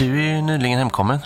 Du 0.00 0.18
är 0.18 0.34
ju 0.34 0.42
nyligen 0.42 0.78
hemkommen. 0.78 1.18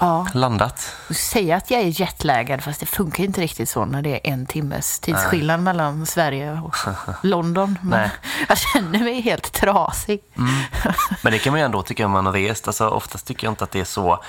Ja, 0.00 0.26
Landat. 0.34 0.94
och 1.08 1.16
säga 1.16 1.56
att 1.56 1.70
jag 1.70 1.80
är 1.80 2.00
jetlaggad 2.00 2.62
fast 2.62 2.80
det 2.80 2.86
funkar 2.86 3.24
inte 3.24 3.40
riktigt 3.40 3.68
så 3.68 3.84
när 3.84 4.02
det 4.02 4.10
är 4.10 4.32
en 4.32 4.46
timmes 4.46 5.00
tidsskillnad 5.00 5.60
mellan 5.60 6.06
Sverige 6.06 6.60
och 6.60 6.76
London. 7.22 7.78
Men 7.82 8.00
Nej. 8.00 8.10
jag 8.48 8.58
känner 8.58 8.98
mig 8.98 9.20
helt 9.20 9.52
trasig. 9.52 10.20
Men 11.22 11.32
det 11.32 11.38
kan 11.38 11.52
man 11.52 11.60
ju 11.60 11.64
ändå 11.64 11.82
tycka 11.82 12.06
om 12.06 12.12
man 12.12 12.26
har 12.26 12.32
rest. 12.32 12.66
Alltså, 12.66 12.88
oftast 12.88 13.26
tycker 13.26 13.46
jag 13.46 13.52
inte 13.52 13.64
att 13.64 13.70
det 13.70 13.80
är 13.80 13.84
så... 13.84 14.22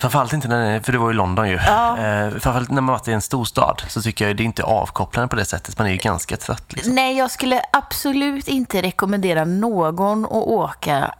Framförallt 0.00 0.32
inte 0.32 0.48
när 0.48 0.72
det, 0.72 0.82
för 0.82 0.92
du 0.92 0.98
var 0.98 1.10
i 1.10 1.14
London 1.14 1.48
ju. 1.48 1.58
Ja. 1.66 1.98
Eh, 1.98 2.30
framförallt 2.30 2.70
när 2.70 2.80
man 2.82 2.92
varit 2.92 3.08
i 3.08 3.12
en 3.12 3.22
storstad 3.22 3.82
så 3.88 4.02
tycker 4.02 4.26
jag 4.26 4.36
det 4.36 4.42
är 4.42 4.44
inte 4.44 4.62
avkopplande 4.62 5.28
på 5.28 5.36
det 5.36 5.44
sättet. 5.44 5.78
Man 5.78 5.86
är 5.86 5.90
ju 5.90 5.96
ganska 5.96 6.36
trött 6.36 6.72
liksom. 6.72 6.94
Nej, 6.94 7.16
jag 7.16 7.30
skulle 7.30 7.62
absolut 7.72 8.48
inte 8.48 8.82
rekommendera 8.82 9.44
någon 9.44 10.24
att 10.24 10.30
åka 10.32 11.14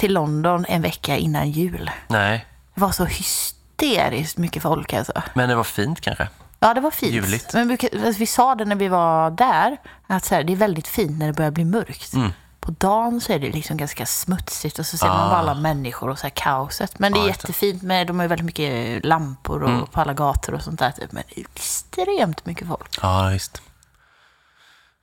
till 0.00 0.12
London 0.12 0.64
en 0.68 0.82
vecka 0.82 1.16
innan 1.16 1.50
jul. 1.50 1.90
Nej, 2.08 2.46
Det 2.74 2.80
var 2.80 2.90
så 2.92 3.04
hysteriskt 3.04 4.38
mycket 4.38 4.62
folk 4.62 4.92
alltså. 4.92 5.12
men 5.34 5.48
det 5.48 5.54
var 5.54 5.64
fint 5.64 6.00
kanske. 6.00 6.28
Ja, 6.60 6.74
det 6.74 6.80
var 6.80 6.90
fint. 6.90 7.12
Juligt. 7.12 7.52
Men 7.54 7.68
vi, 7.68 7.78
alltså, 8.06 8.18
vi 8.18 8.26
sa 8.26 8.54
det 8.54 8.64
när 8.64 8.76
vi 8.76 8.88
var 8.88 9.30
där, 9.30 9.76
att 10.06 10.24
så 10.24 10.34
här, 10.34 10.44
det 10.44 10.52
är 10.52 10.56
väldigt 10.56 10.88
fint 10.88 11.18
när 11.18 11.26
det 11.26 11.32
börjar 11.32 11.50
bli 11.50 11.64
mörkt. 11.64 12.14
Mm. 12.14 12.30
På 12.60 12.70
dagen 12.70 13.20
så 13.20 13.32
är 13.32 13.38
det 13.38 13.50
liksom 13.52 13.76
ganska 13.76 14.06
smutsigt 14.06 14.78
och 14.78 14.86
så 14.86 14.96
ser 14.98 15.06
man 15.06 15.26
Ah. 15.26 15.28
bara 15.30 15.38
alla 15.38 15.54
människor 15.54 16.08
och 16.10 16.18
så 16.18 16.22
här 16.22 16.30
kaoset. 16.30 16.98
Men 16.98 17.12
det 17.12 17.18
är 17.18 17.26
just 17.26 17.40
det. 17.40 17.48
jättefint 17.48 17.82
med, 17.82 18.06
de 18.06 18.18
har 18.18 18.24
ju 18.24 18.28
väldigt 18.28 18.44
mycket 18.46 19.04
lampor 19.04 19.62
och, 19.62 19.70
Mm. 19.70 19.86
på 19.86 20.00
alla 20.00 20.12
gator 20.14 20.54
och 20.54 20.62
sånt 20.62 20.78
där. 20.78 20.90
Typ. 20.90 21.12
Men 21.12 21.22
det 21.28 21.40
är 21.40 21.44
extremt 21.54 22.46
mycket 22.46 22.68
folk. 22.68 22.98
Ja, 23.02 23.28
visst. 23.32 23.62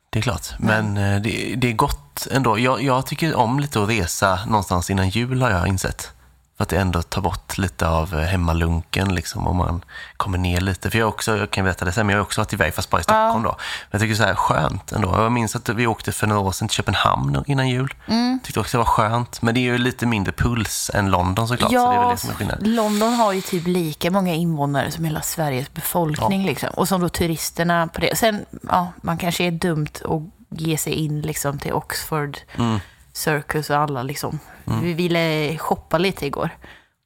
Det 0.10 0.20
är 0.20 0.24
klart. 0.24 0.48
Men 0.60 0.98
eh, 0.98 1.22
det, 1.22 1.56
det 1.56 1.70
är 1.70 1.74
gott 1.74 2.28
ändå. 2.32 2.60
Jag, 2.60 2.84
jag 2.84 3.06
tycker 3.06 3.36
om 3.36 3.60
lite 3.60 3.84
att 3.84 3.90
resa 3.90 4.40
någonstans 4.46 4.90
innan 4.90 5.10
jul 5.10 5.42
har 5.42 5.50
jag 5.50 5.68
insett. 5.68 6.14
För 6.58 6.64
att 6.64 6.70
det 6.70 6.78
ändå 6.78 7.02
tar 7.02 7.22
bort 7.22 7.58
lite 7.58 7.88
av 7.88 8.14
eh, 8.16 8.20
hemmalunken 8.20 9.16
liksom 9.16 9.48
om 9.48 9.58
man 9.58 9.86
kommer 10.18 10.38
ner 10.38 10.62
lite. 10.62 10.90
För 10.90 11.00
jag, 11.00 11.10
också, 11.10 11.38
jag 11.38 11.52
kan 11.52 11.66
veta 11.66 11.86
det 11.86 11.92
sen, 11.92 12.06
men 12.06 12.14
jag 12.14 12.20
har 12.20 12.26
också 12.26 12.42
varit 12.42 12.54
iväg 12.54 12.74
fast 12.74 12.90
bara 12.90 13.02
i 13.02 13.04
Stockholm 13.04 13.44
då. 13.44 13.50
Men 13.50 13.58
jag 13.92 14.02
tycker 14.02 14.16
så 14.16 14.24
här 14.24 14.36
skönt 14.36 14.92
ändå. 14.92 15.16
Jag 15.16 15.32
minns 15.32 15.56
att 15.56 15.70
vi 15.70 15.88
åkte 15.88 16.12
för 16.12 16.28
några 16.28 16.42
år 16.42 16.52
sedan 16.52 16.68
till 16.68 16.76
Köpenhamn 16.76 17.44
innan 17.48 17.70
jul. 17.70 17.94
Mm. 18.08 18.40
Tyckte 18.44 18.60
också 18.60 18.78
det 18.78 18.84
var 18.84 18.86
skönt. 18.86 19.42
Men 19.42 19.54
det 19.56 19.60
är 19.60 19.62
ju 19.62 19.78
lite 19.78 20.06
mindre 20.06 20.34
puls 20.34 20.92
än 20.94 21.12
London 21.12 21.48
såklart. 21.48 21.72
så 21.72 21.90
det 21.90 21.96
är 21.96 22.00
väl 22.00 22.10
det 22.10 22.18
som 22.18 22.30
är 22.30 22.34
skillnaden. 22.34 22.76
London 22.76 23.14
har 23.14 23.34
ju 23.34 23.42
typ 23.42 23.68
lika 23.68 24.12
många 24.12 24.34
invånare 24.34 24.92
som 24.92 25.06
hela 25.06 25.22
Sveriges 25.22 25.74
befolkning. 25.74 26.46
Liksom. 26.46 26.70
Och 26.74 26.88
som 26.88 27.02
då 27.02 27.10
turisterna 27.10 27.88
på 27.88 28.02
det. 28.02 28.18
Sen, 28.18 28.46
ja, 28.70 28.94
man 29.02 29.18
kanske 29.18 29.44
är 29.44 29.52
dumt 29.52 29.88
att 30.06 30.22
ge 30.60 30.78
sig 30.78 30.94
in 30.94 31.22
liksom, 31.22 31.60
till 31.60 31.74
Oxford 31.74 32.38
Mm. 32.56 32.80
Circus 33.18 33.70
och 33.70 33.78
alla 33.78 34.04
liksom. 34.04 34.40
Vi 34.82 34.94
ville 34.94 35.58
shoppa 35.58 35.98
lite 35.98 36.26
igår. 36.26 36.50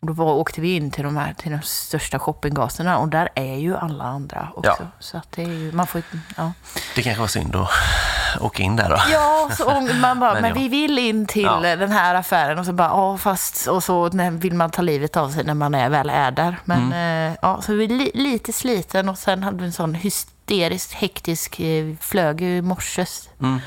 Och 0.01 0.07
då 0.07 0.13
var, 0.13 0.33
åkte 0.33 0.61
vi 0.61 0.75
in 0.75 0.91
till 0.91 1.03
de, 1.03 1.17
här, 1.17 1.33
till 1.33 1.51
de 1.51 1.61
största 1.61 2.19
shoppinggatorna 2.19 2.97
och 2.97 3.07
där 3.07 3.29
är 3.35 3.55
ju 3.55 3.77
alla 3.77 4.03
andra 4.03 4.47
också. 4.55 4.75
Ja. 4.79 4.85
Så 4.99 5.17
att 5.17 5.31
det 5.31 5.41
är 5.43 5.47
ju, 5.47 5.71
man 5.71 5.87
får 5.87 6.01
ja. 6.37 6.51
Det 6.95 7.01
kanske 7.01 7.19
var 7.21 7.27
synd 7.27 7.55
att 7.55 7.69
åka 8.41 8.63
in 8.63 8.75
där 8.75 8.89
då. 8.89 8.97
Ja, 9.11 9.49
så 9.57 9.81
man 10.01 10.19
bara, 10.19 10.33
Men 10.41 10.41
men, 10.41 10.53
vi 10.53 10.67
vill 10.67 10.99
in 10.99 11.25
till 11.25 11.43
Ja. 11.43 11.59
den 11.75 11.91
här 11.91 12.15
affären 12.15 12.59
och 12.59 12.65
så 12.65 12.73
bara, 12.73 12.87
ja 12.87 13.17
fast, 13.17 13.67
och 13.67 13.83
så 13.83 14.09
vill 14.31 14.53
man 14.53 14.69
ta 14.71 14.81
livet 14.81 15.17
av 15.17 15.29
sig 15.29 15.43
när 15.43 15.53
man 15.53 15.75
är, 15.75 15.89
väl 15.89 16.09
är 16.09 16.31
där. 16.31 16.57
Men 16.65 16.83
Mm. 16.93 17.31
eh, 17.31 17.37
ja, 17.41 17.61
så 17.61 17.73
vi 17.73 17.83
är 17.83 17.87
li, 17.87 18.11
lite 18.13 18.53
sliten 18.53 19.09
och 19.09 19.17
sen 19.17 19.43
hade 19.43 19.57
vi 19.57 19.65
en 19.65 19.73
sån 19.73 19.95
hysteriskt 19.95 20.93
hektisk, 20.93 21.59
eh, 21.59 21.95
flög 21.99 22.41
ju 22.41 22.57
i 22.57 22.61
morse. 22.61 23.05
Mm. 23.41 23.59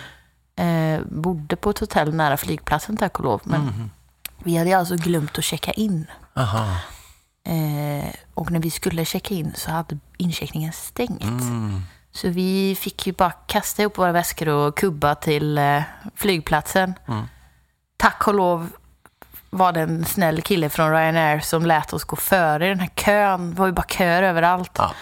Eh, 0.57 1.01
bodde 1.11 1.57
på 1.57 1.71
ett 1.71 1.79
hotell 1.79 2.15
nära 2.15 2.37
flygplatsen 2.37 2.97
tack 2.97 3.19
och 3.19 3.25
lov. 3.25 3.41
Men 3.45 3.61
Mm. 3.61 3.91
vi 4.39 4.57
hade 4.57 4.79
alltså 4.79 4.97
glömt 4.97 5.39
att 5.39 5.45
checka 5.45 5.73
in. 5.73 6.07
Eh, 7.47 8.15
och 8.35 8.51
när 8.51 8.61
vi 8.61 8.71
skulle 8.71 9.05
checka 9.05 9.35
in 9.35 9.53
så 9.57 9.71
hade 9.71 9.99
incheckningen 10.19 10.73
stängt. 10.73 11.23
Mm. 11.23 11.81
Så 12.13 12.29
vi 12.29 12.77
fick 12.81 13.07
ju 13.07 13.13
bara 13.13 13.31
kasta 13.31 13.83
ihop 13.83 13.99
våra 13.99 14.13
väskor 14.13 14.49
och 14.49 14.77
kubba 14.77 15.15
till 15.15 15.59
eh, 15.59 15.83
flygplatsen. 16.15 16.95
Mm. 17.09 17.25
Tack 17.97 18.29
och 18.29 18.35
lov 18.35 18.69
var 19.51 19.73
det 19.73 19.81
en 19.81 20.05
snäll 20.05 20.43
kille 20.43 20.69
från 20.69 20.91
Ryanair 20.91 21.41
som 21.41 21.67
lät 21.67 21.93
oss 21.93 22.05
gå 22.05 22.17
före 22.17 22.67
i 22.67 22.69
den 22.69 22.81
här 22.81 22.89
kön. 22.95 23.51
Det 23.51 23.59
var 23.59 23.67
ju 23.67 23.73
bara 23.73 23.87
köer 23.89 24.23
överallt. 24.23 24.71
Ja. 24.79 24.93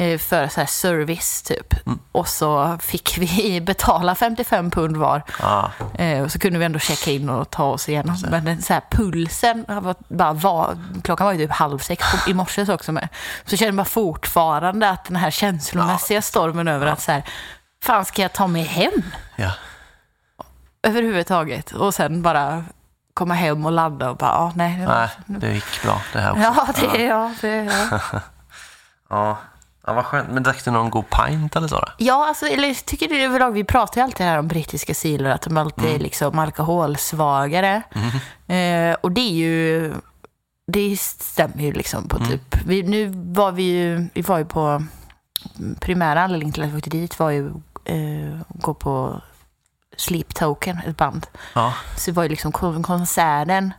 Eh, 0.00 0.18
För 0.18 0.48
så 0.48 0.66
service 0.66 1.42
typ. 1.42 1.86
Mm. 1.86 1.98
Och 2.12 2.28
så 2.28 2.78
fick 2.80 3.18
vi 3.18 3.60
betala 3.66 4.14
55 4.14 4.70
pund 4.70 4.96
var. 4.96 5.22
Ja. 5.40 5.70
Eh, 5.94 6.22
och 6.22 6.32
så 6.32 6.38
kunde 6.38 6.58
vi 6.58 6.64
ändå 6.64 6.78
checka 6.78 7.10
in 7.10 7.30
och 7.30 7.50
ta 7.50 7.64
oss 7.64 7.88
igenom. 7.88 8.16
Men 8.30 8.44
den 8.44 8.62
så 8.62 8.72
här, 8.72 8.82
pulsen, 8.90 9.64
var, 9.68 9.94
bara 10.08 10.32
var, 10.32 10.78
klockan 11.02 11.24
var 11.26 11.32
ju 11.32 11.38
typ 11.38 11.50
halv 11.50 11.78
sex 11.78 12.04
på, 12.12 12.30
i 12.30 12.34
morse 12.34 12.72
också 12.72 12.92
med. 12.92 13.08
Så 13.44 13.56
kände 13.56 13.72
man 13.72 13.84
fortfarande 13.84 14.90
att 14.90 15.04
den 15.04 15.16
här 15.16 15.30
känslomässiga 15.30 16.22
stormen 16.22 16.68
över 16.68 16.86
att 16.86 17.00
så 17.00 17.12
här, 17.12 17.24
fan 17.82 18.04
ska 18.04 18.22
jag 18.22 18.32
ta 18.32 18.46
mig 18.46 18.62
hem 18.62 19.02
ja. 19.36 19.52
överhuvudtaget? 20.82 21.72
Och 21.72 21.94
sen 21.94 22.22
bara 22.22 22.64
komma 23.14 23.34
hem 23.34 23.66
och 23.66 23.72
landa 23.72 24.10
och 24.10 24.16
bara, 24.16 24.30
ah, 24.30 24.52
nej. 24.54 24.86
Nej, 24.86 25.08
det 25.26 25.54
gick 25.54 25.82
bra 25.82 26.00
det 26.12 26.20
här 26.20 26.30
också. 26.30 26.42
Ja, 26.42 26.90
det 26.92 27.04
jag. 27.04 27.34
Det 27.40 27.64
jag. 27.64 28.00
Ja. 29.08 29.38
ja, 29.86 29.92
vad 29.92 30.04
skönt. 30.04 30.28
Men 30.30 30.42
drack 30.42 30.64
du 30.64 30.70
någon 30.70 30.90
god 30.90 31.04
pint 31.10 31.56
eller 31.56 31.68
så? 31.68 31.76
Då? 31.80 31.88
Ja, 31.98 32.28
alltså, 32.28 32.46
eller 32.46 32.68
jag 32.68 32.84
tycker 32.84 33.08
det 33.08 33.24
överlag, 33.24 33.50
vi 33.50 33.64
pratar 33.64 34.00
ju 34.00 34.04
alltid 34.04 34.26
här 34.26 34.38
om 34.38 34.48
brittiska 34.48 34.94
silor, 34.94 35.30
att 35.30 35.42
de 35.42 35.56
alltid 35.56 35.84
är 35.94 35.98
liksom 35.98 36.38
alkoholsvagare. 36.38 37.82
Eh, 38.46 38.94
och 39.00 39.12
det 39.12 39.20
är 39.20 39.32
ju, 39.32 39.92
det 40.66 40.96
stämmer 41.00 41.62
ju 41.62 41.72
liksom 41.72 42.08
på 42.08 42.18
typ, 42.18 42.56
vi, 42.66 42.82
nu 42.82 43.12
var 43.14 43.52
vi 43.52 43.62
ju, 43.62 44.08
vi 44.14 44.22
var 44.22 44.38
ju 44.38 44.44
på, 44.44 44.82
primära 45.80 46.22
anledningen 46.22 46.52
till 46.52 46.62
att 46.62 46.68
vi 46.70 46.76
åkte 46.76 46.90
dit 46.90 47.18
var 47.18 47.30
ju 47.30 47.46
eh, 47.84 48.40
gå 48.48 48.74
på 48.74 49.20
Sleep 49.96 50.34
Token, 50.34 50.78
ett 50.86 50.96
band. 50.96 51.26
Ja. 51.54 51.74
Så 51.96 52.10
det 52.10 52.14
var 52.16 52.22
ju 52.22 52.28
liksom 52.28 52.52
kon- 52.52 52.82
konserten, 52.82 53.72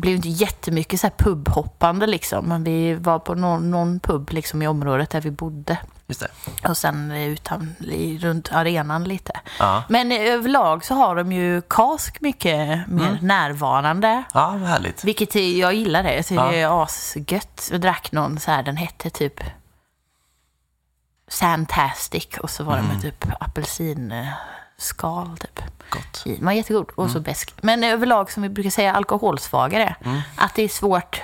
blev 0.00 0.14
inte 0.16 0.28
jättemycket 0.28 1.00
så 1.00 1.06
här 1.06 1.14
pubhoppande 1.18 2.06
liksom, 2.06 2.44
men 2.44 2.64
vi 2.64 2.94
var 2.94 3.18
på 3.18 3.34
någon, 3.34 3.70
någon 3.70 4.00
pub 4.00 4.30
liksom 4.32 4.62
i 4.62 4.66
området 4.68 5.10
där 5.10 5.20
vi 5.20 5.30
bodde. 5.30 5.78
Just 6.06 6.20
det. 6.20 6.28
Och 6.68 6.76
sen 6.76 7.10
utan, 7.12 7.74
i- 7.80 8.18
runt 8.18 8.52
arenan 8.52 9.04
lite. 9.04 9.32
Ja. 9.58 9.82
Men 9.88 10.12
överlag 10.12 10.84
så 10.84 10.94
har 10.94 11.16
de 11.16 11.32
ju 11.32 11.62
kask 11.62 12.20
mycket 12.20 12.88
mer 12.88 13.08
Mm. 13.08 13.16
närvarande. 13.26 14.22
Ja, 14.34 14.50
härligt. 14.50 15.04
Vilket 15.04 15.36
är, 15.36 15.58
jag 15.60 15.74
gillar 15.74 16.02
det. 16.02 16.14
Jag 16.16 16.26
tycker 16.26 16.44
Ja. 16.44 16.50
det 16.50 16.60
är 16.60 16.82
asgött. 16.84 17.68
Jag 17.72 17.80
drack 17.80 18.12
någon 18.12 18.40
så 18.40 18.50
här, 18.50 18.62
den 18.62 18.76
hette 18.76 19.10
typ 19.10 19.40
Santastic 21.28 22.28
och 22.42 22.50
så 22.50 22.64
var 22.64 22.72
det 22.72 22.78
Mm. 22.80 22.92
med 22.92 23.02
typ 23.02 23.24
apelsinskal 24.80 25.38
typ. 25.38 25.60
Gott. 25.90 26.22
i. 26.26 26.36
Den 26.36 26.44
var 26.44 26.52
jättegod 26.52 26.90
och 26.94 27.04
Mm. 27.04 27.12
så 27.14 27.20
besk. 27.20 27.54
Men 27.62 27.84
överlag 27.84 28.32
som 28.32 28.42
vi 28.42 28.48
brukar 28.48 28.70
säga 28.70 28.92
alkoholsvagare. 28.94 29.94
Mm. 30.04 30.20
Att 30.36 30.54
det 30.54 30.62
är 30.62 30.68
svårt 30.68 31.20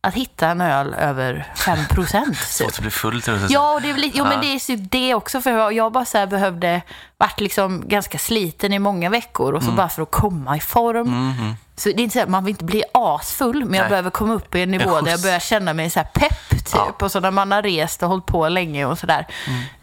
att 0.00 0.14
hitta 0.14 0.48
en 0.48 0.60
öl 0.60 0.94
över 0.94 1.52
5 1.56 1.78
procent. 1.90 2.36
Svårt 2.46 2.68
att 2.68 2.80
bli 2.80 2.90
full 2.90 3.22
till 3.22 3.32
det. 3.32 3.46
Ja, 3.50 3.74
och 3.74 3.82
det 3.82 3.90
är 3.90 3.94
väl, 3.94 4.10
jo, 4.14 4.24
men 4.24 4.40
det 4.40 4.46
är 4.46 4.58
så 4.58 4.72
det 4.76 5.14
också. 5.14 5.40
För 5.40 5.70
jag- 5.70 5.92
bara 5.92 6.04
så 6.04 6.26
behövde, 6.26 6.82
varit 7.18 7.40
liksom 7.40 7.88
ganska 7.88 8.18
sliten 8.18 8.72
i 8.72 8.78
många 8.78 9.10
veckor 9.10 9.52
och 9.52 9.62
så 9.62 9.68
Mm. 9.68 9.76
bara 9.76 9.88
för 9.88 10.02
att 10.02 10.10
komma 10.10 10.56
i 10.56 10.60
form. 10.60 11.54
Så 11.76 11.88
det 11.88 11.94
är 11.94 12.00
inte 12.00 12.12
så 12.12 12.18
här, 12.18 12.26
man 12.26 12.44
vill 12.44 12.50
inte 12.52 12.64
bli 12.64 12.82
asfull, 12.94 13.64
men 13.64 13.74
jag 13.74 13.82
Nej. 13.82 13.88
behöver 13.90 14.10
komma 14.10 14.34
upp 14.34 14.54
i 14.54 14.62
en 14.62 14.70
nivå 14.70 15.00
där 15.00 15.10
jag 15.10 15.22
börjar 15.22 15.38
känna 15.38 15.72
mig 15.72 15.90
så 15.90 15.98
här 16.00 16.06
pepp 16.14 16.48
typ. 16.50 16.68
Ja. 16.72 16.82
Mm. 16.82 16.94
Och 17.02 17.12
så 17.12 17.20
när 17.20 17.30
man 17.30 17.52
har 17.52 17.62
rest 17.62 18.02
och 18.02 18.08
hållit 18.08 18.26
på 18.26 18.48
länge 18.48 18.84
och 18.86 18.98
sådär. 18.98 19.26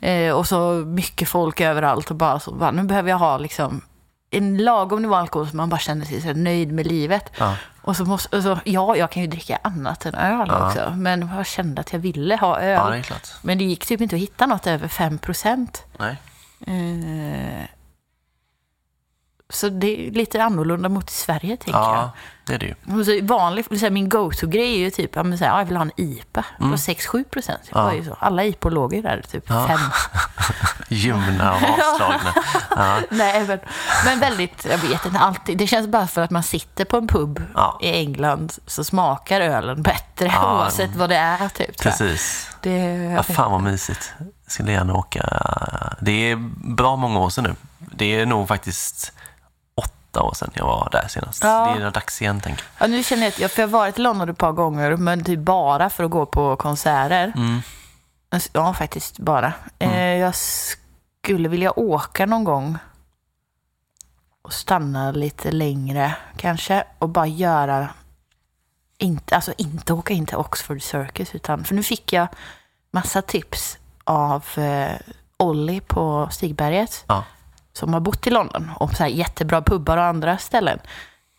Eh, 0.02 0.32
och 0.34 0.48
så 0.48 0.72
mycket 0.86 1.30
folk 1.30 1.62
överallt 1.62 2.10
och 2.10 2.16
bara 2.16 2.40
så, 2.40 2.52
bara, 2.52 2.72
nu 2.72 2.84
behöver 2.84 3.10
jag 3.10 3.18
ha 3.18 3.38
liksom 3.38 3.82
en 4.32 4.58
lagom 4.58 5.02
nivå 5.02 5.16
alkohol 5.16 5.50
så 5.50 5.56
man 5.56 5.70
bara 5.70 5.80
känner 5.80 6.06
sig 6.06 6.22
så 6.22 6.34
nöjd 6.34 6.72
med 6.72 6.88
livet. 6.88 7.32
Ja. 7.38 7.56
Och 7.82 7.98
så 7.98 8.06
måste, 8.06 8.38
och 8.38 8.44
så, 8.44 8.60
ja, 8.66 8.96
jag 8.96 9.12
kan 9.12 9.22
ju 9.22 9.28
dricka 9.28 9.60
annat 9.62 10.06
än 10.06 10.16
öl 10.16 10.48
Ja. 10.52 10.68
också. 10.68 10.94
Men 10.96 11.30
jag 11.36 11.46
kände 11.46 11.82
att 11.82 11.94
jag 11.94 12.00
ville 12.00 12.36
ha 12.36 12.60
öl. 12.60 13.04
ja, 13.10 13.14
det. 13.16 13.34
Men 13.42 13.58
det 13.58 13.64
gick 13.64 13.86
typ 13.86 14.02
inte 14.02 14.16
att 14.16 14.22
hitta 14.22 14.46
något 14.46 14.68
över 14.68 14.88
5 14.88 15.18
procent. 15.18 15.84
Nej. 15.98 16.16
Eh, 16.68 17.66
så 19.52 19.70
det 19.70 20.08
är 20.08 20.12
lite 20.12 20.44
annorlunda 20.44 20.90
mot 20.90 21.10
i 21.10 21.14
Sverige, 21.14 21.58
tänker 21.58 21.72
Ja, 21.80 22.12
det 22.48 22.54
är 22.54 22.60
det 22.60 22.66
ju. 22.66 22.76
jag. 22.88 23.06
Så 23.06 23.20
vanlig, 23.36 23.80
så 23.80 23.90
min 23.90 24.10
go-to-grej 24.10 24.74
är 24.74 24.78
ju 24.80 24.90
typ, 24.90 25.16
ja, 25.16 25.24
men 25.24 25.38
så 25.38 25.44
här, 25.46 25.52
ja, 25.52 25.58
jag 25.58 25.66
vill 25.66 25.76
ha 25.78 25.84
en 25.84 25.92
IPA. 25.98 26.46
Det 26.58 26.66
var 26.66 26.76
6-7 26.78 27.24
procent. 27.24 27.60
Så. 27.72 28.16
Alla 28.20 28.44
IPA 28.44 28.70
låg 28.70 28.94
ju 28.94 29.02
där 29.02 29.22
typ 29.32 29.50
Mm. 29.50 29.62
Ja. 29.62 29.68
5. 29.68 29.80
Ljumna 30.88 31.52
och 31.54 31.62
avslagna. 31.64 32.34
Ja. 32.70 33.00
Nej, 33.10 33.48
men, 33.48 33.60
men 34.06 34.20
väldigt, 34.20 34.66
jag 34.66 34.78
vet 34.78 35.06
inte, 35.06 35.20
alltid. 35.20 35.58
Det 35.58 35.68
känns 35.68 35.88
bara 35.88 36.08
för 36.08 36.22
att 36.22 36.32
man 36.32 36.44
sitter 36.44 36.86
på 36.86 36.98
en 36.98 37.08
pub 37.08 37.44
Ja. 37.56 37.80
i 37.82 37.90
England 37.92 38.54
så 38.68 38.84
smakar 38.84 39.42
ölen 39.42 39.82
bättre 39.82 40.26
Ja. 40.26 40.54
oavsett 40.56 40.96
vad 40.96 41.10
det 41.10 41.16
är. 41.18 41.48
Typ, 41.50 41.68
jag. 41.68 41.78
Precis. 41.78 42.50
Det, 42.62 42.78
jag 42.78 43.14
Ja, 43.14 43.24
fan 43.24 43.52
vad 43.52 43.62
mysigt. 43.62 44.14
Jag 44.20 44.52
skulle 44.52 44.72
gärna 44.72 44.94
åka. 44.96 45.24
Det 46.02 46.32
är 46.32 46.36
bra 46.76 46.96
många 46.96 47.20
år 47.20 47.30
sedan 47.30 47.44
nu. 47.44 47.56
Det 47.96 48.20
är 48.20 48.26
nog 48.26 48.48
faktiskt 48.48 49.14
åtta 50.12 50.24
år 50.24 50.34
sedan 50.34 50.50
jag 50.54 50.66
var 50.66 50.90
där 50.92 51.08
senast. 51.08 51.44
Ja. 51.44 51.76
Det 51.76 51.84
är 51.84 51.92
dags 51.92 52.22
igen, 52.22 52.42
tänker 52.42 52.64
jag. 52.78 52.88
Ja, 52.88 52.92
nu 52.92 53.04
känner 53.04 53.24
jag 53.24 53.30
att 53.30 53.40
jag, 53.40 53.52
för 53.52 53.62
jag 53.62 53.68
har 53.68 53.72
varit 53.80 54.00
i 54.00 54.02
London 54.02 54.30
ett 54.30 54.38
par 54.38 54.52
gånger, 54.52 54.96
men 54.96 55.24
typ 55.24 55.40
bara 55.40 55.90
för 55.90 56.04
att 56.04 56.12
gå 56.12 56.26
på 56.26 56.56
konserter. 56.56 57.34
Mm. 57.36 57.62
Ja, 58.54 58.74
faktiskt 58.74 59.20
bara. 59.20 59.54
Eh, 59.80 60.16
jag 60.16 60.36
skulle 60.36 61.50
vilja 61.50 61.80
åka 61.80 62.26
någon 62.26 62.44
gång 62.44 62.78
och 64.42 64.54
stanna 64.54 65.12
lite 65.12 65.52
längre 65.52 66.16
kanske 66.38 66.84
och 67.00 67.10
bara 67.10 67.28
göra, 67.28 67.90
inte, 68.98 69.36
alltså 69.36 69.54
inte 69.58 69.94
åka 69.94 70.14
in 70.14 70.26
till 70.26 70.38
Oxford 70.38 70.82
Circus, 70.82 71.36
utan, 71.36 71.64
för 71.64 71.76
nu 71.76 71.84
fick 71.84 72.14
jag 72.14 72.28
massa 72.92 73.22
tips 73.22 73.78
av 74.04 74.46
eh, 74.58 74.96
Olli 75.38 75.82
på 75.82 76.28
Stigberget 76.32 77.04
Ja. 77.08 77.24
Som 77.74 77.94
har 77.94 78.00
bott 78.00 78.28
i 78.28 78.30
London 78.30 78.72
om 78.80 78.90
så 78.94 79.04
här 79.04 79.10
jättebra 79.10 79.62
pubbar 79.62 79.98
och 79.98 80.04
andra 80.04 80.38
ställen. 80.38 80.80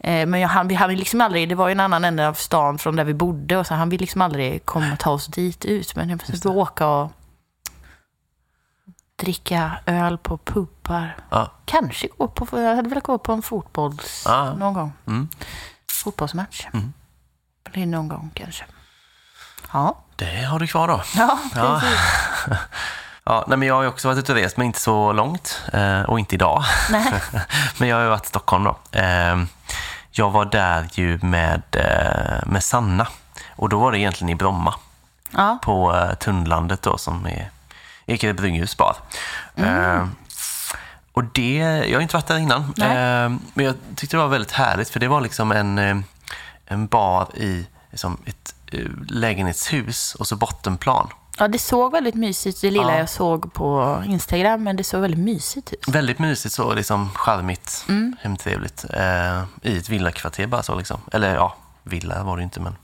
Eh, 0.05 0.26
men 0.26 0.40
jag, 0.40 0.49
han, 0.49 0.69
vi 0.69 0.75
hann 0.75 0.94
liksom 0.94 1.20
aldrig, 1.20 1.49
det 1.49 1.55
var 1.55 1.69
ju 1.69 1.73
en 1.73 1.81
annan 1.81 2.05
ände 2.05 2.29
av 2.29 2.34
stan 2.34 2.79
från 2.79 2.96
där 2.96 3.05
vi 3.05 3.14
bodde 3.14 3.56
och 3.56 3.67
så 3.67 3.75
han 3.75 3.88
vill 3.88 4.00
liksom 4.00 4.23
aldrig 4.23 4.64
komma 4.67 4.93
och 4.93 4.99
ta 4.99 5.11
oss 5.11 5.26
dit 5.26 5.64
ut. 5.64 5.96
Men 5.96 6.11
jag 6.11 6.20
försökte 6.20 6.49
åka 6.49 6.87
och 6.88 7.12
dricka 9.17 9.73
öl 9.87 10.19
på 10.19 10.38
pubbar. 10.38 11.17
Ja. 11.31 11.50
Kanske 11.64 12.08
gå 12.19 12.29
på, 12.29 12.61
jag 12.61 12.76
hade 12.76 12.88
velat 12.88 13.05
gå 13.05 13.19
på 13.19 13.32
en 13.32 13.43
fotbolls, 13.43 14.23
Ja. 14.26 14.55
någon 14.55 14.75
gång. 14.75 14.93
Mm. 15.06 15.29
Fotbollsmatch. 15.90 16.67
Mm. 16.73 16.93
Blir 17.73 17.87
någon 17.87 18.08
gång 18.08 18.31
kanske. 18.34 18.64
Ja, 19.73 19.99
Det 20.17 20.43
har 20.44 20.58
du 20.58 20.67
kvar 20.67 20.88
då. 20.88 21.02
Ja. 21.17 21.38
precis. 21.52 21.56
Ja, 21.56 22.56
nej, 23.24 23.58
men 23.58 23.69
jag 23.69 23.74
har 23.74 23.86
också 23.86 24.08
varit 24.08 24.19
ute 24.19 24.32
och 24.32 24.38
rest, 24.38 24.56
men 24.56 24.66
inte 24.66 24.80
så 24.80 25.12
långt. 25.12 25.62
Eh, 25.72 26.02
och 26.02 26.19
inte 26.19 26.34
idag. 26.34 26.64
Men 27.78 27.88
jag 27.88 27.96
har 27.96 28.06
varit 28.06 28.24
i 28.24 28.28
Stockholm 28.28 28.64
då. 28.64 28.98
Eh, 28.98 29.42
jag 30.10 30.30
var 30.30 30.44
där 30.44 30.88
ju 30.92 31.19
med, 31.22 31.62
eh, 31.72 32.46
med 32.46 32.64
Sanna. 32.64 33.06
Och 33.56 33.69
då 33.69 33.78
var 33.78 33.92
det 33.92 33.98
egentligen 33.98 34.28
i 34.28 34.34
Bromma. 34.34 34.74
Ja. 35.30 35.58
På 35.62 35.96
eh, 35.96 36.14
Tunnlandet 36.14 36.82
då, 36.82 36.98
som 36.98 37.26
är 37.26 37.50
Ekerö 38.06 38.32
brygghus 38.32 38.76
bar. 38.76 38.96
Mm. 39.56 39.96
Eh, 39.96 40.06
och 41.12 41.24
det, 41.24 41.56
jag 41.86 41.96
har 41.96 42.02
inte 42.02 42.16
varit 42.16 42.26
där 42.26 42.38
innan. 42.38 42.74
Nej. 42.76 42.88
Eh, 42.88 43.28
men 43.54 43.64
jag 43.66 43.74
tyckte 43.96 44.16
det 44.16 44.22
var 44.22 44.28
väldigt 44.28 44.52
härligt, 44.52 44.90
för 44.90 45.00
det 45.00 45.08
var 45.08 45.20
liksom 45.20 45.52
en, 45.52 45.78
eh, 45.78 45.96
en 46.66 46.86
bar 46.86 47.28
i 47.34 47.66
liksom 47.90 48.19
ett 48.24 48.54
lägenhetshus 49.08 50.14
och 50.14 50.26
så 50.26 50.36
bottenplan. 50.36 51.08
Ja, 51.38 51.49
det 51.49 51.58
såg 51.58 51.93
väldigt 51.93 52.14
mysigt 52.14 52.61
det 52.61 52.70
lilla 52.70 52.93
Ja. 52.93 52.99
jag 52.99 53.08
såg 53.08 53.52
på 53.52 54.02
Instagram, 54.06 54.62
men 54.64 54.76
det 54.76 54.84
såg 54.84 55.00
väldigt 55.00 55.20
mysigt 55.20 55.73
ut. 55.73 55.88
Väldigt 55.88 56.19
mysigt 56.19 56.55
så, 56.55 56.75
liksom 56.75 57.11
charmigt, 57.14 57.84
Mm. 57.88 58.17
hemtrevligt. 58.20 58.84
Eh, 58.90 59.43
I 59.62 59.79
ett 59.79 59.88
villakvarter 59.88 60.46
bara 60.46 60.62
så 60.62 60.75
liksom. 60.75 61.00
Eller 61.12 61.34
ja, 61.34 61.56
villa 61.82 62.23
var 62.25 62.37
det 62.37 62.43
inte, 62.43 62.61
men 62.61 62.76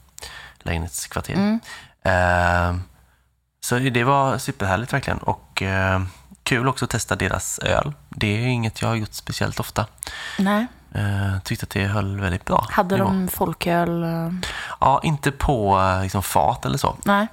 lägenhetskvarter. 0.58 1.34
Mm. 1.34 1.60
Eh, 2.02 2.80
så 3.60 3.78
det 3.78 4.04
var 4.04 4.38
superhärligt 4.38 4.92
verkligen. 4.92 5.18
Och 5.18 5.62
eh, 5.62 6.00
kul 6.42 6.68
också 6.68 6.84
att 6.84 6.90
testa 6.90 7.16
deras 7.16 7.58
öl. 7.58 7.92
Det 8.08 8.26
är 8.26 8.46
inget 8.46 8.82
jag 8.82 8.88
har 8.88 8.94
gjort 8.96 9.12
speciellt 9.14 9.60
ofta. 9.60 9.86
Nej. 10.38 10.66
Eh, 10.94 11.38
tyckte 11.44 11.64
att 11.64 11.70
det 11.70 11.86
höll 11.86 12.20
väldigt 12.20 12.44
bra. 12.44 12.66
Hade 12.70 12.94
nivå. 12.96 13.08
de 13.08 13.28
folköl? 13.28 14.02
eh, 14.02 14.30
Ja, 14.80 15.00
inte 15.02 15.30
på 15.30 15.78
eh, 15.80 16.02
liksom, 16.02 16.22
fat 16.22 16.66
eller 16.66 16.78
så. 16.78 16.96
Nej. 17.04 17.26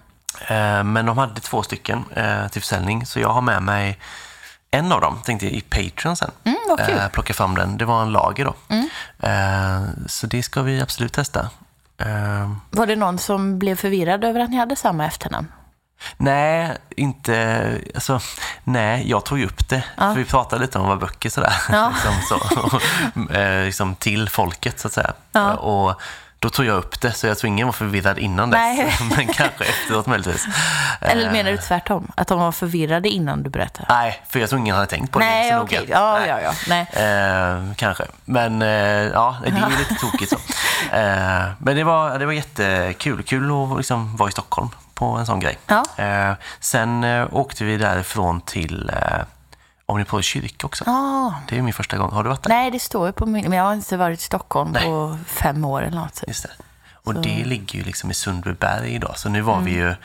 Eh, 0.48 0.84
Men 0.84 1.06
de 1.06 1.18
hade 1.18 1.42
två 1.42 1.64
stycken 1.64 2.06
eh, 2.16 2.48
till 2.48 2.62
försäljning, 2.62 3.06
så 3.06 3.20
jag 3.20 3.30
har 3.30 3.42
med 3.42 3.64
mig 3.64 4.00
en 4.72 4.92
av 4.92 5.02
dem, 5.02 5.22
tänkte 5.24 5.46
jag, 5.46 5.54
i 5.54 5.62
Patreon 5.62 6.16
sen. 6.16 6.32
Mm, 6.44 6.58
vad 6.68 6.86
kul. 6.86 6.98
Eh, 6.98 7.08
plocka 7.08 7.34
fram 7.34 7.56
den. 7.56 7.78
Det 7.78 7.86
var 7.86 8.02
en 8.02 8.12
lager 8.12 8.46
då. 8.46 8.56
Mm. 8.70 8.90
Så 10.08 10.28
det 10.28 10.44
ska 10.44 10.62
vi 10.62 10.82
absolut 10.82 11.14
testa. 11.14 11.50
Var 12.72 12.86
det 12.86 12.96
någon 12.96 13.18
som 13.18 13.60
blev 13.60 13.76
förvirrad 13.76 14.24
över 14.24 14.40
att 14.40 14.50
ni 14.50 14.58
hade 14.58 14.76
samma 14.76 15.06
efternamn? 15.06 15.48
nej, 16.18 16.78
inte... 16.90 17.78
Alltså, 17.96 18.20
nej, 18.64 19.10
jag 19.10 19.26
tog 19.26 19.42
upp 19.42 19.70
det. 19.70 19.84
Ja. 19.98 20.14
För 20.14 20.20
vi 20.20 20.26
pratade 20.26 20.62
lite 20.62 20.80
om 20.80 20.88
vad 20.88 21.00
böcker 21.00 21.30
sådär. 21.30 21.54
Ja. 21.72 21.94
liksom, 21.94 22.14
så, 22.30 23.34
eh, 23.34 23.66
liksom 23.66 23.96
till 23.96 24.30
folket, 24.30 24.80
så 24.80 24.88
att 24.88 24.94
säga. 24.94 25.14
Ja. 25.32 25.54
Och 25.54 26.02
då 26.46 26.50
tog 26.50 26.66
jag 26.66 26.78
upp 26.78 27.02
det, 27.02 27.12
så 27.12 27.28
jag 27.28 27.38
tror 27.38 27.48
ingen 27.48 27.68
var 27.68 27.74
förvirrad 27.74 28.18
innan 28.20 28.50
dess. 28.50 29.00
Men 29.16 29.28
kanske 29.28 29.64
efteråt 29.64 30.06
möjligtvis. 30.06 30.46
Eller 31.02 31.26
Eh, 31.26 31.32
menar 31.32 31.52
du 31.52 31.58
tvärtom? 31.58 32.12
Att 32.16 32.28
de 32.28 32.40
var 32.40 32.52
förvirrade 32.52 33.10
innan 33.10 33.44
du 33.44 33.50
berättade? 33.50 33.86
Nej, 33.90 34.22
för 34.30 34.40
jag 34.40 34.50
tror 34.50 34.60
ingen 34.62 34.76
hade 34.76 34.88
tänkt 34.88 35.12
på 35.12 35.20
det 35.20 35.26
Nej, 35.26 35.52
så 35.52 35.60
okej. 35.60 35.80
noga. 35.80 35.90
Ja, 35.92 36.18
Nej. 36.20 36.28
ja, 36.30 36.42
ja. 36.42 36.54
Nej. 36.68 36.88
Eh, 36.94 37.76
kanske. 37.76 38.04
Men 38.26 38.62
eh, 38.62 38.68
ja, 38.70 39.38
det 39.44 39.50
är 39.50 39.70
ju 39.70 39.78
lite 39.78 39.96
tokigt 39.96 40.30
så. 40.32 40.38
Eh, 40.92 41.44
men 41.58 41.76
det 41.76 41.84
var, 41.84 42.20
det 42.20 42.26
var 42.26 42.34
jättekul. 42.34 43.24
Kul 43.24 43.52
att 43.72 43.78
liksom 43.78 44.16
vara 44.18 44.30
i 44.30 44.32
Stockholm 44.32 44.70
på 44.94 45.06
en 45.06 45.26
sån 45.26 45.40
grej. 45.40 45.58
Ja. 45.68 45.84
Eh, 45.98 46.34
sen 46.60 47.04
eh, 47.04 47.28
åkte 47.32 47.64
vi 47.64 47.78
därifrån 47.78 48.42
till 48.42 48.92
eh, 49.88 49.94
Omnipol 49.94 50.22
kyrka 50.24 50.68
också. 50.68 50.84
Ah, 50.88 51.34
Det 51.50 51.58
är 51.58 51.62
min 51.62 51.74
första 51.74 51.98
gång. 51.98 52.12
Har 52.12 52.24
du 52.24 52.30
varit 52.30 52.44
där? 52.44 52.50
nej, 52.50 52.72
det 52.72 52.80
står 52.80 53.08
ju 53.08 53.14
på 53.14 53.26
min... 53.26 53.50
Men 53.50 53.58
jag 53.58 53.66
har 53.66 53.74
inte 53.74 53.98
varit 53.98 54.20
i 54.20 54.24
Stockholm 54.24 54.72
Nej. 54.72 54.84
på 54.84 55.18
fem 55.28 55.66
år 55.66 55.82
eller 55.82 55.98
något. 55.98 56.24
Just 56.28 56.44
det. 56.44 56.50
Och 57.04 57.14
det 57.22 57.46
ligger 57.46 57.80
ju 57.80 57.86
liksom 57.86 58.12
i 58.12 58.14
Sundbyberg 58.14 58.96
idag. 58.96 59.18
Så 59.18 59.30
nu 59.30 59.42
var 59.42 59.60
vi 59.60 59.72
ju, 59.72 59.96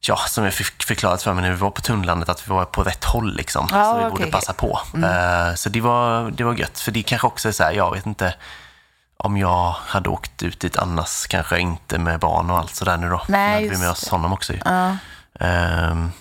ja, 0.00 0.16
som 0.16 0.44
jag 0.44 0.54
fick 0.54 0.82
förklarat 0.82 1.22
för 1.22 1.32
mig 1.34 1.42
när 1.42 1.50
vi 1.50 1.56
var 1.56 1.70
på 1.70 1.80
Tunnlandet, 1.80 2.28
att 2.28 2.48
vi 2.48 2.52
var 2.52 2.64
på 2.64 2.82
rätt 2.82 3.04
håll 3.04 3.34
liksom. 3.36 3.68
Ja, 3.70 3.84
så 3.84 3.98
vi 3.98 4.04
okej, 4.04 4.10
borde 4.10 4.26
passa 4.30 4.52
på. 4.52 4.80
Eh, 4.94 5.54
så 5.54 5.68
det 5.68 5.80
var, 5.80 6.30
det 6.30 6.44
var 6.44 6.54
gött. 6.54 6.80
För 6.80 6.92
det 6.92 7.02
kanske 7.02 7.26
också 7.26 7.48
är 7.48 7.52
så 7.52 7.62
här, 7.64 7.72
jag 7.72 7.92
vet 7.94 8.06
inte 8.06 8.34
om 9.16 9.36
jag 9.36 9.70
hade 9.70 10.08
åkt 10.08 10.42
ut 10.42 10.60
dit 10.60 10.76
annars, 10.76 11.26
kanske 11.26 11.58
inte 11.58 11.98
med 11.98 12.20
barn 12.20 12.50
och 12.50 12.58
allt 12.58 12.74
sådär 12.74 12.96
nu 12.96 13.08
då. 13.08 13.22
Nej, 13.28 13.48
Nu 13.48 13.54
hade 13.66 13.76
vi 13.76 13.78
med 13.82 13.90
oss 13.90 14.08
honom 14.08 14.32
också 14.32 14.52
ju. 14.52 14.60
Ja. 14.64 14.96
Ehm, 15.40 16.12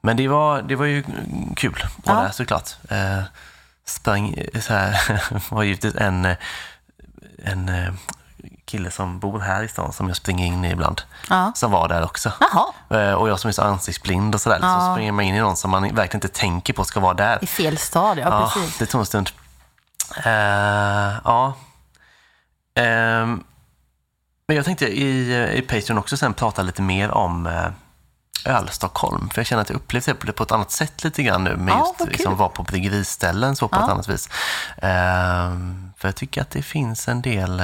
men 0.00 0.16
det 0.16 0.28
var, 0.28 0.62
det 0.62 0.76
var 0.76 0.84
ju 0.86 1.04
kul 1.56 1.82
att 1.84 1.90
Ja. 2.04 2.12
där 2.14 2.30
såklart. 2.30 2.70
Uh, 2.92 3.22
sprang 3.84 4.36
så 4.60 4.72
här, 4.74 5.22
var 5.54 5.62
givetvis 5.62 5.94
en, 5.94 6.24
eh, 6.24 6.36
en 7.44 7.68
eh, 7.68 7.92
kille 8.64 8.90
som 8.90 9.18
bor 9.20 9.40
här 9.40 9.62
i 9.62 9.68
stan 9.68 9.92
som 9.92 10.08
jag 10.08 10.16
springer 10.16 10.46
in 10.46 10.64
i 10.64 10.70
ibland. 10.70 11.02
Ja. 11.30 11.52
Som 11.54 11.70
var 11.70 11.88
där 11.88 12.04
också. 12.04 12.32
Jaha, 12.40 12.66
Eh, 13.00 13.12
och 13.14 13.28
jag 13.28 13.40
som 13.40 13.48
är 13.48 13.52
så 13.52 13.62
ansiktsblind 13.62 14.34
och 14.34 14.40
sådär. 14.40 14.58
Så 14.58 14.64
Ja. 14.66 14.92
springer 14.94 15.12
man 15.12 15.24
in 15.24 15.34
i 15.34 15.40
någon 15.40 15.56
som 15.56 15.70
man 15.70 15.82
verkligen 15.82 16.16
inte 16.24 16.28
tänker 16.40 16.72
på 16.72 16.84
ska 16.84 17.00
vara 17.00 17.14
där. 17.14 17.38
i 17.42 17.46
fel 17.46 17.78
stad, 17.78 18.18
ja, 18.18 18.22
Ja, 18.22 18.50
precis. 18.54 18.78
det 18.78 18.86
tog 18.86 19.00
en 19.00 19.06
stund. 19.06 19.30
Eh, 20.24 20.32
ja. 21.24 21.54
Ehm, 22.74 23.44
men 24.46 24.56
jag 24.56 24.64
tänkte 24.64 24.86
i, 24.86 25.34
i 25.58 25.62
Patreon 25.62 25.98
också 25.98 26.16
sen 26.16 26.34
prata 26.34 26.62
lite 26.62 26.82
mer 26.82 27.10
om 27.10 27.46
uh, 27.46 27.66
Öl-Stockholm. 28.46 29.30
För 29.30 29.38
jag 29.40 29.46
känner 29.46 29.62
att 29.62 29.68
jag 29.70 29.76
upplevt 29.76 30.04
det 30.26 30.32
på 30.32 30.42
ett 30.42 30.52
annat 30.52 30.70
sätt 30.70 31.04
lite 31.04 31.22
grann 31.22 31.44
nu. 31.44 31.56
Med 31.56 31.72
Ja, 31.72 31.94
just 31.98 32.10
liksom, 32.12 32.36
vara 32.36 32.48
på 32.48 32.62
bryggeriställen 32.62 33.56
så 33.56 33.68
på 33.68 33.76
ett 33.76 33.82
Ja. 33.86 33.92
annat 33.92 34.08
vis. 34.08 34.28
Ehm, 34.82 35.92
för 35.98 36.08
jag 36.08 36.14
tycker 36.16 36.40
att 36.42 36.50
det 36.50 36.62
finns 36.62 37.08
en 37.08 37.22
del 37.22 37.62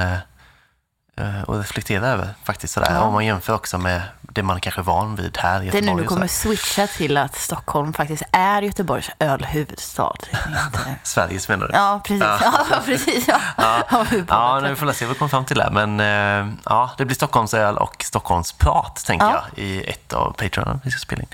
eh, 1.17 1.41
att 1.41 1.59
reflektera 1.59 2.07
över 2.07 2.29
faktiskt. 2.43 2.73
Sådär. 2.73 2.93
Ja. 2.93 3.01
Om 3.01 3.13
man 3.13 3.25
jämför 3.25 3.53
också 3.53 3.77
med 3.77 4.01
det 4.21 4.43
man 4.43 4.59
kanske 4.59 4.81
är 4.81 4.83
van 4.83 5.15
vid 5.15 5.37
här 5.37 5.63
i 5.63 5.69
Det 5.69 5.77
är 5.77 5.81
nu 5.81 5.87
Göteborg. 5.87 5.95
du 5.97 6.07
och 6.07 6.09
kommer 6.09 6.27
switcha 6.27 6.87
till 6.87 7.17
att 7.17 7.35
Stockholm 7.35 7.93
faktiskt 7.93 8.23
är 8.31 8.61
Göteborgs 8.61 9.09
ölhuvudstad. 9.19 10.13
Sveriges 11.03 11.49
menar 11.49 11.67
du? 11.67 11.73
Ja, 11.73 12.01
precis. 12.03 12.23
Ja, 12.41 12.79
precis. 12.85 13.27
Ja. 13.27 13.39
Ja. 13.57 14.05
Ja, 14.27 14.59
nu 14.59 14.75
får 14.75 14.85
vi 14.85 14.93
se 14.93 15.05
vad 15.05 15.13
vi 15.13 15.19
kommer 15.19 15.29
fram 15.29 15.45
till 15.45 15.57
där. 15.57 15.69
Men 15.71 15.99
eh, 15.99 16.53
ja, 16.65 16.91
det 16.97 17.05
blir 17.05 17.15
Stockholmsöl 17.15 17.77
och 17.77 18.03
Stockholmsprat, 18.03 19.03
tänker 19.05 19.25
Ja. 19.25 19.43
jag, 19.55 19.63
i 19.65 19.83
ett 19.89 20.13
av 20.13 20.31
Patreon 20.31 20.81
vi 20.83 20.91
ska 20.91 20.99
spela 20.99 21.21
in. 21.21 21.27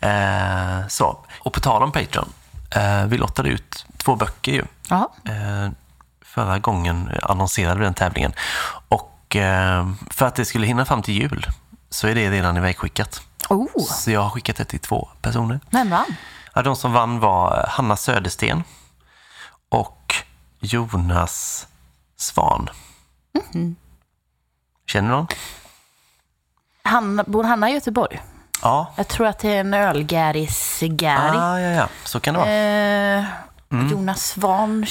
Eh, 0.00 0.88
så, 0.88 1.18
och 1.40 1.52
på 1.52 1.60
tal 1.60 1.82
om 1.82 1.92
Patreon, 1.92 2.32
eh, 2.70 3.04
vi 3.06 3.18
lottade 3.18 3.48
ut 3.48 3.86
två 3.96 4.16
böcker 4.16 4.52
ju. 4.52 4.64
Ja. 4.88 5.10
Eh, 5.24 5.70
förra 6.24 6.58
gången 6.58 7.10
annonserade 7.22 7.78
vi 7.78 7.84
den 7.84 7.94
tävlingen. 7.94 8.32
Och 8.88 9.09
eh, 9.36 9.90
för 10.10 10.26
att 10.26 10.34
det 10.34 10.44
skulle 10.44 10.66
hinna 10.66 10.84
fram 10.84 11.02
till 11.02 11.14
jul 11.14 11.46
så 11.90 12.06
är 12.08 12.14
det 12.14 12.30
redan 12.30 12.56
ivägskickat. 12.56 13.22
Oh, 13.48 13.84
Så 13.84 14.10
jag 14.10 14.20
har 14.20 14.30
skickat 14.30 14.56
det 14.56 14.64
till 14.64 14.80
två 14.80 15.08
personer. 15.22 15.60
vem 15.70 15.90
vann? 15.90 16.14
Ja, 16.54 16.62
de 16.62 16.76
som 16.76 16.92
vann 16.92 17.20
var 17.20 17.66
Hanna 17.68 17.96
Södersten 17.96 18.64
och 19.68 20.14
Jonas 20.60 21.66
Svan. 22.16 22.68
Känner 24.86 25.08
du 25.10 25.14
någon? 25.16 25.26
Hanna, 26.82 27.24
bor 27.26 27.44
Hanna 27.44 27.70
i 27.70 27.72
Göteborg? 27.72 28.22
Ja. 28.62 28.92
Jag 28.96 29.08
tror 29.08 29.26
att 29.26 29.38
det 29.38 29.48
är 29.48 29.60
en 29.60 29.74
ölgäris-gäri. 29.74 31.36
Ah, 31.38 31.58
ja, 31.60 31.70
ja, 31.70 31.88
så 32.04 32.20
kan 32.20 32.34
det 32.34 32.40
vara. 32.40 32.50
Eh, 32.50 33.24
Mm. 33.72 33.88
Jonas 33.88 34.22
Svan. 34.28 34.86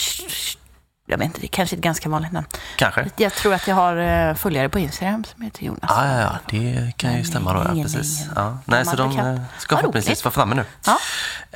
Jag 1.10 1.18
vet 1.18 1.25
inte, 1.25 1.42
det 1.42 1.48
kanske 1.48 1.75
är 1.75 1.78
ett 1.78 1.84
ganska 1.84 2.10
vanligt 2.10 2.32
namn. 2.32 2.48
Kanske. 2.75 3.10
Jag 3.18 3.34
tror 3.34 3.54
att 3.54 3.68
jag 3.68 3.75
har 3.75 3.98
eh, 3.98 4.34
följare 4.36 4.70
på 4.70 4.80
Instagram 4.80 5.24
som 5.24 5.42
heter 5.42 5.63
Jonas. 5.63 5.84
Ja, 5.88 6.08
ja, 6.08 6.22
ja, 6.22 6.38
det 6.50 6.94
kan 6.98 7.18
ju 7.18 7.24
stämma 7.24 7.54
då. 7.54 7.60
Ja, 7.78 7.84
precis. 7.84 8.25
Ja. 8.36 8.58
Nej, 8.66 8.86
så 8.86 8.96
de 8.96 9.20
eh, 9.20 9.42
ska 9.58 9.78
förhoppningsvis 9.78 10.24
vara 10.25 10.34
framme 10.34 10.56
nu. 10.56 10.66
Ja. 10.86 10.98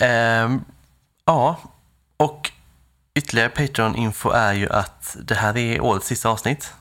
Ehm, 0.05 0.63
ja, 1.25 1.57
och 2.17 2.51
Ytterligare 3.15 3.49
Patreon-info 3.49 4.29
är 4.31 4.53
ju 4.53 4.69
att 4.69 5.17
det 5.23 5.35
här 5.35 5.57
är 5.57 5.81
årets 5.81 6.07
sista 6.07 6.29
avsnitt. 6.29 6.73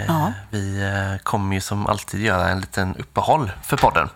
Eh, 0.00 0.06
Ja. 0.08 0.32
Vi 0.50 0.82
eh, 0.82 1.18
kommer 1.22 1.54
ju 1.54 1.60
som 1.60 1.86
alltid 1.86 2.20
göra 2.20 2.48
en 2.48 2.60
liten 2.60 2.96
uppehåll 2.96 3.50
för 3.62 3.76
podden. 3.76 4.08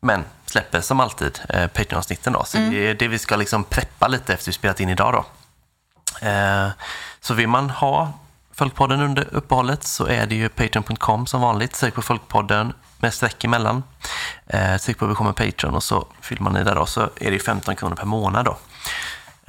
Men 0.00 0.24
släpper 0.46 0.80
som 0.80 1.00
alltid 1.00 1.40
eh, 1.48 1.66
Patreon-avsnitten 1.66 2.32
då. 2.32 2.44
Så 2.44 2.58
det 2.58 2.90
är 2.90 2.94
det 2.94 3.08
vi 3.08 3.18
ska 3.18 3.36
liksom 3.36 3.64
preppa 3.64 4.08
lite 4.08 4.34
efter 4.34 4.46
vi 4.46 4.52
spelat 4.52 4.80
in 4.80 4.88
idag 4.88 5.12
då. 5.12 5.24
Eh, 6.22 6.68
Så 7.20 7.34
vill 7.34 7.48
man 7.48 7.70
ha 7.70 8.12
Folkpodden 8.52 9.00
under 9.00 9.34
uppehållet 9.34 9.84
så 9.84 10.06
är 10.06 10.26
det 10.26 10.34
ju 10.34 10.48
patreon.com 10.48 11.26
som 11.26 11.40
vanligt. 11.40 11.76
Sök 11.76 11.94
på 11.94 12.02
Folkpodden 12.02 12.72
med 12.98 13.14
streck 13.14 13.44
emellan. 13.44 13.82
Eh, 14.46 14.76
Sök 14.76 14.98
på 14.98 15.06
Vision 15.06 15.26
med 15.26 15.36
Patreon 15.36 15.74
och 15.74 15.82
så 15.82 16.06
fyller 16.20 16.42
man 16.42 16.56
i 16.56 16.64
där 16.64 16.74
då. 16.74 16.86
Så 16.86 17.00
är 17.00 17.08
det 17.24 17.32
ju 17.32 17.38
15 17.40 17.76
kronor 17.76 17.96
per 17.96 18.04
månad 18.04 18.44
då. 18.44 18.56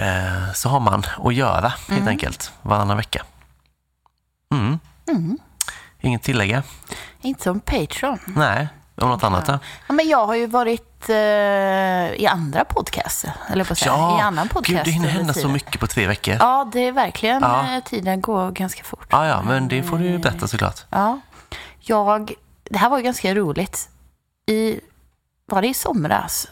Eh, 0.03 0.53
Så 0.53 0.69
har 0.69 0.79
man 0.79 1.03
att 1.25 1.33
göra 1.35 1.73
helt 1.89 2.07
enkelt 2.07 2.51
varannan 2.61 2.97
vecka. 2.97 3.23
Mm. 4.51 4.79
Inget 6.01 6.23
tillägga? 6.23 6.63
Inte 7.21 7.43
som 7.43 7.59
Patreon. 7.59 8.19
Nej, 8.27 8.67
om 9.01 9.09
något 9.09 9.23
annat 9.23 9.45
då? 9.45 9.59
Ja, 9.87 9.93
men 9.93 10.07
jag 10.07 10.25
har 10.25 10.35
ju 10.35 10.47
varit 10.47 11.09
eh, 11.09 11.15
i 12.21 12.27
andra 12.29 12.65
podcaster, 12.65 13.31
eller 13.51 13.63
på 13.63 13.75
säga. 13.75 13.91
I 14.19 14.21
annan 14.21 14.47
podcast. 14.47 14.67
gud, 14.75 14.85
det 14.85 14.91
hinner 14.91 15.09
hända 15.09 15.33
så 15.33 15.47
mycket 15.47 15.79
på 15.79 15.87
tre 15.87 16.07
veckor. 16.07 16.33
Ja, 16.39 16.39
Ja, 16.57 16.69
det 16.73 16.79
är 16.87 16.91
verkligen, 16.91 17.41
Ja. 17.41 17.75
eh, 17.75 17.83
tiden 17.83 18.21
går 18.21 18.51
ganska 18.51 18.83
fort. 18.83 19.07
ja, 19.09 19.41
men 19.41 19.67
det 19.67 19.83
får 19.83 19.97
du 19.97 20.05
ju 20.05 20.17
berätta 20.17 20.47
såklart. 20.47 20.85
Ja. 20.89 21.19
Jag, 21.79 22.33
det 22.63 22.77
här 22.77 22.89
var 22.89 22.97
ju 22.97 23.03
ganska 23.03 23.35
roligt. 23.35 23.89
I, 24.49 24.79
var 25.45 25.61
det 25.61 25.67
i 25.67 25.73
somras, 25.73 26.47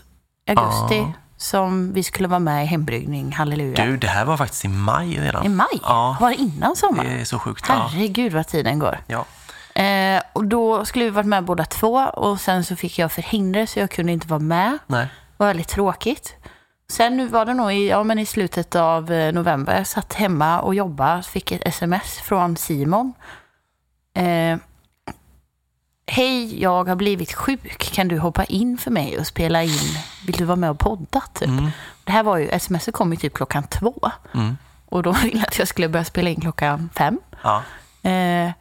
augusti, 0.47 0.97
Ja. 0.97 1.11
som 1.37 1.93
vi 1.93 2.03
skulle 2.03 2.27
vara 2.27 2.39
med 2.39 2.63
i 2.63 2.67
hembryggning, 2.67 3.31
halleluja. 3.33 3.85
Du, 3.85 3.97
det 3.97 4.07
här 4.07 4.25
var 4.25 4.37
faktiskt 4.37 4.65
i 4.65 4.67
maj 4.67 5.19
redan. 5.19 5.45
I 5.45 5.49
maj? 5.49 5.79
Ja. 5.83 6.17
Var 6.19 6.29
det 6.29 6.35
innan 6.35 6.75
sommaren? 6.75 7.09
Det 7.15 7.21
är 7.21 7.25
så 7.25 7.39
sjukt. 7.39 7.65
Ja. 7.67 7.73
Herregud 7.73 8.33
vad 8.33 8.47
tiden 8.47 8.79
går. 8.79 8.99
Ja. 9.07 9.25
Eh, 9.79 10.21
och 10.33 10.45
då 10.45 10.85
skulle 10.85 11.05
vi 11.05 11.11
varit 11.11 11.27
med 11.27 11.43
båda 11.43 11.65
två 11.65 11.93
och 11.93 12.41
sen 12.41 12.63
så 12.63 12.75
fick 12.75 12.99
jag 12.99 13.11
förhinder 13.11 13.65
så 13.65 13.79
jag 13.79 13.91
kunde 13.91 14.11
inte 14.11 14.27
vara 14.27 14.39
med. 14.39 14.77
Nej. 14.87 15.05
Det 15.05 15.43
var 15.43 15.47
väldigt 15.47 15.67
tråkigt. 15.67 16.35
Sen 16.89 17.17
nu 17.17 17.27
var 17.27 17.45
det 17.45 17.53
nog 17.53 17.73
i, 17.73 17.89
ja, 17.89 18.03
men 18.03 18.19
i 18.19 18.25
slutet 18.25 18.75
av 18.75 19.11
eh, 19.11 19.33
november. 19.33 19.77
Jag 19.77 19.87
satt 19.87 20.13
hemma 20.13 20.59
och 20.59 20.75
jobbade. 20.75 21.23
Fick 21.23 21.51
ett 21.51 21.67
sms 21.67 22.19
från 22.19 22.57
Simon. 22.57 23.13
Eh, 24.13 24.57
Hej, 26.07 26.61
jag 26.61 26.87
har 26.87 26.95
blivit 26.95 27.33
sjuk. 27.33 27.91
Kan 27.93 28.07
du 28.07 28.19
hoppa 28.19 28.43
in 28.43 28.77
för 28.77 28.91
mig 28.91 29.19
och 29.19 29.27
spela 29.27 29.63
in? 29.63 29.97
Vill 30.25 30.35
du 30.35 30.45
vara 30.45 30.55
med 30.55 30.69
och 30.69 30.79
podda? 30.79 31.21
Typ? 31.33 31.47
Mm. 31.47 31.69
Det 32.03 32.11
här 32.11 32.23
var 32.23 32.37
ju, 32.37 32.49
sms 32.49 32.89
kom 32.93 33.11
ju 33.11 33.17
typ 33.17 33.33
klockan 33.33 33.63
två. 33.63 34.11
Mm. 34.33 34.57
Och 34.85 35.03
då 35.03 35.11
ville 35.23 35.37
jag 35.37 35.47
att 35.47 35.59
jag 35.59 35.67
skulle 35.67 35.89
börja 35.89 36.05
spela 36.05 36.29
in 36.29 36.41
klockan 36.41 36.89
fem. 36.95 37.19
Ja. 37.43 37.63
Eh, 38.09 38.51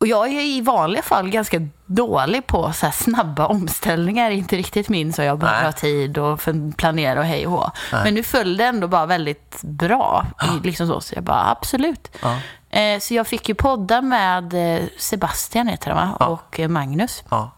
och 0.00 0.06
jag 0.06 0.26
är 0.28 0.40
i 0.40 0.60
vanliga 0.60 1.02
fall 1.02 1.30
ganska 1.30 1.60
dålig 1.86 2.46
på 2.46 2.72
så 2.72 2.90
snabba 2.92 3.46
omställningar. 3.46 4.30
Inte 4.30 4.56
riktigt 4.56 4.88
min 4.88 5.12
så 5.12 5.22
jag 5.22 5.42
Nej. 5.42 5.64
har 5.64 5.72
tid 5.72 6.18
och 6.18 6.40
planera 6.76 7.18
och 7.20 7.26
hej 7.26 7.46
och 7.46 7.52
hå. 7.52 7.70
Men 7.92 8.14
nu 8.14 8.22
föll 8.22 8.56
det 8.56 8.64
ändå 8.64 8.88
bara 8.88 9.06
väldigt 9.06 9.58
bra. 9.62 10.26
i- 10.62 10.66
Liksom 10.66 10.86
så, 10.86 11.00
så 11.00 11.14
jag 11.14 11.24
bara 11.24 11.50
absolut. 11.50 12.16
Ja. 12.22 12.38
Eh, 12.78 12.98
så 13.00 13.14
jag 13.14 13.26
fick 13.26 13.48
ju 13.48 13.54
podda 13.54 14.00
med 14.02 14.54
eh, 14.78 14.84
Sebastian 14.98 15.68
heter 15.68 15.90
han 15.90 16.16
va? 16.18 16.26
och 16.26 16.60
eh, 16.60 16.68
Magnus. 16.68 17.22
Ja. 17.30 17.50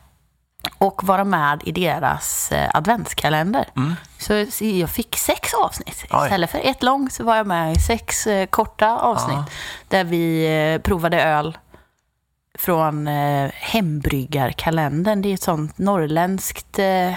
Och 0.78 1.04
vara 1.04 1.24
med 1.24 1.62
i 1.64 1.72
deras 1.72 2.52
eh, 2.52 2.70
adventskalender. 2.74 3.64
Mm. 3.76 3.96
Så, 4.18 4.46
jag 4.64 4.90
fick 4.90 5.16
sex 5.16 5.54
avsnitt. 5.54 6.04
Oj. 6.10 6.24
Istället 6.24 6.50
för 6.50 6.60
ett 6.64 6.82
långt 6.82 7.12
så 7.12 7.24
var 7.24 7.36
jag 7.36 7.46
med 7.46 7.72
i 7.76 7.80
sex 7.80 8.28
korta 8.50 8.96
avsnitt. 8.98 9.36
Ja. 9.36 9.44
Där 9.88 10.04
vi 10.04 10.80
provade 10.84 11.22
öl 11.22 11.58
från 12.60 13.08
eh, 13.08 13.50
Hembryggarkalendern. 13.54 15.22
Det 15.22 15.28
är 15.28 15.34
ett 15.34 15.42
sånt 15.42 15.78
norrländskt 15.78 16.78
eh, 16.78 17.14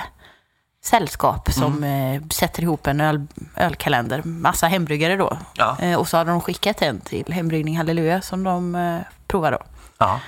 sällskap 0.84 1.52
som 1.52 1.78
Mm. 1.84 2.16
eh, 2.24 2.28
sätter 2.28 2.64
ihop 2.64 2.88
en 2.88 3.02
öl, 3.02 3.28
ölkalender. 3.58 4.22
Massa 4.24 4.68
hembryggare 4.68 5.16
då. 5.18 5.38
Ja. 5.56 5.78
Eh, 5.80 6.00
och 6.00 6.08
så 6.08 6.18
har 6.18 6.26
de 6.26 6.42
skickat 6.42 6.82
en 6.82 7.00
till 7.00 7.34
Hembryggning 7.34 7.78
Halleluja 7.78 8.22
som 8.22 8.44
de 8.44 8.76
eh, 8.76 9.00
provar 9.28 9.52
då. 9.52 9.60
Ja. 9.98 10.20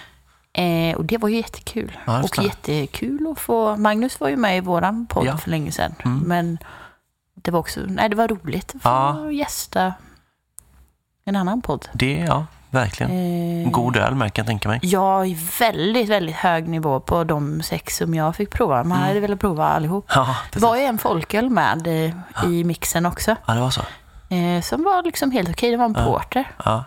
Eh, 0.62 0.96
och 0.96 1.06
det 1.06 1.18
var 1.18 1.30
ju 1.30 1.36
jättekul. 1.38 1.98
Ja, 2.06 2.24
och 2.24 2.44
jättekul 2.44 3.28
att 3.32 3.40
få... 3.40 3.76
Magnus 3.78 4.20
var 4.20 4.30
ju 4.30 4.38
med 4.38 4.58
i 4.58 4.62
våran 4.62 5.06
podd 5.08 5.26
Ja. 5.26 5.30
Mm. 5.30 5.38
för 5.40 5.50
länge 5.50 5.72
sedan. 5.72 5.96
Men 6.26 6.58
det 7.36 7.52
var 7.52 7.60
också... 7.60 7.80
Nej, 7.88 8.10
det 8.10 8.16
var 8.16 8.28
roligt 8.28 8.76
att 8.76 8.82
få 8.82 8.90
Ja. 8.90 9.32
gästa 9.32 9.94
en 11.26 11.36
annan 11.36 11.62
podd. 11.62 11.88
Det, 11.94 12.12
ja, 12.14 12.46
verkligen. 12.76 13.12
Eh, 13.66 13.72
God 13.72 13.98
öl 13.98 14.14
kan 14.20 14.32
jag 14.36 14.46
tänka 14.46 14.70
mig. 14.70 14.80
Ja, 14.84 15.20
väldigt, 15.60 16.10
väldigt 16.10 16.36
hög 16.36 16.68
nivå 16.68 17.00
på 17.00 17.24
de 17.24 17.62
sex 17.62 17.98
som 17.98 18.14
jag 18.14 18.36
fick 18.36 18.50
prova. 18.50 18.84
Man 18.84 18.98
hade 18.98 19.20
velat 19.20 19.40
prova 19.40 19.68
allihop. 19.68 20.06
Ja, 20.16 20.36
Det 20.54 20.60
var 20.60 20.76
ju 20.76 20.82
en 20.82 20.98
folköl 20.98 21.50
med 21.50 21.88
i 22.46 22.64
mixen 22.64 23.06
också. 23.06 23.36
Ja, 23.46 23.54
det 23.54 23.60
var 23.60 23.70
så. 23.70 23.82
Eh, 24.30 24.62
som 24.62 24.84
var 24.84 25.04
liksom 25.04 25.32
helt 25.32 25.50
okej. 25.50 25.72
Det 25.72 25.78
var 25.78 25.86
en 25.86 25.94
porter. 25.94 26.52
Ja. 26.66 26.84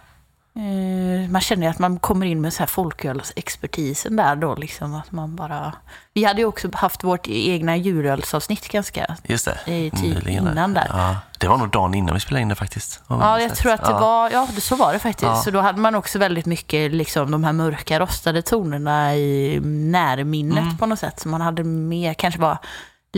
Eh, 0.58 1.30
man 1.30 1.40
känner 1.40 1.68
att 1.68 1.78
man 1.78 1.98
kommer 1.98 2.26
in 2.26 2.40
med 2.40 2.52
så 2.52 2.58
här 2.58 2.66
folkölsexpertisen 2.66 4.16
där 4.16 4.36
då. 4.36 4.54
Liksom, 4.54 4.94
att 4.94 5.12
man 5.12 5.36
bara... 5.36 5.72
Vi 6.14 6.24
hade 6.24 6.40
ju 6.40 6.46
också 6.46 6.68
haft 6.72 7.04
vårt 7.04 7.26
egna 7.28 7.76
djurölsavsnitt 7.76 8.68
ganska 8.68 9.16
Just 9.24 9.44
det. 9.44 9.58
Nyligen 9.66 10.44
där. 10.44 10.52
innan 10.52 10.74
där. 10.74 10.86
Ja, 10.90 11.16
det 11.38 11.48
var 11.48 11.58
nog 11.58 11.70
dagen 11.70 11.94
innan 11.94 12.14
vi 12.14 12.20
spelade 12.20 12.42
in 12.42 12.48
det 12.48 12.54
faktiskt. 12.54 13.00
Ja, 13.08 13.40
jag 13.40 13.56
tror 13.56 13.72
att 13.72 13.84
det 13.84 13.90
ja. 13.90 13.98
var, 14.00 14.30
ja 14.30 14.48
så 14.58 14.76
var 14.76 14.92
det 14.92 14.98
faktiskt. 14.98 15.22
Ja. 15.22 15.36
Så 15.36 15.50
då 15.50 15.60
hade 15.60 15.80
man 15.80 15.94
också 15.94 16.18
väldigt 16.18 16.46
mycket 16.46 16.92
liksom 16.92 17.30
de 17.30 17.44
här 17.44 17.52
mörka 17.52 18.00
rostade 18.00 18.42
tonerna 18.42 19.16
i 19.16 19.60
närminnet 19.62 20.58
Mm. 20.64 20.76
på 20.76 20.86
något 20.86 20.98
sätt. 20.98 21.20
Så 21.20 21.28
man 21.28 21.40
hade 21.40 21.64
mer, 21.64 22.14
kanske 22.14 22.40
var 22.40 22.58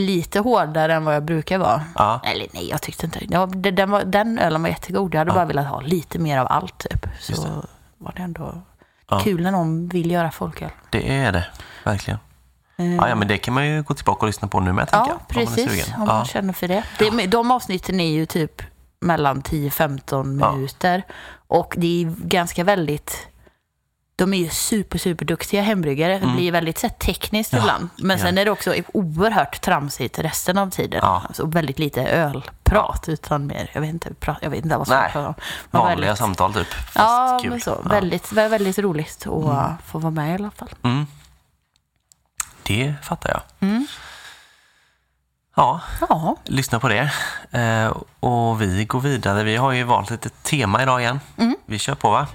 lite 0.06 0.38
hårdare 0.40 0.94
än 0.94 1.04
vad 1.04 1.14
jag 1.14 1.22
brukar 1.24 1.58
vara. 1.58 1.84
Ja. 1.94 2.20
Eller 2.24 2.46
nej, 2.52 2.68
jag 2.70 2.82
tyckte 2.82 3.06
inte 3.06 3.20
ja. 3.28 3.46
Den, 3.46 3.90
var, 3.90 4.04
den 4.04 4.38
ölen 4.38 4.62
var 4.62 4.68
jättegod. 4.68 5.14
Jag 5.14 5.18
hade 5.18 5.32
bara 5.32 5.44
velat 5.44 5.66
ha 5.66 5.80
lite 5.80 6.18
mer 6.18 6.38
av 6.38 6.46
allt 6.50 6.78
typ. 6.78 7.06
Just 7.28 7.42
Så 7.42 7.48
det. 7.48 7.66
var 7.98 8.12
det 8.16 8.22
ändå 8.22 8.54
Ja. 9.10 9.20
kul 9.20 9.42
när 9.42 9.50
någon 9.50 9.88
vill 9.88 10.10
göra 10.10 10.30
folköl. 10.30 10.70
Det 10.90 11.16
är 11.16 11.32
det, 11.32 11.46
verkligen. 11.84 12.18
Eh, 12.76 12.94
Ja, 12.96 13.08
ja, 13.08 13.14
men 13.14 13.28
det 13.28 13.38
kan 13.38 13.54
man 13.54 13.66
ju 13.68 13.82
gå 13.82 13.94
tillbaka 13.94 14.20
och 14.20 14.26
lyssna 14.26 14.48
på 14.48 14.60
nu 14.60 14.72
med, 14.72 14.88
tänker 14.88 14.98
Ja, 14.98 15.06
jag. 15.08 15.16
om 15.16 15.22
man 15.34 15.42
är 15.42 15.46
precis. 15.66 15.84
sugen. 15.86 16.00
Om 16.00 16.06
man 16.06 16.18
Ja. 16.18 16.24
känner 16.24 16.52
för 16.52 16.68
det. 16.68 16.84
det. 16.98 17.26
De 17.26 17.50
avsnitten 17.50 18.00
är 18.00 18.10
ju 18.10 18.26
typ 18.26 18.62
mellan 19.00 19.42
10-15 19.42 20.40
Ja. 20.40 20.52
minuter. 20.52 21.02
Och 21.46 21.74
det 21.78 22.02
är 22.04 22.14
ganska 22.26 22.64
väldigt... 22.64 23.26
De 24.20 24.34
är 24.34 24.38
ju 24.38 24.48
super, 24.50 24.98
super 24.98 25.24
duktiga 25.24 25.62
hembryggare. 25.62 26.18
Det 26.18 26.26
blir 26.26 26.52
väldigt 26.52 26.78
så 26.78 26.86
här, 26.86 26.94
tekniskt 26.94 27.52
Mm. 27.52 27.66
Ja, 27.66 27.72
ibland. 27.74 27.90
Men 27.96 28.18
ja. 28.18 28.24
sen 28.24 28.38
är 28.38 28.44
det 28.44 28.50
också 28.50 28.74
oerhört 28.92 29.60
tramsigt 29.60 30.18
resten 30.18 30.58
av 30.58 30.70
tiden. 30.70 31.00
Ja. 31.02 31.22
Alltså, 31.28 31.46
väldigt 31.46 31.78
lite 31.78 32.02
ölprat, 32.04 33.08
utan 33.08 33.46
mer, 33.46 33.70
jag 33.72 33.80
vet 33.80 33.90
inte, 33.90 34.14
pra, 34.14 34.36
jag 34.42 34.50
vet 34.50 34.64
inte 34.64 34.76
vad 34.76 34.86
som 34.86 34.96
Nej, 34.96 35.10
pratar 35.12 35.28
om. 35.28 35.34
Men 35.70 35.80
Vanliga 35.82 35.96
väldigt, 35.96 36.18
samtal 36.18 36.54
typ. 36.54 36.66
Fast 36.72 36.94
Ja, 36.94 37.38
kul. 37.42 37.50
men 37.50 37.60
så. 37.60 37.70
Ja. 37.84 37.88
Väldigt, 37.90 38.32
väldigt 38.32 38.78
roligt 38.78 39.26
att 39.26 39.86
få 39.86 39.98
vara 39.98 40.10
med 40.10 40.30
i 40.30 40.34
alla 40.34 40.50
fall. 40.50 40.68
Mm. 40.82 41.06
Det 42.62 42.94
fattar 43.02 43.30
jag. 43.30 43.68
Mm. 43.68 43.86
Ja, 45.56 45.80
Ja, 46.08 46.36
lyssna 46.44 46.80
på 46.80 46.88
det. 46.88 47.10
Eh, 47.50 47.96
och 48.20 48.62
vi 48.62 48.84
går 48.84 49.00
vidare. 49.00 49.42
Vi 49.44 49.56
har 49.56 49.72
ju 49.72 49.84
valt 49.84 50.10
ett 50.10 50.42
tema 50.42 50.82
idag 50.82 51.00
igen. 51.00 51.20
Mm. 51.36 51.56
Vi 51.66 51.78
kör 51.78 51.94
på 51.94 52.10
va? 52.10 52.26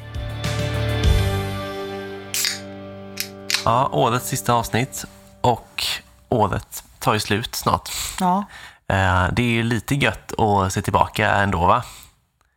Ja, 3.65 3.89
årets 3.91 4.27
sista 4.27 4.53
avsnitt. 4.53 5.05
Och 5.41 5.83
året 6.29 6.83
tar 6.99 7.13
ju 7.13 7.19
slut 7.19 7.55
snart. 7.55 7.89
ja, 8.19 8.43
Eh, 8.87 9.27
det 9.31 9.41
är 9.41 9.47
ju 9.49 9.63
lite 9.63 9.95
gött 9.95 10.39
att 10.39 10.73
se 10.73 10.81
tillbaka 10.81 11.31
ändå 11.31 11.65
va? 11.65 11.83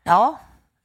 ja, 0.04 0.38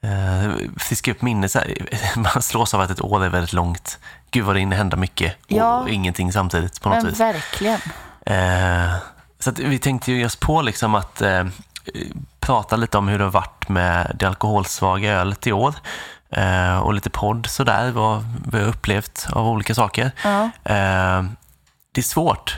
Eh, 0.04 0.52
friska 0.78 1.12
upp 1.12 1.22
här. 1.56 1.76
Man 2.20 2.42
slås 2.42 2.74
av 2.74 2.82
att 2.82 2.90
ett 2.90 3.02
år 3.02 3.26
är 3.26 3.30
väldigt 3.30 3.54
långt. 3.54 4.00
Gud 4.32 4.46
vad 4.46 4.56
det 4.56 4.60
hinner 4.60 4.78
hända 4.78 4.98
mycket 4.98 5.34
och 5.36 5.52
Ja. 5.52 5.90
ingenting 5.90 6.32
samtidigt 6.34 6.82
på 6.82 6.90
något 6.90 6.98
men 7.04 7.12
vis. 7.12 7.20
verkligen. 7.20 7.80
Eh, 8.26 8.94
så 9.40 9.52
vi 9.58 9.80
tänkte 9.80 10.12
ju 10.12 10.26
oss 10.26 10.36
på 10.36 10.62
liksom 10.62 10.96
att 10.96 11.22
prata 12.40 12.76
lite 12.76 12.98
om 12.98 13.08
hur 13.08 13.18
det 13.18 13.24
har 13.24 13.32
varit 13.32 13.70
med 13.70 14.16
det 14.20 14.26
alkoholsvaga 14.26 15.12
ölet 15.12 15.48
i 15.48 15.52
år. 15.52 15.74
Eh, 16.34 16.78
och 16.78 16.94
lite 16.94 17.10
podd 17.10 17.46
sådär, 17.46 17.92
vad 17.92 18.26
vi 18.52 18.60
har 18.60 18.68
upplevt 18.68 19.28
av 19.32 19.48
olika 19.48 19.76
saker. 19.76 20.12
Ja. 20.24 20.44
Eh, 20.44 21.24
det 21.92 22.02
är 22.02 22.04
svårt 22.04 22.58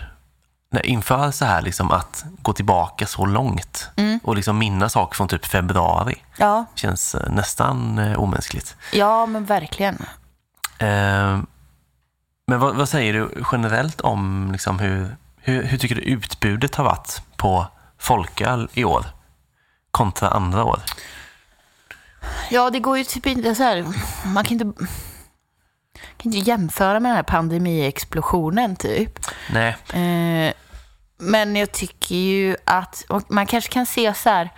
när, 0.71 0.85
inför 0.85 1.31
så 1.31 1.45
här 1.45 1.61
liksom, 1.61 1.91
att 1.91 2.25
gå 2.41 2.53
tillbaka 2.53 3.07
så 3.07 3.25
långt 3.25 3.89
Mm. 3.97 4.19
och 4.23 4.35
liksom 4.35 4.57
minnas 4.57 4.93
saker 4.93 5.15
från 5.15 5.27
typ 5.27 5.45
februari. 5.45 6.15
Ja, 6.37 6.65
känns 6.75 7.15
eh, 7.15 7.29
nästan 7.31 7.97
eh, 7.97 8.19
omänskligt. 8.19 8.75
ja 8.91 9.25
men 9.25 9.45
verkligen. 9.45 9.95
Eh, 10.77 11.39
men 12.47 12.59
vad, 12.59 12.75
vad 12.75 12.89
säger 12.89 13.13
du 13.13 13.43
generellt 13.51 14.01
om 14.01 14.49
liksom 14.51 14.79
hur, 14.79 15.15
hur, 15.37 15.63
hur 15.63 15.77
tycker 15.77 15.95
du 15.95 16.01
utbudet 16.01 16.75
har 16.75 16.83
varit 16.83 17.21
på 17.37 17.67
folköl 17.99 18.69
i 18.73 18.83
år? 18.83 19.05
kontra 19.91 20.29
andra 20.29 20.63
år? 20.63 20.79
Ja, 22.49 22.69
det 22.69 22.79
går 22.79 22.97
ju 22.97 23.03
typ 23.03 23.25
inte 23.27 23.55
så 23.55 23.63
här. 23.63 23.85
Man 24.25 24.43
kan 24.43 24.61
inte, 24.61 24.83
kan 26.17 26.33
inte 26.33 26.49
jämföra 26.49 26.99
med 26.99 27.09
den 27.09 27.15
här 27.15 27.23
pandemiexplosionen 27.23 28.75
typ. 28.75 29.19
Nej. 29.53 29.77
Eh, 29.93 30.53
men 31.17 31.55
jag 31.55 31.71
tycker 31.71 32.15
ju 32.15 32.55
att 32.65 33.03
man 33.27 33.45
kanske 33.45 33.71
kan 33.73 33.85
se 33.85 34.13
så 34.13 34.29
här. 34.29 34.49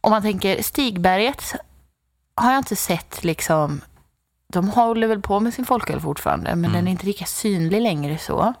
Om 0.00 0.10
man 0.10 0.22
tänker 0.22 0.62
Stigberget 0.62 1.54
har 2.34 2.50
jag 2.52 2.58
inte 2.60 2.76
sett 2.76 3.24
liksom. 3.24 3.80
De 4.52 4.68
håller 4.68 5.06
väl 5.06 5.22
på 5.22 5.40
med 5.40 5.54
sin 5.54 5.64
folköl 5.64 6.00
fortfarande, 6.00 6.54
men 6.56 6.72
den 6.72 6.86
är 6.88 6.90
inte 6.92 7.06
lika 7.06 7.24
synlig 7.24 7.80
längre 7.80 8.18
så. 8.18 8.54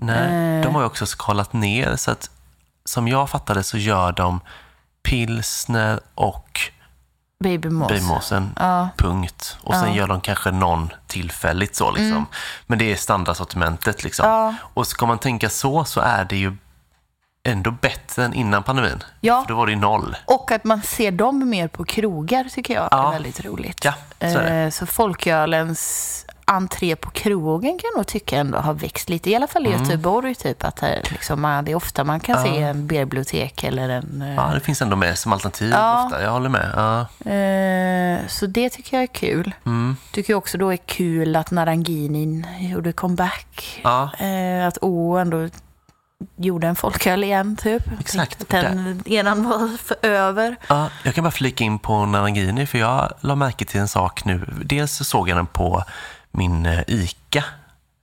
Nej, 0.00 0.56
Eh. 0.58 0.62
de 0.64 0.74
har 0.74 0.82
ju 0.82 0.86
också 0.86 1.06
skalat 1.06 1.52
ner 1.52 1.96
så 1.96 2.10
att 2.10 2.30
som 2.84 3.08
jag 3.08 3.30
fattade 3.30 3.62
så 3.62 3.78
gör 3.78 4.12
de 4.12 4.40
pilsner 5.02 6.00
och 6.14 6.60
Babymås. 7.44 7.88
Bymåsen, 7.88 8.50
Ja. 8.58 8.88
punkt. 8.96 9.56
Och 9.62 9.74
sen 9.74 9.88
Ja. 9.88 9.94
gör 9.94 10.06
de 10.06 10.20
kanske 10.20 10.50
någon 10.50 10.90
tillfälligt 11.06 11.76
så 11.76 11.90
liksom. 11.90 12.26
Men 12.66 12.78
det 12.78 12.92
är 12.92 12.96
standardsortimentet 12.96 14.04
liksom. 14.04 14.28
Ja. 14.28 14.54
Och 14.74 14.86
ska 14.86 15.06
man 15.06 15.18
tänka 15.18 15.48
så 15.50 15.84
så 15.84 16.00
är 16.00 16.24
det 16.24 16.36
ju 16.36 16.56
ändå 17.44 17.70
bättre 17.70 18.24
än 18.24 18.34
innan 18.34 18.62
pandemin. 18.62 19.04
Ja. 19.20 19.42
För 19.42 19.48
då 19.48 19.56
var 19.56 19.66
det 19.66 19.72
ju 19.72 19.78
noll. 19.78 20.16
Och 20.24 20.50
att 20.52 20.64
man 20.64 20.82
ser 20.82 21.10
dem 21.10 21.48
mer 21.50 21.68
på 21.68 21.84
krogar 21.84 22.44
tycker 22.44 22.74
jag 22.74 22.88
Ja. 22.90 23.08
är 23.08 23.12
väldigt 23.12 23.44
roligt. 23.44 23.84
Ja, 23.84 23.94
så 24.20 24.26
är 24.26 24.50
det. 24.50 24.56
Eh, 24.64 24.70
Så 24.70 24.86
folkölens 24.86 26.24
entré 26.48 26.96
på 26.96 27.10
krogen 27.10 27.78
kan 27.78 27.90
jag 27.92 27.98
nog 27.98 28.06
tycka 28.06 28.36
ändå 28.38 28.58
har 28.58 28.74
växt 28.74 29.08
lite. 29.08 29.30
I 29.30 29.34
alla 29.36 29.46
fall 29.46 29.66
i 29.66 29.72
Mm. 29.72 29.82
Göteborg, 29.82 30.34
typ. 30.34 30.64
Att 30.64 30.82
liksom, 31.10 31.62
det 31.64 31.70
är 31.72 31.74
ofta 31.74 32.04
man 32.04 32.20
kan 32.20 32.42
se 32.42 32.62
en 32.62 32.86
bibliotek 32.86 33.64
eller 33.64 33.88
en... 33.88 34.22
eh, 34.22 34.34
Ja, 34.34 34.50
det 34.54 34.60
finns 34.60 34.82
ändå 34.82 34.96
med 34.96 35.18
som 35.18 35.32
alternativ 35.32 35.70
Ja. 35.70 36.04
ofta. 36.04 36.22
Jag 36.22 36.30
håller 36.30 36.48
med. 36.48 36.72
Ja. 36.76 37.00
Eh, 37.32 38.26
så 38.28 38.46
det 38.46 38.70
tycker 38.70 38.96
jag 38.96 39.02
är 39.02 39.06
kul. 39.14 39.54
Mm. 39.66 39.96
Tycker 40.12 40.32
jag 40.32 40.38
också 40.38 40.58
då 40.58 40.72
är 40.72 40.76
kul 40.76 41.36
att 41.36 41.50
Naranginin 41.50 42.46
gjorde 42.60 42.92
comeback. 42.92 43.80
Ja. 43.84 44.10
Eh, 44.18 44.66
att 44.66 44.78
O 44.80 45.16
ändå 45.16 45.48
gjorde 46.36 46.66
en 46.66 46.76
folköl 46.76 47.24
igen, 47.24 47.56
typ. 47.56 47.82
Exakt. 48.00 48.48
den 48.48 49.02
enan 49.06 49.44
var 49.48 49.76
för 49.76 49.96
över. 50.02 50.56
Ja, 50.68 50.88
jag 51.02 51.14
kan 51.14 51.24
bara 51.24 51.30
flika 51.30 51.64
in 51.64 51.78
på 51.78 52.06
Narangini 52.06 52.66
för 52.66 52.78
jag 52.78 53.12
la 53.20 53.34
märke 53.34 53.64
till 53.64 53.80
en 53.80 53.88
sak 53.88 54.24
nu. 54.24 54.54
Dels 54.64 54.92
så 54.96 55.04
såg 55.04 55.28
jag 55.28 55.36
den 55.38 55.46
på 55.46 55.84
min 56.38 56.66
eh, 56.66 56.80
ICA 56.86 57.44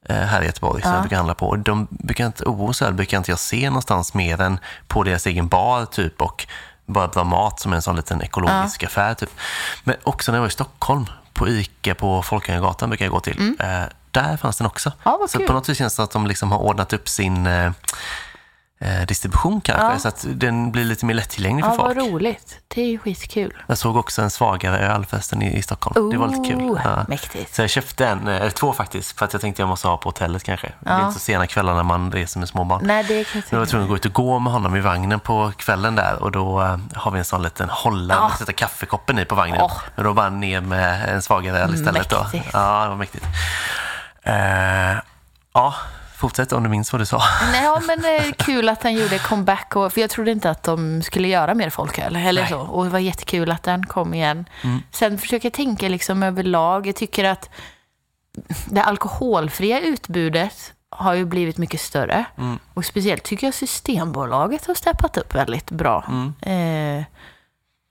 eh, 0.09 0.15
här 0.15 0.41
i 0.41 0.45
Göteborg 0.45 0.81
som 0.81 0.91
jag 0.91 1.01
brukar 1.01 1.17
handla 1.17 1.33
på. 1.33 1.55
De 1.55 1.87
brukar 1.89 2.25
inte, 2.25 2.43
OS 2.43 2.81
öl 2.81 2.93
brukar 2.93 3.17
inte 3.17 3.31
jag 3.31 3.39
se 3.39 3.69
någonstans 3.69 4.13
mer 4.13 4.41
än 4.41 4.59
på 4.87 5.03
deras 5.03 5.25
egen 5.25 5.47
bar 5.47 5.85
typ 5.85 6.21
och 6.21 6.47
bara 6.85 7.07
bra 7.07 7.23
mat 7.23 7.59
som 7.59 7.73
en 7.73 7.81
sån 7.81 7.95
liten 7.95 8.21
ekologisk 8.21 8.83
affär 8.83 9.13
typ. 9.13 9.29
Men 9.83 9.95
också 10.03 10.31
när 10.31 10.37
jag 10.37 10.41
var 10.41 10.47
i 10.47 10.51
Stockholm 10.51 11.05
på 11.33 11.47
ICA 11.47 11.95
på 11.95 12.21
Folkungagatan 12.21 12.89
brukar 12.89 13.05
jag 13.05 13.11
gå 13.11 13.19
till. 13.19 13.55
Eh, 13.59 13.83
där 14.11 14.37
fanns 14.37 14.57
den 14.57 14.67
också. 14.67 14.89
Mm. 14.89 14.99
Ja, 15.21 15.27
så 15.29 15.39
på 15.39 15.53
något 15.53 15.69
vis 15.69 15.77
känns 15.77 15.95
det 15.95 16.03
att 16.03 16.11
de 16.11 16.27
liksom 16.27 16.51
har 16.51 16.59
ordnat 16.59 16.93
upp 16.93 17.09
sin 17.09 17.47
eh, 17.47 17.71
eh, 18.79 19.01
distribution 19.07 19.61
kanske 19.61 19.85
Ja. 19.93 19.99
så 19.99 20.07
att 20.07 20.25
den 20.29 20.71
blir 20.71 20.83
lite 20.85 21.05
mer 21.05 21.13
lättillgänglig 21.13 21.65
för 21.65 21.71
Ja, 21.71 21.75
folk. 21.77 21.97
vad 21.97 22.07
roligt. 22.07 22.59
Det 22.67 22.81
är 22.81 22.85
ju 22.87 22.97
skitkul. 22.99 23.53
Jag 23.67 23.77
såg 23.77 23.97
också 23.97 24.21
en 24.21 24.29
svagare 24.29 24.77
öl 24.79 25.05
förresten 25.05 25.41
i, 25.41 25.57
i 25.57 25.61
Stockholm. 25.61 26.09
det 26.09 26.17
var 26.17 26.27
lite 26.27 26.49
kul. 26.49 26.61
Oh, 26.61 26.81
Ja. 26.83 27.05
Mäktigt. 27.07 27.55
Så 27.55 27.61
jag 27.61 27.69
köpte 27.69 28.07
en, 28.07 28.27
eller 28.27 28.49
två 28.49 28.73
faktiskt, 28.73 29.17
för 29.17 29.25
att 29.25 29.33
jag 29.33 29.41
tänkte 29.41 29.61
jag 29.61 29.69
måste 29.69 29.87
ha 29.87 29.97
på 29.97 30.09
hotellet 30.09 30.43
kanske. 30.43 30.67
Det 30.79 30.89
är 30.89 30.93
Ja. 30.99 31.01
inte 31.01 31.13
så 31.13 31.19
sena 31.19 31.47
kvällar 31.47 31.75
när 31.75 31.83
man 31.83 32.11
reser 32.11 32.39
med 32.39 32.49
småbarn. 32.49 32.81
Nej, 32.83 33.03
det 33.03 33.23
kan 33.23 33.41
jag 33.49 33.53
Jag 33.53 33.59
var 33.59 33.65
tvungen 33.65 33.83
att 33.85 33.89
gå 33.89 33.95
ut 33.95 34.05
och 34.05 34.13
gå 34.13 34.39
med 34.39 34.53
honom 34.53 34.75
i 34.75 34.79
vagnen 34.81 35.19
på 35.19 35.51
kvällen 35.57 35.95
där 35.95 36.23
och 36.23 36.31
då 36.31 36.61
eh, 36.61 36.77
har 36.93 37.11
vi 37.11 37.19
en 37.19 37.25
sån 37.25 37.41
liten 37.43 37.69
hållare 37.69 38.17
Ja. 38.21 38.27
att 38.27 38.39
sätta 38.39 38.53
kaffekoppen 38.53 39.19
i 39.19 39.25
på 39.25 39.35
vagnen. 39.35 39.61
Åh. 39.61 39.77
Och 39.95 40.03
då 40.03 40.13
bara 40.13 40.29
ner 40.29 40.61
med 40.61 41.09
en 41.09 41.21
svagare 41.21 41.59
öl 41.59 41.73
istället. 41.75 42.09
Då. 42.09 42.23
Mäktigt. 42.23 42.45
Ja, 42.53 42.83
det 42.83 42.89
var 42.89 42.95
mäktigt. 42.95 43.25
Eh, 44.23 44.97
ja, 45.53 45.73
fortsätt 46.25 46.51
om 46.51 46.63
du 46.63 46.69
minns 46.69 46.93
vad 46.93 47.01
du 47.01 47.05
sa. 47.05 47.21
Nej, 47.51 47.69
men 47.87 48.01
det 48.01 48.17
är 48.17 48.31
kul 48.31 48.69
att 48.69 48.81
den 48.81 48.93
gjorde 48.93 49.19
comeback. 49.19 49.75
Och, 49.75 49.93
för 49.93 50.01
jag 50.01 50.09
trodde 50.09 50.31
inte 50.31 50.49
att 50.49 50.63
de 50.63 51.01
skulle 51.01 51.27
göra 51.27 51.53
mer 51.53 51.69
folköl. 51.69 52.15
Eller 52.15 52.41
Nej. 52.41 52.49
så. 52.49 52.59
Och 52.59 52.83
det 52.83 52.89
var 52.89 52.99
jättekul 52.99 53.51
att 53.51 53.63
den 53.63 53.85
kom 53.85 54.13
igen. 54.13 54.45
Mm. 54.63 54.81
Sen 54.91 55.17
försöker 55.17 55.45
jag 55.45 55.53
tänka 55.53 55.89
liksom 55.89 56.23
överlag. 56.23 56.87
Jag 56.87 56.95
tycker 56.95 57.23
att 57.23 57.49
det 58.65 58.81
alkoholfria 58.83 59.79
utbudet 59.79 60.73
har 60.89 61.13
ju 61.13 61.25
blivit 61.25 61.57
mycket 61.57 61.81
större. 61.81 62.25
Mm. 62.37 62.59
Och 62.73 62.85
speciellt 62.85 63.23
tycker 63.23 63.47
jag 63.47 63.53
Systembolaget 63.53 64.65
har 64.65 64.73
steppat 64.73 65.17
upp 65.17 65.35
väldigt 65.35 65.71
bra. 65.71 66.05
Mm. 66.07 66.99
Eh, 66.99 67.05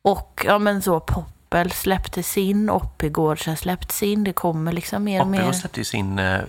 och 0.03 0.43
ja, 0.47 0.59
men 0.59 0.83
så 0.83 1.01
Poppel 1.01 1.71
släppte 1.71 2.23
sin, 2.23 2.71
Oppigårds 2.71 3.47
har 3.47 3.55
släppt 3.55 3.93
sin. 3.93 4.25
Det 4.25 4.33
kommer 4.33 4.73
liksom 4.73 5.05
mer 5.05 5.21
och 5.21 5.27
mer. 5.27 5.39
Oppigård 5.39 5.55
släppte 5.55 5.81
ju 5.81 5.85
sin 5.85 6.19
eh, 6.19 6.41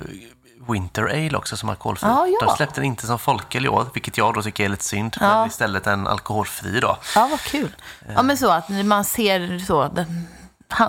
Winter 0.67 1.03
Ale 1.03 1.37
också 1.37 1.57
som 1.57 1.69
alkoholfri. 1.69 2.07
Ja, 2.09 2.27
ja. 2.27 2.47
De 2.47 2.55
släppte 2.55 2.81
den 2.81 2.85
inte 2.85 3.07
som 3.07 3.19
folköl 3.19 3.65
i 3.65 3.69
år, 3.69 3.85
vilket 3.93 4.17
jag 4.17 4.33
då 4.33 4.41
tycker 4.41 4.63
är 4.63 4.69
lite 4.69 4.83
synd. 4.83 5.17
Ja. 5.19 5.39
Men 5.39 5.47
istället 5.47 5.87
en 5.87 6.07
alkoholfri 6.07 6.79
då. 6.79 6.97
Ja, 7.15 7.27
vad 7.31 7.39
kul. 7.39 7.75
Ja, 8.15 8.23
men 8.23 8.37
så 8.37 8.51
att 8.51 8.69
man 8.69 9.03
ser 9.03 9.59
så, 9.59 9.87
den 9.87 10.27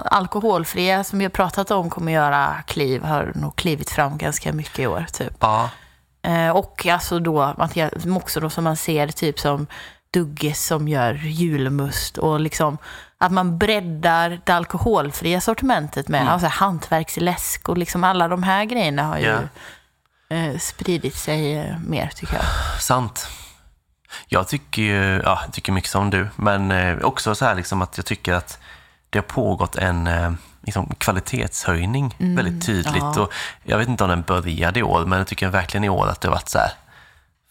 alkoholfria 0.05 1.05
som 1.05 1.18
vi 1.18 1.24
har 1.24 1.31
pratat 1.31 1.70
om 1.70 1.90
kommer 1.90 2.12
göra 2.12 2.55
kliv, 2.66 3.02
har 3.02 3.33
nog 3.35 3.57
klivit 3.57 3.90
fram 3.90 4.18
ganska 4.18 4.52
mycket 4.52 4.79
i 4.79 4.87
år. 4.87 5.07
Typ. 5.12 5.37
Ja, 5.40 5.70
Eh, 6.26 6.50
och 6.50 6.87
alltså 6.87 7.18
då, 7.18 7.55
också 8.16 8.40
då 8.40 8.50
som 8.50 8.64
man 8.64 8.76
ser 8.76 9.09
typ 9.09 9.40
som 9.40 9.66
Dugges 10.11 10.66
som 10.66 10.88
gör 10.88 11.14
julmust 11.14 12.18
och 12.18 12.40
liksom 12.40 12.79
att 13.18 13.33
man 13.33 13.59
breddar 13.59 14.40
det 14.44 14.52
alkoholfria 14.52 15.40
sortimentet 15.40 16.09
med 16.09 16.33
alltså, 16.33 16.48
hantverksläsk 16.48 17.68
och 17.68 17.79
liksom 17.79 18.05
alla 18.05 18.29
de 18.29 18.42
här 18.42 18.64
grejerna 18.64 19.02
har 19.02 19.18
ju 19.18 19.38
eh, 20.29 20.59
spridit 20.59 21.16
sig 21.16 21.59
eh, 21.59 21.79
mer 21.79 22.11
tycker 22.14 22.35
jag. 22.35 22.44
sant. 22.81 23.29
Jag 24.29 24.48
tycker 24.48 24.83
ju, 24.83 25.22
ja, 25.24 25.40
tycker 25.52 25.72
mycket 25.72 25.90
som 25.90 26.11
du, 26.11 26.29
men 26.37 26.70
eh, 26.70 26.98
också 26.98 27.35
så 27.35 27.44
här 27.44 27.55
liksom 27.55 27.83
att 27.83 27.96
jag 27.96 28.07
tycker 28.07 28.33
att 28.33 28.59
det 29.11 29.18
har 29.18 29.22
pågått 29.22 29.76
en 29.76 30.07
eh, 30.07 30.33
liksom, 30.62 30.94
kvalitetshöjning 30.98 32.16
väldigt 32.18 32.66
tydligt. 32.66 32.87
Mm, 32.87 33.12
ja. 33.16 33.20
Och 33.20 33.33
jag 33.62 33.79
vet 33.79 33.88
inte 33.88 34.05
om 34.05 34.11
den 34.11 34.22
började 34.22 34.81
i 34.81 34.83
år, 34.83 35.07
men 35.07 35.18
jag 35.18 35.26
tycker 35.26 35.48
verkligen 35.48 35.85
i 35.85 35.88
år 35.88 36.07
att 36.09 36.20
det 36.20 36.29
har 36.29 36.33
varit 36.35 36.48
så 36.48 36.59
här, 36.59 36.70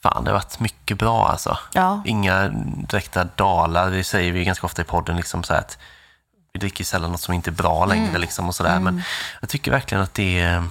fan 0.09 0.23
det 0.23 0.31
har 0.31 0.37
varit 0.37 0.59
mycket 0.59 0.97
bra 0.97 1.27
alltså. 1.27 1.57
Ja. 1.73 2.01
Inga 2.05 2.47
direkta 2.89 3.23
dalar, 3.23 3.91
det 3.91 4.03
säger 4.03 4.31
vi 4.31 4.43
ganska 4.43 4.65
ofta 4.65 4.81
i 4.81 4.85
podden, 4.85 5.15
liksom 5.15 5.43
så 5.43 5.53
att 5.53 5.77
vi 6.53 6.59
dricker 6.59 6.83
sällan 6.83 7.11
något 7.11 7.21
som 7.21 7.33
inte 7.33 7.49
är 7.49 7.51
bra 7.51 7.85
längre. 7.85 8.09
Mm. 8.09 8.21
Liksom 8.21 8.47
och 8.47 8.55
sådär. 8.55 8.79
Men 8.79 9.03
jag 9.41 9.49
tycker 9.49 9.71
verkligen 9.71 10.03
att 10.03 10.13
det, 10.13 10.63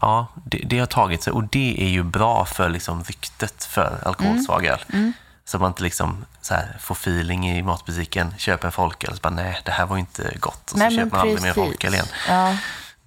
ja, 0.00 0.26
det, 0.44 0.58
det 0.66 0.78
har 0.78 0.86
tagit 0.86 1.22
sig 1.22 1.32
och 1.32 1.44
det 1.44 1.76
är 1.82 1.88
ju 1.88 2.02
bra 2.02 2.44
för 2.44 2.68
liksom 2.68 3.04
ryktet 3.04 3.64
för 3.64 3.98
alkoholsvag 4.04 4.66
öl. 4.66 4.84
Mm. 4.92 5.12
Så 5.44 5.58
man 5.58 5.68
inte 5.68 5.82
liksom 5.82 6.24
så 6.40 6.54
här 6.54 6.76
får 6.80 6.94
feeling 6.94 7.50
i 7.50 7.62
matbutiken, 7.62 8.34
köper 8.38 8.66
en 8.68 8.72
folköl 8.72 9.10
och 9.10 9.16
så 9.16 9.22
bara 9.22 9.34
nej, 9.34 9.60
det 9.64 9.72
här 9.72 9.86
var 9.86 9.96
inte 9.96 10.36
gott. 10.40 10.72
Och 10.72 10.78
så 10.78 10.90
köper 10.90 11.10
man 11.10 11.20
aldrig 11.20 11.42
mer 11.42 11.52
folköl 11.52 11.94
igen. 11.94 12.06
Ja. 12.28 12.56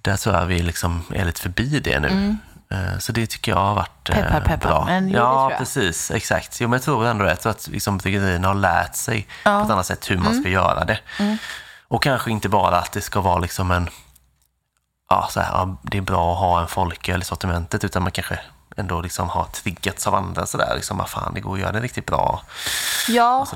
Där 0.02 0.16
tror 0.16 0.36
jag 0.36 0.46
vi 0.46 0.62
liksom 0.62 1.02
är 1.14 1.24
lite 1.24 1.40
förbi 1.40 1.80
det 1.80 2.00
nu. 2.00 2.36
Eh, 2.74 2.98
Så 2.98 3.12
det 3.12 3.26
tycker 3.26 3.52
jag 3.52 3.58
har 3.58 3.74
varit 3.74 4.08
eh, 4.10 4.18
Mm. 4.18 4.28
Peppar, 4.32 4.46
peppar. 4.46 4.68
bra. 4.68 4.84
Men 4.84 5.08
jo, 5.08 5.14
ja, 5.16 5.52
precis. 5.58 6.10
Exakt. 6.10 6.60
Jo, 6.60 6.68
men 6.68 6.76
jag 6.76 6.82
tror 6.84 7.06
ändå 7.06 7.24
det. 7.24 7.46
Att 7.46 7.68
liksom 7.68 7.98
bryggerierna 7.98 8.48
har 8.48 8.54
lärt 8.54 8.94
sig 8.96 9.28
på 9.44 9.50
ett 9.50 9.70
annat 9.70 9.86
sätt 9.86 10.10
hur 10.10 10.16
man 10.18 10.26
Mm. 10.26 10.40
ska 10.42 10.50
göra 10.50 10.84
det. 10.84 10.98
Och 11.88 12.02
kanske 12.02 12.30
inte 12.30 12.48
bara 12.48 12.78
att 12.78 12.92
det 12.92 13.00
ska 13.00 13.20
vara 13.20 13.38
liksom 13.38 13.70
en... 13.70 13.88
Ja, 15.08 15.28
så 15.30 15.40
här, 15.40 15.48
ja, 15.52 15.76
det 15.82 15.98
är 15.98 16.02
bra 16.02 16.32
att 16.32 16.38
ha 16.38 16.60
en 16.60 16.68
folköl 16.68 17.22
i 17.22 17.24
sortimentet, 17.24 17.84
utan 17.84 18.02
man 18.02 18.12
kanske 18.12 18.38
ändå 18.76 19.00
liksom 19.00 19.28
har 19.28 19.44
triggats 19.44 20.06
av 20.06 20.14
andra 20.14 20.46
sådär. 20.46 20.72
Liksom, 20.76 20.96
vad 20.98 21.08
fan, 21.08 21.34
det 21.34 21.40
går 21.40 21.54
att 21.54 21.60
göra 21.60 21.72
det 21.72 21.80
riktigt 21.80 22.06
bra. 22.06 22.42
Ja, 23.08 23.46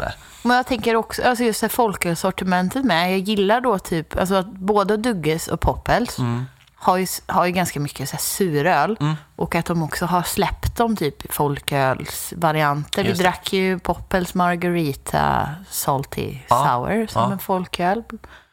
men 0.43 0.57
jag 0.57 0.67
tänker 0.67 0.97
också, 0.97 1.23
alltså 1.23 1.45
just 1.45 1.73
folkölsortimentet 1.73 2.85
med. 2.85 3.13
Jag 3.13 3.19
gillar 3.19 3.61
då 3.61 3.79
typ, 3.79 4.17
alltså 4.19 4.35
att 4.35 4.47
både 4.47 4.97
Dugges 4.97 5.49
och 5.49 5.61
Poppels 5.61 6.19
Mm. 6.19 6.47
Har, 6.81 6.97
ju, 6.97 7.07
har 7.27 7.47
ju 7.47 7.53
ganska 7.53 7.81
mycket 7.81 8.09
så 8.09 8.13
här 8.17 8.21
suröl. 8.21 8.97
Och 9.37 9.55
att 9.55 9.67
de 9.67 9.83
också 9.83 10.07
har 10.07 10.23
släppt 10.23 10.77
dem 10.77 10.97
typ 10.97 11.33
folkölsvarianter. 11.33 13.05
Vi 13.05 13.13
drack 13.13 13.53
ju 13.53 13.79
Poppels 13.79 14.35
Margarita 14.35 15.49
Salty 15.71 16.39
Ja, 16.49 16.65
Sour 16.65 17.07
som 17.07 17.23
ja. 17.23 17.33
en 17.33 17.39
folköl. 17.39 18.03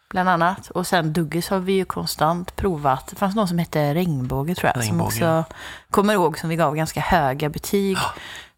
Bland 0.09 0.29
annat. 0.29 0.69
Och 0.69 0.88
sen 0.88 1.13
Dugges 1.13 1.49
har 1.49 1.59
vi 1.59 1.73
ju 1.73 1.85
konstant 1.85 2.55
provat. 2.55 3.07
Det 3.07 3.15
fanns 3.15 3.35
någon 3.35 3.47
som 3.47 3.57
hette 3.57 3.93
Regnbåge 3.93 4.55
tror 4.55 4.71
jag. 4.75 4.83
Regnbåge, 4.83 5.11
som 5.11 5.27
också 5.27 5.53
kommer 5.89 6.13
ihåg 6.13 6.39
som 6.39 6.49
vi 6.49 6.55
gav 6.55 6.75
ganska 6.75 6.99
höga 6.99 7.49
betyg. 7.49 7.97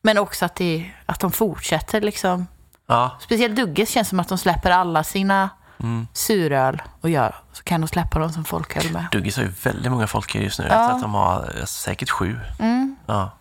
Men 0.02 0.18
också 0.18 0.46
att, 0.46 0.56
det, 0.56 0.92
att 1.06 1.20
de 1.20 1.32
fortsätter 1.32 2.02
liksom. 2.02 2.48
Ja, 2.88 3.18
Speciellt 3.20 3.56
Dugges 3.56 3.90
känns 3.90 4.10
som 4.10 4.20
att 4.20 4.30
de 4.30 4.38
släpper 4.38 4.72
alla 4.72 5.04
sina 5.04 5.50
Mm. 5.80 6.08
suröl 6.14 6.82
och 7.02 7.10
gör. 7.10 7.36
Så 7.54 7.64
kan 7.64 7.82
de 7.82 7.88
släppa 7.88 8.20
dem 8.20 8.30
som 8.30 8.46
folköl 8.46 8.92
med. 8.92 9.06
Duggis 9.12 9.38
har 9.38 9.44
ju 9.44 9.52
väldigt 9.64 9.92
många 9.92 10.08
folköl 10.08 10.44
just 10.44 10.60
nu. 10.60 10.66
Jag 10.66 10.74
tror 10.74 10.96
att 10.96 11.02
de 11.02 11.14
har 11.14 11.54
eh, 11.58 11.66
säkert 11.66 12.10
sju. 12.10 12.40
Mm. 12.60 12.96
Ja. 13.06 13.32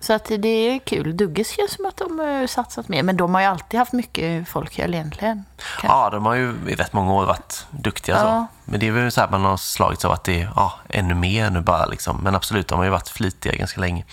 Så 0.00 0.12
att 0.12 0.24
det 0.38 0.48
är 0.48 0.78
kul. 0.78 1.16
Dugges 1.16 1.50
känns 1.50 1.72
som 1.72 1.86
att 1.86 1.96
de 1.96 2.18
har 2.18 2.46
satsat 2.46 2.88
mer. 2.88 3.02
Men 3.02 3.16
de 3.16 3.34
har 3.34 3.40
ju 3.40 3.46
alltid 3.46 3.78
haft 3.78 3.92
mycket 3.92 4.48
folköl 4.48 4.94
egentligen. 4.94 5.44
Kanske. 5.56 5.86
Ja, 5.86 6.10
de 6.10 6.26
har 6.26 6.34
ju 6.34 6.54
i 6.68 6.74
rätt 6.74 6.92
många 6.92 7.12
år 7.12 7.26
varit 7.26 7.66
duktiga. 7.70 8.18
Så. 8.18 8.26
Ja. 8.26 8.46
Men 8.64 8.80
det 8.80 8.88
är 8.88 8.92
väl 8.92 9.12
så 9.12 9.20
här 9.20 9.28
man 9.28 9.44
har 9.44 9.56
slagits 9.56 10.04
av 10.04 10.12
att 10.12 10.24
det 10.24 10.42
är 10.42 10.50
ja, 10.56 10.72
ännu 10.88 11.14
mer 11.14 11.50
nu 11.50 11.60
bara. 11.60 11.86
Liksom. 11.86 12.16
Men 12.22 12.34
absolut, 12.34 12.68
de 12.68 12.78
har 12.78 12.84
ju 12.84 12.90
varit 12.90 13.08
flitiga 13.08 13.54
ganska 13.54 13.80
länge. 13.80 14.04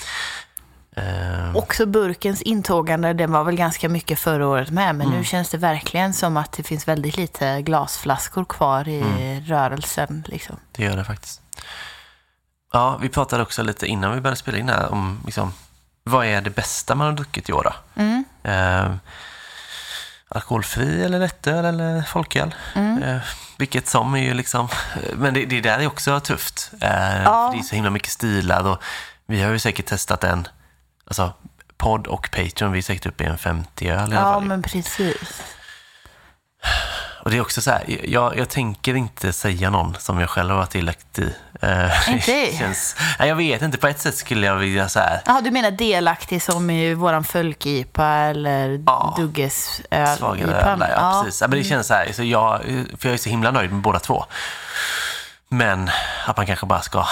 Eh, 0.96 1.56
Också 1.56 1.86
burkens 1.86 2.42
intågande, 2.42 3.14
den 3.14 3.32
var 3.32 3.44
väl 3.44 3.56
ganska 3.56 3.90
mycket 3.90 4.20
förra 4.20 4.48
året 4.48 4.70
med. 4.70 4.96
Men 4.96 5.08
Mm. 5.08 5.20
nu 5.20 5.26
känns 5.26 5.50
det 5.50 5.58
verkligen 5.58 6.14
som 6.14 6.38
att 6.38 6.52
det 6.52 6.64
finns 6.64 6.88
väldigt 6.88 7.18
lite 7.18 7.62
glasflaskor 7.62 8.46
kvar 8.46 8.88
i 8.88 9.02
Mm. 9.02 9.46
rörelsen. 9.46 10.24
Liksom. 10.28 10.56
Det 10.72 10.84
gör 10.84 10.96
det 10.98 11.04
faktiskt. 11.04 11.42
Ja, 12.74 12.98
vi 13.02 13.10
pratade 13.10 13.44
också 13.44 13.64
lite 13.64 13.88
innan 13.88 14.16
vi 14.16 14.22
började 14.22 14.38
spela 14.40 14.58
in 14.58 14.70
här 14.70 14.92
om 14.92 15.20
liksom, 15.26 15.54
vad 16.04 16.26
är 16.26 16.42
det 16.42 16.50
bästa 16.50 16.96
man 16.96 17.08
har 17.08 17.14
druckit 17.14 17.50
i 17.50 17.54
år? 17.54 17.74
Mm. 17.96 18.24
Eh, 18.44 18.92
alkoholfri 20.28 21.04
eller 21.04 21.20
lättöl 21.20 21.66
eller 21.66 22.02
folköl? 22.02 22.56
Mm. 22.76 23.04
Eh, 23.04 23.22
vilket 23.58 23.88
som 23.88 24.14
är 24.16 24.24
ju 24.24 24.34
liksom... 24.34 24.68
Men 25.16 25.34
det, 25.34 25.46
det 25.46 25.62
där 25.62 25.80
är 25.80 25.88
också 25.88 26.20
tufft. 26.20 26.72
Eh, 26.82 27.24
Ja. 27.24 27.50
Det 27.54 27.60
är 27.60 27.64
så 27.64 27.76
himla 27.76 27.90
mycket 27.90 28.12
stilar 28.12 28.64
och 28.68 28.82
vi 29.26 29.42
har 29.42 29.52
ju 29.52 29.60
säkert 29.60 29.86
testat 29.86 30.24
en, 30.24 30.48
alltså 31.12 31.34
podd 31.78 32.08
och 32.08 32.30
Patreon, 32.32 32.72
vi 32.72 32.78
är 32.78 32.84
säkert 32.84 33.06
uppe 33.06 33.24
i 33.24 33.28
en 33.28 33.38
50 33.38 33.90
öl 33.90 33.98
i 34.14 34.16
alla 34.16 34.16
Ja, 34.16 34.22
fall. 34.34 34.44
men 34.44 34.62
precis. 34.64 35.42
Och 37.24 37.32
det 37.32 37.38
är 37.38 37.42
också 37.42 37.62
så 37.62 37.72
här, 37.72 37.84
jag, 38.04 38.38
jag 38.38 38.50
tänker 38.50 38.94
inte 38.96 39.34
säga 39.34 39.70
någon 39.70 39.96
som 40.00 40.20
jag 40.20 40.30
själv 40.30 40.50
har 40.50 40.58
varit 40.58 40.72
delaktig 40.72 41.24
i. 41.24 41.34
Eh, 41.62 42.10
Inte? 42.10 42.32
det 42.32 42.58
känns, 42.58 42.96
nej, 43.20 43.28
jag 43.30 43.36
vet 43.36 43.62
inte, 43.62 43.78
på 43.78 43.88
ett 43.88 44.00
sätt 44.00 44.16
skulle 44.18 44.46
jag 44.48 44.56
vilja 44.56 44.90
så 44.90 45.00
här, 45.00 45.22
Jaha, 45.26 45.42
du 45.42 45.52
menar 45.52 45.72
delaktig 45.72 46.42
som 46.42 46.70
i 46.70 46.94
våran 46.94 47.24
fölkipa 47.24 48.06
eller 48.06 48.84
Ja. 48.86 49.14
Dugges 49.18 49.82
öl 49.92 50.18
svagare 50.18 50.50
IPA? 50.60 50.72
öl. 50.72 50.80
där, 50.80 50.90
Ja, 50.96 51.22
precis. 51.26 51.42
Ja, 51.42 51.48
men 51.48 51.58
det 51.60 51.64
känns 51.66 51.88
så 51.88 51.94
här, 51.94 52.12
så 52.14 52.24
jag, 52.24 52.62
för 52.98 53.08
jag 53.10 53.14
är 53.14 53.18
så 53.18 53.30
himla 53.30 53.52
nöjd 53.52 53.72
med 53.72 53.82
båda 53.82 54.00
två. 54.00 54.26
Men 55.50 55.90
att 56.26 56.38
man 56.38 56.46
kanske 56.46 56.66
bara 56.66 56.82
ska 56.82 57.06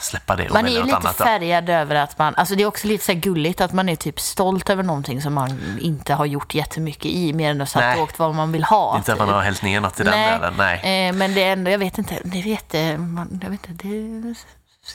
släppa 0.00 0.36
det 0.36 0.48
och 0.48 0.54
Man 0.54 0.66
är 0.66 0.70
ju 0.70 0.82
lite 0.82 0.96
annat. 0.96 1.16
färgad 1.16 1.68
över 1.70 1.94
att 1.94 2.18
man, 2.18 2.34
alltså 2.34 2.54
det 2.54 2.62
är 2.62 2.66
också 2.66 2.86
lite 2.86 3.04
så 3.04 3.12
gulligt 3.14 3.60
att 3.60 3.72
man 3.72 3.88
är 3.88 3.96
typ 3.96 4.20
stolt 4.20 4.70
över 4.70 4.82
någonting 4.82 5.22
som 5.22 5.34
man 5.34 5.78
inte 5.80 6.14
har 6.14 6.26
gjort 6.26 6.54
jättemycket 6.54 7.06
i, 7.06 7.32
mer 7.32 7.50
än 7.50 7.60
att 7.60 7.76
och 7.96 8.02
åkt 8.02 8.18
vad 8.18 8.34
man 8.34 8.52
vill 8.52 8.64
ha. 8.64 8.96
Inte 8.96 9.12
att 9.12 9.18
man 9.18 9.28
typ. 9.28 9.34
har 9.34 9.42
hällt 9.42 9.62
ner 9.62 9.80
något 9.80 10.00
i 10.00 10.04
den 10.04 10.12
Nej, 10.12 10.32
ölen. 10.34 10.54
Nej. 10.58 11.08
Eh, 11.08 11.12
men 11.12 11.34
det 11.34 11.42
är 11.42 11.52
ändå, 11.52 11.70
jag 11.70 11.78
vet 11.78 11.98
inte, 11.98 12.18
det 12.24 12.38
är 12.38 12.42
jätte, 12.42 12.98
man, 12.98 13.40
jag 13.42 13.50
vet 13.50 13.68
inte, 13.68 13.88
det, 13.88 14.34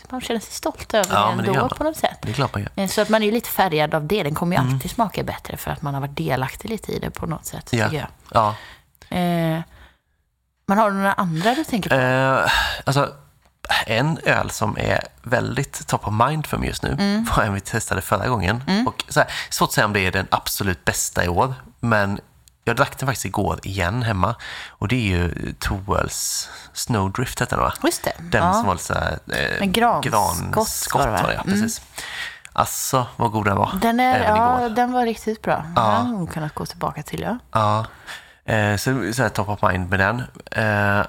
man 0.10 0.22
känner 0.22 0.40
sig 0.40 0.52
stolt 0.54 0.94
över 0.94 1.14
Ja, 1.16 1.34
det 1.44 1.48
ändå 1.50 1.70
på 1.70 1.84
något 1.84 1.98
sätt. 1.98 2.18
Det 2.22 2.30
är 2.30 2.34
klart 2.34 2.54
man 2.54 2.62
gör. 2.64 2.84
Eh, 2.84 2.88
Så 2.88 3.02
att 3.02 3.10
man 3.10 3.24
är 3.24 3.32
lite 3.32 3.50
färgad 3.50 3.94
av 3.96 4.08
det. 4.08 4.24
Den 4.24 4.36
kommer 4.36 4.56
ju 4.56 4.62
Mm. 4.62 4.74
alltid 4.74 4.92
smaka 4.92 5.24
bättre 5.24 5.58
för 5.58 5.72
att 5.72 5.82
man 5.82 5.94
har 5.94 6.02
varit 6.02 6.18
delaktig 6.18 6.70
lite 6.70 6.92
i 6.92 7.00
det 7.00 7.10
på 7.12 7.26
något 7.26 7.46
sätt. 7.46 7.70
Ja. 7.72 7.86
Tycker 7.90 8.00
jag. 8.00 8.08
Ja. 8.34 8.56
Eh, 9.18 9.62
men 10.68 10.78
har 10.78 10.92
du 10.92 10.98
några 10.98 11.14
andra 11.14 11.56
du 11.56 11.64
tänker 11.64 11.90
på? 11.90 11.96
Eh, 11.96 12.52
alltså, 12.84 13.10
en 13.86 14.18
öl 14.26 14.50
som 14.50 14.78
är 14.80 15.00
väldigt 15.24 15.88
top 15.88 16.08
of 16.08 16.14
mind 16.28 16.46
för 16.46 16.58
mig 16.58 16.68
just 16.68 16.84
nu 16.84 16.90
Mm. 17.00 17.28
var 17.38 17.44
en 17.44 17.54
vi 17.54 17.60
testade 17.62 18.02
förra 18.02 18.28
gången. 18.28 18.64
Och 18.88 19.04
så 19.10 19.20
här, 19.20 19.30
svårt 19.50 19.68
att 19.70 19.74
säga 19.74 19.86
om 19.86 19.94
det 19.94 20.00
är 20.00 20.12
den 20.12 20.28
absolut 20.32 20.86
bästa 20.86 21.26
i 21.26 21.28
år, 21.28 21.54
men 21.80 22.20
jag 22.64 22.76
drack 22.76 23.00
den 23.00 23.08
faktiskt 23.08 23.26
igår 23.26 23.60
igen 23.64 24.04
hemma. 24.04 24.36
Och 24.70 24.88
det 24.88 24.96
är 24.96 25.18
ju 25.18 25.54
Toels 25.60 26.50
Snowdrift 26.74 27.42
heter 27.42 27.56
den 27.56 27.66
va? 27.66 27.74
Just 27.84 28.04
det. 28.04 28.14
Den 28.20 28.44
ja. 28.44 28.54
som 28.54 28.66
var 28.66 28.74
lite 28.74 28.86
så 28.86 28.94
här, 28.94 29.20
eh, 29.28 29.60
Men 29.60 29.72
granskott 29.72 30.12
granskott 30.14 31.02
var 31.02 31.08
det, 31.08 31.12
va? 31.12 31.22
var 31.24 31.32
ja, 31.34 31.44
precis. 31.44 31.82
Alltså, 32.54 33.08
vad 33.16 33.32
god 33.32 33.46
den 33.46 33.58
var. 33.58 33.72
Den, 33.82 34.00
är, 34.00 34.16
Även 34.20 34.36
ja, 34.36 34.60
igår. 34.66 34.76
den 34.76 34.92
var 34.92 35.06
riktigt 35.06 35.42
bra. 35.42 35.56
Den 35.56 35.78
har 35.78 35.94
jag 35.94 36.08
nog 36.10 36.32
kunnat 36.34 36.56
gå 36.56 36.66
tillbaka 36.66 37.04
till. 37.04 37.22
Ja. 37.22 37.38
Ja. 37.52 37.86
Eh, 38.54 38.76
så, 38.78 39.14
så 39.14 39.22
här 39.22 39.30
top 39.30 39.50
of 39.50 39.62
mind 39.62 39.90
med 39.90 40.00
den. 40.00 40.24
Eh, 40.52 41.06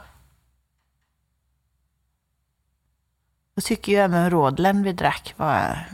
Jag 3.54 3.64
tycker 3.64 3.92
ju 3.92 3.98
även 3.98 4.30
Rådlen 4.30 4.82
vi 4.82 4.92
drack 4.92 5.34
var... 5.36 5.86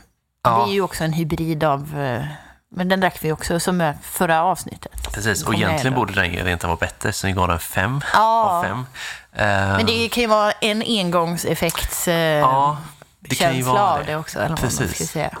Ja. 0.43 0.65
Det 0.65 0.71
är 0.71 0.73
ju 0.73 0.81
också 0.81 1.03
en 1.03 1.13
hybrid 1.13 1.63
av... 1.63 1.99
eh, 1.99 2.25
Men 2.71 2.89
den 2.89 2.99
drack 2.99 3.17
vi 3.21 3.31
också 3.31 3.59
som 3.59 3.93
förra 4.01 4.43
avsnittet. 4.43 5.13
Precis, 5.13 5.43
och 5.43 5.53
egentligen 5.53 5.95
borde 5.95 6.13
den 6.13 6.33
ju 6.33 6.43
rent 6.43 6.63
vara 6.63 6.75
bättre, 6.75 7.13
så 7.13 7.27
vi 7.27 7.33
gav 7.33 7.47
den 7.47 7.59
fem 7.59 8.01
Ja. 8.13 8.49
av 8.49 8.63
fem. 8.63 8.85
Eh, 9.33 9.45
Men 9.77 9.85
det 9.85 10.09
kan 10.09 10.21
ju 10.21 10.27
vara 10.27 10.51
en 10.51 10.81
engångseffekts 10.81 12.07
eh, 12.07 12.15
ja, 12.39 12.77
det 13.19 13.35
kan 13.35 13.55
ju 13.55 13.61
vara 13.61 13.81
av 13.81 13.99
det 13.99 14.05
det. 14.11 14.15
också. 14.17 14.39
Eller 14.39 14.49
vad 14.49 14.59
man 14.59 14.69
Precis. 14.69 14.95
ska 14.95 15.05
säga. 15.05 15.37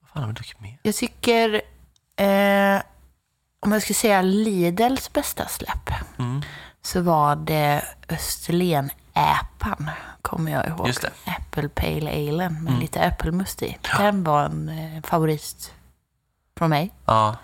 Vad 0.00 0.10
fan 0.12 0.22
har 0.22 0.28
vi 0.28 0.34
druckit 0.34 0.60
mer? 0.60 0.78
Jag 0.82 0.94
tycker... 0.94 1.54
Eh, 2.16 2.82
om 3.60 3.72
jag 3.72 3.82
skulle 3.82 3.94
säga 3.94 4.22
Lidls 4.22 5.12
bästa 5.12 5.46
släpp 5.48 5.90
Mm. 6.18 6.42
så 6.82 7.00
var 7.00 7.36
det 7.36 7.82
Österlen-äpan, 9.14 9.90
kommer 10.22 10.52
jag 10.52 10.66
ihåg. 10.68 10.86
Just 10.86 11.02
det. 11.02 11.10
Apple 11.26 11.68
Pale 11.68 12.10
Ale 12.10 12.48
med 12.50 12.68
Mm. 12.68 12.80
lite 12.80 13.00
äppelmust 13.00 13.62
i. 13.62 13.78
Den 13.98 14.24
var 14.24 14.44
en 14.44 14.68
eh, 14.68 15.02
favorit 15.02 15.72
från 16.58 16.70
mig. 16.70 16.90
Ja, 17.06 17.36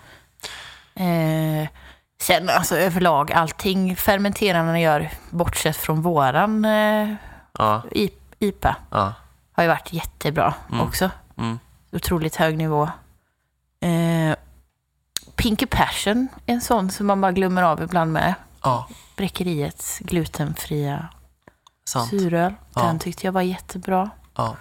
Eh, 0.95 1.67
sen 2.21 2.49
alltså 2.49 2.77
överlag, 2.77 3.31
allting 3.31 3.95
fermenterarna 3.95 4.79
gör, 4.79 5.09
bortsett 5.29 5.77
från 5.77 6.01
våran 6.01 6.65
eh, 6.65 7.13
ja, 7.57 7.81
IPA, 8.39 8.75
ja. 8.89 9.13
har 9.51 9.63
ju 9.63 9.69
varit 9.69 9.93
jättebra 9.93 10.53
Mm. 10.69 10.81
också. 10.87 11.09
Mm. 11.37 11.59
Otroligt 11.91 12.35
hög 12.35 12.57
nivå. 12.57 12.89
Eh, 13.81 14.35
Pinky 15.35 15.65
Passion 15.65 16.27
är 16.45 16.53
en 16.53 16.61
sån 16.61 16.91
som 16.91 17.07
man 17.07 17.21
bara 17.21 17.31
glömmer 17.31 17.63
av 17.63 17.83
ibland 17.83 18.13
med. 18.13 18.33
ja 18.63 18.87
Bräckeriets 19.17 19.99
glutenfria 19.99 21.07
sant. 21.89 22.09
suröl. 22.09 22.53
Ja. 22.75 22.81
Den 22.81 22.99
tyckte 22.99 23.27
jag 23.27 23.31
var 23.31 23.41
jättebra. 23.41 24.09
Ja. 24.35 24.55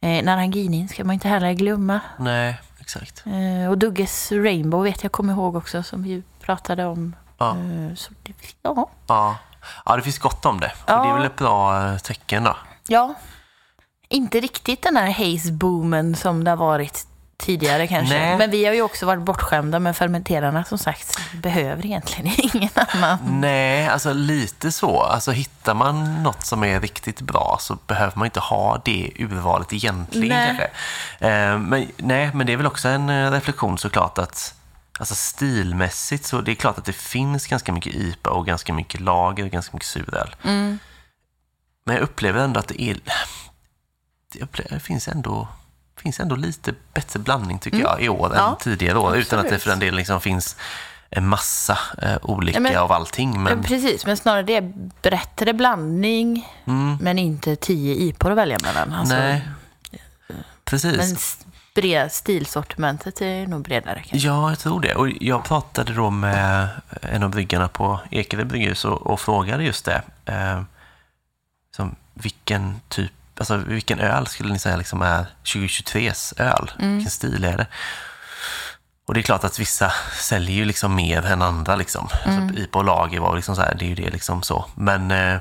Eh, 0.00 0.24
Naranginin 0.24 0.88
ska 0.88 1.04
man 1.04 1.14
inte 1.14 1.28
heller 1.28 1.52
glömma. 1.52 2.00
Nej, 2.18 2.60
exakt. 2.80 3.22
Eh, 3.26 3.70
och 3.70 3.78
Dugges 3.78 4.32
Rainbow 4.32 4.82
vet 4.82 5.02
jag 5.02 5.12
kommer 5.12 5.32
ihåg 5.32 5.56
också 5.56 5.82
som 5.82 6.02
vi 6.02 6.22
pratade 6.40 6.84
om. 6.84 7.16
Ja. 7.38 7.50
Eh, 7.50 7.94
så 7.94 8.12
det, 8.22 8.32
ja. 8.62 8.90
Ja. 9.06 9.36
ja, 9.84 9.96
det 9.96 10.02
finns 10.02 10.18
gott 10.18 10.46
om 10.46 10.60
det. 10.60 10.72
Ja. 10.86 11.02
Det 11.02 11.08
är 11.10 11.14
väl 11.14 11.26
ett 11.26 11.36
bra 11.36 11.86
eh, 11.88 11.98
tecken 11.98 12.44
då. 12.44 12.56
ja. 12.88 13.14
Inte 14.08 14.40
riktigt 14.40 14.82
den 14.82 14.96
här 14.96 15.10
haze-boomen 15.10 16.14
som 16.16 16.44
det 16.44 16.50
har 16.50 16.56
varit 16.56 17.06
tidigare 17.42 17.86
kanske. 17.86 18.18
Nej. 18.18 18.38
Men 18.38 18.50
vi 18.50 18.64
har 18.64 18.74
ju 18.74 18.82
också 18.82 19.06
varit 19.06 19.22
bortskämda 19.22 19.78
med 19.78 19.96
fermenterarna 19.96 20.64
som 20.64 20.78
sagt. 20.78 21.18
Behöver 21.32 21.86
egentligen 21.86 22.32
ingen 22.54 22.70
annan. 22.74 23.18
Nej, 23.40 23.88
alltså 23.88 24.12
lite 24.12 24.72
så. 24.72 25.00
Alltså 25.00 25.30
hittar 25.30 25.74
man 25.74 26.22
något 26.22 26.46
som 26.46 26.64
är 26.64 26.80
riktigt 26.80 27.20
bra 27.20 27.56
så 27.60 27.78
behöver 27.86 28.12
man 28.16 28.26
inte 28.26 28.40
ha 28.40 28.82
det 28.84 29.12
urvalet 29.18 29.72
egentligen 29.72 30.56
Nej. 30.56 30.70
Eh, 31.18 31.58
men, 31.58 31.88
nej, 31.96 32.30
men 32.34 32.46
det 32.46 32.52
är 32.52 32.56
väl 32.56 32.66
också 32.66 32.88
en 32.88 33.10
eh, 33.10 33.30
reflektion 33.30 33.78
såklart 33.78 34.18
att 34.18 34.54
alltså 34.98 35.14
stilmässigt 35.14 36.24
så 36.24 36.40
det 36.40 36.52
är 36.52 36.54
klart 36.54 36.78
att 36.78 36.84
det 36.84 36.92
finns 36.92 37.46
ganska 37.46 37.72
mycket 37.72 37.94
IPA 37.94 38.30
och 38.30 38.46
ganska 38.46 38.72
mycket 38.72 39.00
lager 39.00 39.44
och 39.44 39.50
ganska 39.50 39.76
mycket 39.76 39.88
suröl. 39.88 40.36
Mm. 40.42 40.78
Men 41.84 41.94
jag 41.94 42.02
upplever 42.02 42.40
ändå 42.40 42.60
att 42.60 42.68
det 42.68 42.82
är 42.82 42.96
det, 44.32 44.42
upplever, 44.42 44.70
det 44.70 44.80
finns 44.80 45.08
ändå 45.08 45.48
finns 46.02 46.20
ändå 46.20 46.36
lite 46.36 46.74
bättre 46.94 47.18
blandning 47.18 47.58
tycker 47.58 47.78
jag 47.78 48.02
i 48.02 48.08
år 48.08 48.26
Mm. 48.26 48.38
Ja, 48.38 48.50
än 48.50 48.56
tidigare 48.56 48.98
år. 48.98 49.16
Utan 49.16 49.38
att 49.38 49.48
det 49.48 49.58
för 49.58 49.70
den 49.70 49.78
delen 49.78 49.96
liksom 49.96 50.20
finns 50.20 50.56
en 51.10 51.28
massa 51.28 51.78
eh, 52.02 52.16
olika 52.22 52.56
Ja, 52.56 52.60
men- 52.60 52.76
av 52.76 52.92
allting. 52.92 53.42
Men, 53.42 53.62
Precis, 53.62 54.06
men 54.06 54.16
snarare 54.16 54.42
det 54.42 54.56
är 54.56 54.72
bättre 55.02 55.52
blandning 55.52 56.48
mm, 56.64 56.98
men 57.00 57.18
inte 57.18 57.56
tio 57.56 57.94
IPor 57.94 58.30
att 58.30 58.36
välja 58.38 58.58
mellan. 58.62 58.92
Alltså, 58.92 59.14
nej, 59.14 59.48
precis. 60.64 60.96
Men 60.96 61.16
bred, 61.74 62.12
stilsortimentet 62.12 63.20
är 63.22 63.46
nog 63.46 63.62
bredare 63.62 64.02
kanske. 64.06 64.28
Ja, 64.28 64.48
jag 64.50 64.58
tror 64.58 64.80
det. 64.80 64.94
Och 64.94 65.08
jag 65.20 65.44
pratade 65.44 65.92
då 65.94 66.10
med 66.10 66.68
en 67.02 67.22
av 67.22 67.30
bryggarna 67.30 67.68
på 67.68 68.00
Ekerö 68.10 68.44
brygghus 68.44 68.84
och, 68.84 69.06
och 69.06 69.20
frågade 69.20 69.64
just 69.64 69.84
det. 69.84 70.02
Eh, 70.24 70.62
som 71.76 71.96
vilken 72.14 72.80
typ, 72.88 73.12
alltså 73.42 73.56
vilken 73.56 74.00
öl 74.00 74.26
skulle 74.26 74.52
ni 74.52 74.58
säga 74.58 74.76
liksom 74.76 75.02
är 75.02 75.26
2023s 75.44 76.40
öl? 76.40 76.70
Vilken 76.78 77.10
stil 77.10 77.44
är 77.44 77.56
det? 77.56 77.66
Och 79.06 79.14
det 79.14 79.20
är 79.20 79.22
klart 79.22 79.44
att 79.44 79.58
vissa 79.58 79.92
säljer 80.20 80.56
ju 80.56 80.64
liksom 80.64 80.94
mer 80.94 81.26
än 81.26 81.42
andra 81.42 81.76
liksom. 81.76 82.08
Alltså, 82.24 82.60
IPA 82.60 82.78
och 82.78 82.84
lager 82.84 83.20
var 83.20 83.36
liksom 83.36 83.56
så 83.56 83.62
här, 83.62 83.74
det 83.78 83.84
är 83.84 83.88
ju 83.88 83.94
det 83.94 84.10
liksom 84.10 84.42
så. 84.42 84.64
Men 84.74 85.10
eh, 85.10 85.34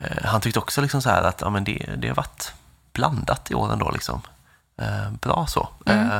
eh, 0.00 0.24
han 0.24 0.40
tyckte 0.40 0.58
också 0.58 0.80
liksom 0.80 1.02
så 1.02 1.10
här 1.10 1.22
att 1.22 1.40
ja, 1.40 1.50
men 1.50 1.64
det, 1.64 1.88
det 1.96 2.08
har 2.08 2.14
varit 2.14 2.52
blandat 2.92 3.50
i 3.50 3.54
år 3.54 3.72
ändå 3.72 3.90
liksom. 3.90 4.22
Eh, 4.80 5.10
bra 5.10 5.46
så. 5.46 5.68
Eh, 5.86 6.18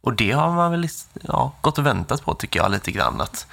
och 0.00 0.14
det 0.14 0.32
har 0.32 0.52
man 0.52 0.70
väl 0.70 0.88
ja, 1.22 1.52
gått 1.60 1.78
och 1.78 1.86
väntat 1.86 2.24
på 2.24 2.34
tycker 2.34 2.60
jag 2.60 2.70
lite 2.70 2.90
grann. 2.90 3.20
Att, 3.20 3.46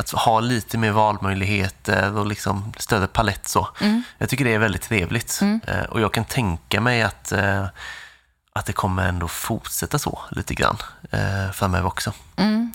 att 0.00 0.10
ha 0.10 0.40
lite 0.40 0.78
mer 0.78 0.90
valmöjligheter 0.90 2.18
och 2.18 2.26
liksom 2.26 2.72
större 2.78 3.06
palett 3.06 3.48
så. 3.48 3.68
Jag 4.18 4.28
tycker 4.28 4.44
det 4.44 4.54
är 4.54 4.58
väldigt 4.58 4.82
trevligt. 4.82 5.40
Eh, 5.66 5.82
och 5.82 6.00
jag 6.00 6.12
kan 6.12 6.24
tänka 6.24 6.80
mig 6.80 7.02
att, 7.02 7.32
eh, 7.32 7.66
att 8.52 8.66
det 8.66 8.72
kommer 8.72 9.08
ändå 9.08 9.28
fortsätta 9.28 9.98
så 9.98 10.18
lite 10.30 10.54
grann 10.54 10.76
eh, 11.10 11.50
framöver 11.52 11.86
också. 11.86 12.12
Mm. 12.36 12.72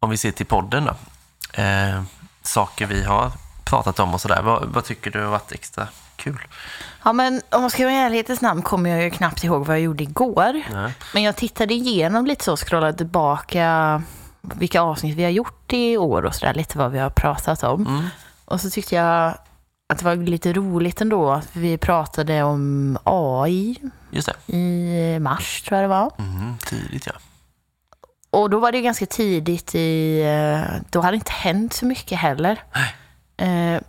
Om 0.00 0.10
vi 0.10 0.16
ser 0.16 0.30
till 0.30 0.46
podden 0.46 0.84
då. 0.84 0.94
Eh, 1.62 2.02
saker 2.42 2.86
vi 2.86 3.04
har 3.04 3.32
pratat 3.64 4.00
om 4.00 4.14
och 4.14 4.20
sådär. 4.20 4.42
Vad, 4.42 4.64
vad 4.64 4.84
tycker 4.84 5.10
du 5.10 5.20
har 5.20 5.30
varit 5.30 5.52
extra 5.52 5.88
kul? 6.16 6.46
Ja, 7.04 7.12
men 7.12 7.42
om 7.50 7.60
man 7.60 7.70
ska 7.70 7.84
vara 7.84 7.94
i 7.94 7.98
ärlighetens 7.98 8.40
namn 8.40 8.62
kommer 8.62 8.90
jag 8.90 9.02
ju 9.02 9.10
knappt 9.10 9.44
ihåg 9.44 9.66
vad 9.66 9.76
jag 9.76 9.82
gjorde 9.82 10.02
igår. 10.02 10.62
Nej. 10.72 10.94
Men 11.14 11.22
jag 11.22 11.36
tittade 11.36 11.74
igenom 11.74 12.26
lite 12.26 12.44
så, 12.44 12.56
scrollade 12.56 12.98
tillbaka 12.98 14.02
vilka 14.42 14.80
avsnitt 14.82 15.16
vi 15.16 15.22
har 15.24 15.30
gjort 15.30 15.72
i 15.72 15.96
år 15.96 16.24
och 16.24 16.34
sådär, 16.34 16.54
lite 16.54 16.78
vad 16.78 16.90
vi 16.92 16.98
har 16.98 17.10
pratat 17.10 17.62
om. 17.62 17.86
Mm. 17.86 18.04
Och 18.44 18.60
så 18.60 18.70
tyckte 18.70 18.94
jag 18.94 19.34
att 19.88 19.98
det 19.98 20.04
var 20.04 20.16
lite 20.16 20.52
roligt 20.52 21.00
ändå 21.00 21.30
att 21.30 21.56
vi 21.56 21.78
pratade 21.78 22.42
om 22.42 22.98
AI 23.04 23.76
i 24.46 25.18
mars, 25.20 25.62
tror 25.62 25.80
jag 25.80 25.84
det 25.84 25.94
var. 25.94 26.12
Mm, 26.18 26.54
tidigt 26.66 27.06
ja. 27.06 27.12
Och 28.30 28.50
då 28.50 28.58
var 28.58 28.72
det 28.72 28.80
ganska 28.80 29.06
tidigt 29.06 29.74
i... 29.74 30.20
eh, 30.22 30.80
Då 30.90 31.00
hade 31.00 31.12
det 31.12 31.16
inte 31.16 31.32
hänt 31.32 31.72
så 31.72 31.86
mycket 31.86 32.18
heller. 32.18 32.62
Eh, 33.36 33.80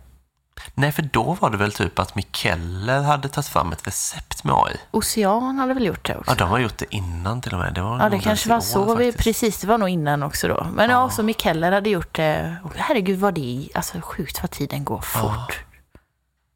Nej, 0.76 0.92
för 0.92 1.02
då 1.02 1.22
var 1.40 1.50
det 1.50 1.56
väl 1.56 1.72
typ 1.72 1.98
att 1.98 2.14
Mikeller 2.14 3.02
hade 3.02 3.28
tagit 3.28 3.48
fram 3.48 3.72
ett 3.72 3.86
recept 3.86 4.44
med 4.44 4.54
AI. 4.54 4.76
Ocean 4.90 5.58
hade 5.58 5.74
väl 5.74 5.84
gjort 5.86 6.06
det 6.06 6.16
också. 6.16 6.30
Ja, 6.30 6.34
de 6.34 6.48
har 6.48 6.58
gjort 6.58 6.78
det 6.78 6.94
innan 6.94 7.40
till 7.40 7.52
och 7.52 7.58
med. 7.58 7.74
Det 7.74 7.82
var 7.82 7.98
Ja, 8.00 8.08
det 8.08 8.18
kanske 8.18 8.48
var 8.48 8.56
år 8.56 8.60
så. 8.60 8.94
Vi, 8.96 9.12
precis, 9.12 9.60
det 9.60 9.66
var 9.66 9.78
nog 9.78 9.88
innan 9.88 10.22
också 10.22 10.48
då. 10.48 10.66
Men 10.74 10.90
ja, 10.90 10.96
Ja. 10.96 11.04
också 11.04 11.22
Mikeller 11.22 11.72
hade 11.72 11.90
gjort 11.90 12.14
det. 12.14 12.56
Och 12.64 12.72
herregud 12.76 13.18
vad 13.18 13.34
det 13.34 13.68
Alltså 13.74 14.00
sjukt 14.00 14.42
vad 14.42 14.50
tiden 14.50 14.84
går 14.84 15.00
fort. 15.00 15.64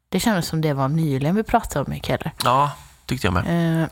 Det 0.09 0.19
kändes 0.19 0.47
som 0.47 0.61
det 0.61 0.73
var 0.73 0.87
nyligen 0.87 1.35
vi 1.35 1.43
pratade 1.43 1.85
om 1.85 1.91
Mikeller. 1.91 2.31
Ja, 2.43 2.71
tyckte 3.05 3.27
jag 3.27 3.33
med. 3.33 3.81
Eh, 3.83 3.87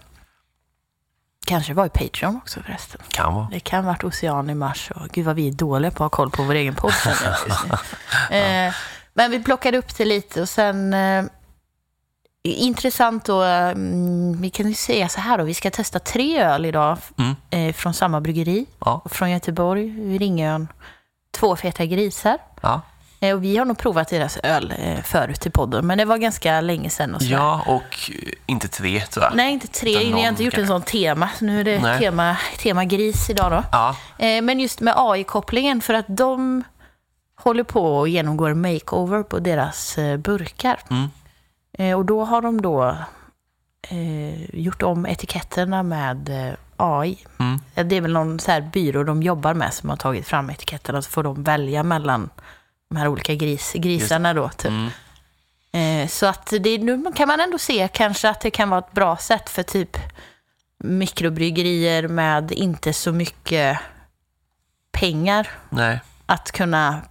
kanske 1.46 1.74
var 1.74 1.86
i 1.86 1.90
Patreon 1.90 2.36
också 2.38 2.60
förresten. 2.64 3.02
Kan 3.10 3.34
vara. 3.34 3.48
Det 3.52 3.60
kan 3.60 3.84
ha 3.86 3.92
varit 3.92 4.04
Ocean 4.04 4.50
i 4.50 4.56
mars. 4.56 4.92
Och 4.96 5.10
gud 5.10 5.26
vad 5.26 5.36
vi 5.36 5.48
är 5.48 5.52
dåliga 5.52 5.92
på 5.92 5.96
att 6.06 6.12
ha 6.12 6.16
koll 6.18 6.30
på 6.32 6.44
vår 6.44 6.54
egen 6.54 6.76
podd. 6.76 6.92
eh, 8.30 8.74
men 9.18 9.32
vi 9.32 9.44
plockade 9.44 9.78
upp 9.78 9.98
det 9.98 10.06
lite 10.06 10.42
och 10.42 10.50
sen... 10.50 10.94
Eh, 10.94 11.26
intressant 12.44 13.26
då, 13.26 13.42
mm, 13.44 14.42
vi 14.42 14.50
kan 14.50 14.68
ju 14.68 14.74
säga 14.74 15.10
så 15.10 15.20
här 15.22 15.38
då. 15.38 15.44
Vi 15.44 15.54
ska 15.54 15.72
testa 15.72 16.00
tre 16.00 16.42
öl 16.44 16.66
idag 16.66 16.98
Mm. 17.20 17.36
eh, 17.50 17.74
från 17.74 17.94
samma 17.94 18.22
bryggeri. 18.22 18.66
Ja, 18.86 19.02
Från 19.10 19.32
Göteborg, 19.32 20.18
Ringön. 20.18 20.68
Två 21.32 21.56
feta 21.56 21.86
grisar. 21.86 22.38
ja. 22.62 22.82
Eh, 23.20 23.36
och 23.36 23.44
vi 23.44 23.58
har 23.58 23.66
nog 23.66 23.78
provat 23.78 24.08
deras 24.10 24.38
öl 24.44 24.74
eh, 24.80 25.02
förut 25.04 25.46
i 25.46 25.50
podden, 25.50 25.88
men 25.88 25.98
det 25.98 26.06
var 26.06 26.18
ganska 26.18 26.62
länge 26.62 26.90
sedan. 26.90 27.16
Och 27.16 27.22
ja 27.24 27.62
och 27.68 28.10
eh, 28.10 28.32
inte 28.46 28.68
tre 28.68 29.04
jag. 29.16 29.32
Nej, 29.36 29.54
inte 29.54 29.68
tre. 29.68 29.92
Utan 29.92 30.16
Vi 30.16 30.22
har 30.22 30.30
inte 30.30 30.44
gjort 30.44 30.58
en 30.58 30.68
sån 30.68 30.82
tema. 30.82 31.30
Så 31.40 31.46
nu 31.46 31.60
är 31.60 31.64
det 31.64 31.80
Nej. 31.80 32.00
tema, 32.00 32.38
tema 32.58 32.86
gris 32.86 33.30
idag 33.30 33.52
då. 33.52 33.64
Ja, 33.72 33.96
Eh, 34.18 34.42
Men 34.42 34.60
just 34.60 34.80
med 34.80 34.94
AI-kopplingen, 34.98 35.82
för 35.82 35.94
att 35.94 36.06
de 36.08 36.64
håller 37.40 37.64
på 37.64 37.98
och 37.98 38.08
genomgår 38.10 38.54
makeover 38.54 39.24
på 39.24 39.40
deras 39.40 39.98
eh, 39.98 40.18
burkar. 40.18 40.80
Mm. 40.90 41.08
Eh, 41.74 41.98
Och 41.98 42.06
då 42.06 42.24
har 42.26 42.42
de 42.42 42.62
då 42.62 42.98
eh, 43.90 44.56
gjort 44.56 44.84
om 44.84 45.06
etiketterna 45.06 45.84
med 45.84 46.30
eh, 46.30 46.54
AI. 46.78 47.18
Mm. 47.40 47.60
Det 47.90 47.96
är 47.96 48.02
väl 48.02 48.14
någon 48.14 48.40
så 48.40 48.52
här 48.52 48.62
byrå 48.62 49.04
de 49.04 49.24
jobbar 49.24 49.54
med 49.54 49.74
som 49.74 49.90
har 49.90 49.98
tagit 49.98 50.28
fram 50.28 50.50
etiketterna, 50.50 51.02
så 51.02 51.10
får 51.10 51.24
de 51.24 51.44
välja 51.44 51.84
mellan 51.84 52.30
de 52.90 52.96
här 52.98 53.08
olika 53.08 53.36
gris, 53.36 53.74
grisarna 53.76 54.34
då. 54.34 54.50
Typ. 54.50 54.72
Mm. 54.72 54.90
Eh, 55.72 56.08
Så 56.08 56.26
att 56.26 56.54
det, 56.60 56.78
nu 56.78 57.06
kan 57.16 57.28
man 57.28 57.40
ändå 57.40 57.58
se 57.58 57.88
kanske 57.94 58.30
att 58.30 58.42
det 58.42 58.52
kan 58.52 58.70
vara 58.70 58.80
ett 58.80 58.92
bra 58.92 59.18
sätt 59.18 59.50
för 59.50 59.64
typ 59.64 59.98
mikrobryggerier 60.84 62.08
med 62.08 62.52
inte 62.52 62.94
så 62.94 63.12
mycket 63.12 63.78
pengar 64.92 65.50
nej. 65.70 66.00
att 66.26 66.52
kunna 66.52 67.02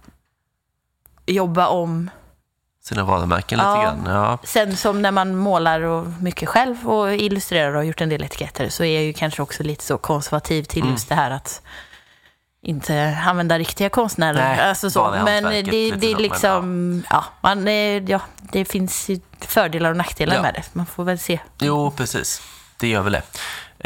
jobba 1.27 1.67
om. 1.67 2.09
Sina 2.83 3.03
varumärken 3.03 3.57
lite 3.57 3.69
Ja. 3.69 3.81
grann. 3.83 4.03
Ja, 4.05 4.37
Sen 4.43 4.77
som 4.77 5.01
när 5.01 5.11
man 5.11 5.35
målar 5.35 5.81
och 5.81 6.07
mycket 6.21 6.49
själv 6.49 6.89
och 6.89 7.13
illustrerar 7.13 7.69
och 7.69 7.75
har 7.75 7.83
gjort 7.83 8.01
en 8.01 8.09
del 8.09 8.23
etiketter 8.23 8.69
så 8.69 8.83
är 8.83 8.95
jag 8.95 9.03
ju 9.03 9.13
kanske 9.13 9.41
också 9.41 9.63
lite 9.63 9.83
så 9.83 9.97
konservativ 9.97 10.63
till 10.63 10.81
Mm. 10.81 10.93
just 10.93 11.09
det 11.09 11.15
här 11.15 11.31
att 11.31 11.61
inte 12.61 13.17
använda 13.25 13.59
riktiga 13.59 13.89
konstnärer. 13.89 14.33
Nej, 14.33 14.59
alltså 14.69 14.89
så. 14.89 15.15
Men 15.25 15.43
det, 15.43 15.61
lite 15.61 15.95
det 15.97 16.07
är 16.07 16.11
så, 16.11 16.17
men 16.17 16.21
liksom, 16.21 17.03
ja, 17.09 17.23
man, 17.41 17.67
eh, 17.67 17.73
ja, 18.03 18.21
det 18.41 18.65
finns 18.65 19.09
fördelar 19.41 19.89
och 19.89 19.97
nackdelar 19.97 20.35
Ja. 20.35 20.41
med 20.41 20.53
det. 20.53 20.63
Man 20.73 20.85
får 20.85 21.03
väl 21.03 21.19
se. 21.19 21.39
Jo, 21.59 21.91
precis. 21.91 22.41
Det 22.79 22.87
gör 22.87 23.01
väl 23.01 23.13
det. 23.13 23.21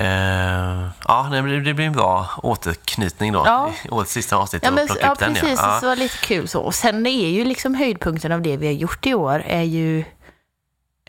Eh, 0.05 0.89
ja, 1.07 1.27
nej, 1.29 1.41
men 1.41 1.51
det 1.51 1.61
det 1.61 1.73
blir 1.73 1.85
en 1.85 1.93
bra 1.93 2.29
återknytning 2.43 3.31
då. 3.33 3.43
Ja. 3.45 3.71
Årets 3.89 4.11
sista 4.11 4.35
avsnitt 4.35 4.63
Ja, 4.65 4.71
men, 4.71 4.87
ja 5.01 5.11
upp 5.11 5.19
den. 5.19 5.33
precis. 5.33 5.59
Ja. 5.61 5.77
Det 5.81 5.87
var 5.87 5.95
lite 5.95 6.17
kul 6.17 6.47
så. 6.47 6.61
Och 6.61 6.75
sen 6.75 7.05
är 7.07 7.29
ju 7.29 7.45
liksom 7.45 7.75
höjdpunkten 7.75 8.31
av 8.31 8.41
det 8.41 8.57
vi 8.57 8.65
har 8.65 8.73
gjort 8.73 9.05
i 9.05 9.13
år 9.13 9.43
är 9.45 9.61
ju 9.61 10.03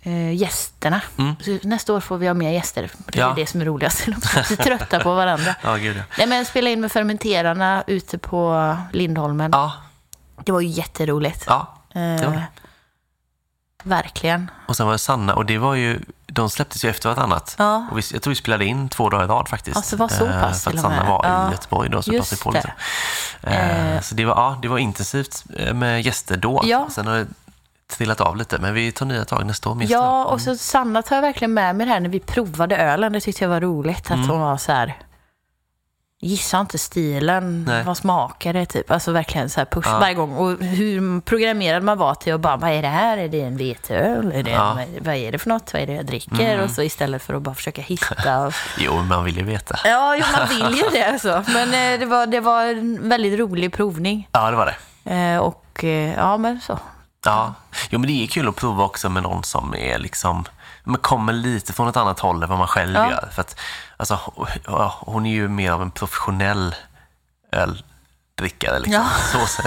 eh, 0.02 0.34
gästerna. 0.34 1.00
Mm. 1.18 1.34
Så 1.40 1.58
nästa 1.68 1.92
år 1.94 2.00
får 2.00 2.18
vi 2.18 2.26
ha 2.26 2.34
mer 2.34 2.50
gäster. 2.50 2.90
Det 3.06 3.18
är 3.18 3.22
Ja. 3.22 3.32
det 3.36 3.46
som 3.46 3.60
är 3.60 3.64
roligast. 3.64 4.04
De 4.06 4.12
är 4.12 4.42
så 4.42 4.56
trötta 4.56 5.00
på 5.00 5.14
varandra. 5.14 5.54
Ja, 5.62 5.74
gud 5.76 5.96
ja. 5.96 6.02
Nej, 6.18 6.26
men 6.26 6.44
spela 6.44 6.70
in 6.70 6.80
med 6.80 6.92
fermenterarna 6.92 7.84
ute 7.86 8.18
på 8.18 8.76
Lindholmen. 8.92 9.50
Ja, 9.54 9.72
Det 10.44 10.52
var 10.52 10.60
ju 10.60 10.68
jätteroligt. 10.68 11.44
ja. 11.46 11.74
Eh, 11.94 12.00
det 12.00 12.26
var 12.26 12.32
det. 12.32 12.44
verkligen. 13.84 14.50
Och 14.68 14.76
sen 14.76 14.86
var 14.86 14.92
det 14.92 14.98
Sanna 14.98 15.34
och 15.34 15.46
det 15.46 15.58
var 15.58 15.74
ju, 15.74 16.00
de 16.34 16.50
släpptes 16.50 16.84
ju 16.84 16.88
efter 16.88 17.08
vartannat. 17.08 17.54
Ja. 17.58 17.86
Och 17.90 17.98
vi, 17.98 18.02
jag 18.12 18.22
tror 18.22 18.30
vi 18.30 18.34
spelade 18.36 18.64
in 18.64 18.88
två 18.88 19.08
dagar 19.08 19.24
i 19.24 19.26
rad 19.26 19.48
faktiskt. 19.48 19.90
Det 19.90 19.96
var 19.96 20.08
så 20.08 20.26
Eh, 20.26 20.40
pass 20.40 20.64
För 20.64 20.70
att 20.70 20.80
Sanna 20.80 21.04
var 21.04 21.20
Ja, 21.24 21.48
i 21.48 21.52
Göteborg 21.52 21.88
då, 21.90 22.02
så 22.02 22.12
passade 22.12 22.42
på 22.42 22.50
det. 22.50 22.56
lite. 22.58 22.72
Eh, 23.42 23.94
Eh. 23.96 24.00
Så 24.00 24.14
det 24.14 24.24
var, 24.24 24.34
ja, 24.34 24.58
det 24.62 24.68
var 24.68 24.78
intensivt 24.78 25.44
eh, 25.56 25.74
med 25.74 26.02
gäster 26.02 26.36
då. 26.36 26.60
Ja. 26.64 26.88
Sen 26.90 27.06
har 27.06 27.14
det 27.16 27.26
trillat 27.96 28.20
av 28.20 28.36
lite, 28.36 28.58
men 28.58 28.74
vi 28.74 28.92
tar 28.92 29.06
nya 29.06 29.24
tag 29.24 29.46
nästa 29.46 29.70
år. 29.70 29.74
minst 29.74 29.92
Ja, 29.92 30.24
och 30.24 30.40
så 30.40 30.56
Sanna 30.56 31.02
tar 31.02 31.16
jag 31.16 31.22
verkligen 31.22 31.54
med 31.54 31.76
mig 31.76 31.86
det 31.86 31.92
här 31.92 32.00
när 32.00 32.08
vi 32.08 32.20
provade 32.20 32.76
ölen. 32.76 33.12
Det 33.12 33.20
tyckte 33.20 33.44
jag 33.44 33.48
var 33.48 33.60
roligt. 33.60 34.10
Mm. 34.10 34.22
Att 34.22 34.28
hon 34.28 34.40
var 34.40 34.56
så 34.56 34.72
här... 34.72 34.96
Gissa 36.24 36.60
inte 36.60 36.78
stilen, 36.78 37.64
Nej. 37.64 37.84
vad 37.84 37.96
smakar 37.96 38.52
det? 38.52 38.66
Typ. 38.66 38.90
Alltså 38.90 39.12
verkligen 39.12 39.50
så 39.50 39.60
här 39.60 39.64
push 39.64 39.86
Ja. 39.88 39.98
varje 39.98 40.14
gång. 40.14 40.32
Och 40.36 40.58
hur 40.64 41.20
programmerad 41.20 41.82
man 41.82 41.98
var 41.98 42.14
till 42.14 42.34
att 42.34 42.40
bara, 42.40 42.56
vad 42.56 42.70
är 42.70 42.82
det 42.82 42.88
här? 42.88 43.18
Är 43.18 43.28
det 43.28 43.40
en 43.40 43.56
veteöl? 43.56 44.32
Är 44.32 44.42
det, 44.42 44.50
Ja. 44.50 44.72
Mm. 44.72 44.88
Vad 45.00 45.14
är 45.14 45.32
det 45.32 45.38
för 45.38 45.48
något? 45.48 45.72
Vad 45.72 45.82
är 45.82 45.86
det 45.86 45.92
jag 45.92 46.06
dricker? 46.06 46.60
Och 46.60 46.70
så 46.70 46.82
istället 46.82 47.22
för 47.22 47.34
att 47.34 47.42
bara 47.42 47.54
försöka 47.54 47.82
hitta. 47.82 48.38
Och... 48.46 48.52
Jo, 48.78 49.02
man 49.02 49.24
vill 49.24 49.36
ju 49.36 49.44
veta. 49.44 49.76
Ja, 49.84 50.16
jo, 50.16 50.24
man 50.38 50.48
vill 50.48 50.76
ju 50.78 50.84
det 50.92 51.04
alltså. 51.04 51.44
Men 51.46 51.68
eh, 51.94 52.00
det, 52.00 52.06
var, 52.06 52.26
det 52.26 52.40
var 52.40 52.64
en 52.64 53.08
väldigt 53.08 53.38
rolig 53.38 53.72
provning. 53.72 54.28
Ja, 54.32 54.50
det 54.50 54.56
var 54.56 54.66
det. 55.04 55.10
Eh, 55.14 55.38
och 55.38 55.84
eh, 55.84 56.14
ja, 56.14 56.36
men 56.36 56.60
så. 56.60 56.78
Ja, 57.24 57.54
jo, 57.90 57.98
men 57.98 58.06
det 58.08 58.22
är 58.22 58.26
kul 58.26 58.48
att 58.48 58.56
prova 58.56 58.84
också 58.84 59.08
med 59.08 59.22
någon 59.22 59.44
som 59.44 59.74
är 59.74 59.98
liksom, 59.98 60.44
men 60.84 60.96
kommer 60.96 61.32
lite 61.32 61.72
från 61.72 61.88
ett 61.88 61.96
annat 61.96 62.20
håll 62.20 62.42
än 62.42 62.48
vad 62.48 62.58
man 62.58 62.68
själv 62.68 62.94
Ja. 62.94 63.10
gör. 63.10 63.28
För 63.32 63.40
att, 63.40 63.56
alltså, 63.96 64.18
ja, 64.66 64.96
hon 65.00 65.26
är 65.26 65.30
ju 65.32 65.48
mer 65.48 65.72
av 65.72 65.82
en 65.82 65.90
professionell 65.90 66.74
öldrickare. 67.52 68.78
Liksom. 68.78 68.92
Ja. 68.92 69.06
Så. 69.46 69.62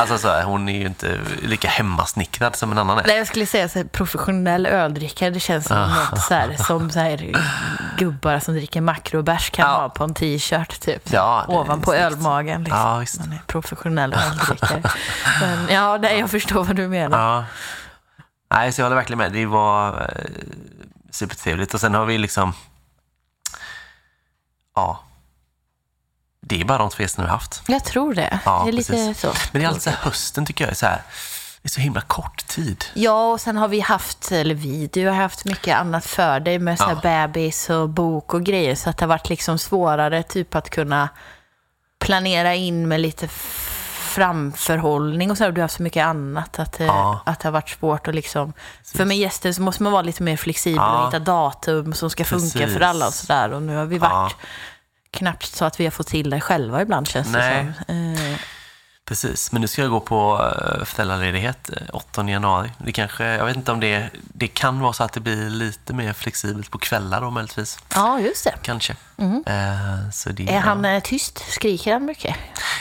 Alltså, 0.00 0.18
så 0.18 0.28
här, 0.28 0.42
hon 0.44 0.68
är 0.68 0.78
ju 0.78 0.86
inte 0.86 1.18
lika 1.42 1.68
hemmasnickrad 1.68 2.56
som 2.56 2.72
en 2.72 2.78
annan 2.78 2.98
är. 2.98 3.04
Nej, 3.06 3.16
jag 3.16 3.26
skulle 3.26 3.46
säga 3.46 3.68
så 3.68 3.78
här, 3.78 3.86
professionell 3.86 4.66
öldrickare. 4.66 5.30
Det 5.30 5.40
känns 5.40 5.66
som 5.66 5.76
något 6.10 6.20
så 6.20 6.34
här, 6.34 6.56
som 6.56 6.90
så 6.90 6.98
här, 6.98 7.32
gubbar 7.98 8.38
som 8.38 8.54
dricker 8.54 8.80
makrobärs 8.80 9.50
kan 9.50 9.70
Ja. 9.70 9.76
ha 9.76 9.88
på 9.88 10.04
en 10.04 10.14
t-shirt 10.14 10.80
typ. 10.80 11.12
Ja, 11.12 11.44
Ovanpå 11.48 11.94
ölmagen. 11.94 12.64
Liksom. 12.64 12.80
Ja. 12.80 12.94
Man 13.20 13.32
är 13.32 13.40
professionell 13.46 14.14
öldrickare. 14.30 14.82
Men, 15.40 15.68
ja, 15.70 15.96
nej, 15.96 16.18
jag 16.18 16.30
förstår 16.30 16.64
vad 16.64 16.76
du 16.76 16.88
menar. 16.88 17.44
Ja. 18.48 18.56
Nej, 18.56 18.72
så 18.72 18.80
jag 18.80 18.86
håller 18.86 18.96
verkligen 18.96 19.18
med. 19.18 19.32
Det 19.32 19.46
var 19.46 20.00
eh, 20.00 20.30
supertrevligt. 21.10 21.74
Och 21.74 21.80
sen 21.80 21.94
har 21.94 22.04
vi 22.04 22.18
liksom... 22.18 22.52
Ja. 24.74 25.00
Det 26.40 26.60
är 26.60 26.64
bara 26.64 26.78
de 26.78 26.90
två 26.90 27.02
gästerna 27.02 27.24
vi 27.24 27.30
har 27.30 27.36
haft. 27.36 27.62
Jag 27.68 27.84
tror 27.84 28.14
det. 28.14 28.40
Ja, 28.44 28.62
det 28.64 28.70
är 28.70 28.72
lite 28.72 28.92
precis. 28.92 29.20
så. 29.20 29.32
Men 29.52 29.60
det 29.60 29.64
är 29.64 29.68
alltid 29.68 29.82
så 29.82 29.90
här, 29.90 29.96
hösten 29.96 30.46
tycker 30.46 30.64
jag 30.64 30.70
är 30.70 30.74
så 30.74 30.86
här... 30.86 31.02
Det 31.62 31.66
är 31.66 31.70
så 31.70 31.80
himla 31.80 32.00
kort 32.00 32.46
tid. 32.46 32.84
Ja, 32.94 33.32
och 33.32 33.40
sen 33.40 33.56
har 33.56 33.68
vi 33.68 33.80
haft, 33.80 34.32
eller 34.32 34.54
vi, 34.54 34.86
du 34.92 35.06
har 35.06 35.14
haft 35.14 35.44
mycket 35.44 35.76
annat 35.76 36.06
för 36.06 36.40
dig 36.40 36.58
med 36.58 36.78
så 36.78 36.84
här 36.84 37.26
bebis 37.28 37.70
och 37.70 37.88
bok 37.88 38.34
och 38.34 38.44
grejer. 38.44 38.74
Så 38.74 38.90
att 38.90 38.96
det 38.96 39.04
har 39.04 39.08
varit 39.08 39.28
liksom 39.28 39.58
svårare 39.58 40.22
typ 40.22 40.54
att 40.54 40.70
kunna 40.70 41.08
planera 41.98 42.54
in 42.54 42.88
med 42.88 43.00
lite 43.00 43.28
framförhållning 44.18 45.30
och 45.30 45.38
så 45.38 45.44
här. 45.44 45.52
Du 45.52 45.60
har 45.60 45.64
haft 45.64 45.76
så 45.76 45.82
mycket 45.82 46.04
annat 46.06 46.58
att, 46.58 46.72
det- 46.78 46.84
Ja. 46.84 47.20
att 47.26 47.40
det 47.40 47.48
har 47.48 47.52
varit 47.52 47.68
svårt 47.70 48.08
att 48.08 48.14
liksom... 48.14 48.52
För 48.96 49.04
med 49.04 49.16
gäster 49.16 49.52
så 49.52 49.62
måste 49.62 49.82
man 49.82 49.92
vara 49.92 50.02
lite 50.02 50.22
mer 50.22 50.36
flexibel 50.36 50.76
Ja. 50.76 51.00
och 51.00 51.06
hitta 51.06 51.18
datum 51.18 51.92
som 51.92 52.10
ska 52.10 52.24
funka 52.24 52.58
Precis. 52.58 52.74
för 52.74 52.80
alla 52.80 53.06
och 53.06 53.14
sådär. 53.14 53.52
Och 53.52 53.62
nu 53.62 53.76
har 53.76 53.84
vi 53.84 53.98
varit 53.98 54.36
knappt 55.10 55.46
så 55.56 55.64
att 55.64 55.80
vi 55.80 55.84
har 55.84 55.90
fått 55.90 56.06
till 56.06 56.30
det 56.30 56.40
själva 56.40 56.82
ibland 56.82 57.08
känns 57.08 57.28
Nej. 57.28 57.64
det 57.64 57.84
som. 57.86 57.94
Eh, 58.34 58.38
Precis, 59.08 59.52
men 59.52 59.60
nu 59.60 59.68
ska 59.68 59.82
jag 59.82 59.90
gå 59.90 60.00
på 60.00 60.36
uh, 60.36 60.84
föräldraledighet 60.84 61.70
eh, 61.70 61.82
8 61.92 62.28
januari. 62.28 62.72
Det 62.78 62.92
kanske, 62.92 63.24
jag 63.24 63.46
vet 63.46 63.56
inte 63.56 63.72
om 63.72 63.80
det, 63.80 64.10
det 64.12 64.48
kan 64.48 64.80
vara 64.80 64.92
så 64.92 65.04
att 65.04 65.12
det 65.12 65.20
blir 65.20 65.50
lite 65.50 65.92
mer 65.92 66.12
flexibelt 66.12 66.70
på 66.70 66.78
kvällar 66.78 67.20
då 67.20 67.30
möjligtvis. 67.30 67.78
Ja, 67.94 68.20
just 68.20 68.44
det. 68.44 68.54
Kanske. 68.62 68.96
Eh, 69.46 70.10
så 70.12 70.30
det, 70.30 70.54
Är 70.54 70.60
han 70.60 70.84
eh, 70.84 71.02
tyst? 71.02 71.44
Skriker 71.48 71.92
han 71.92 72.04
mycket? 72.04 72.36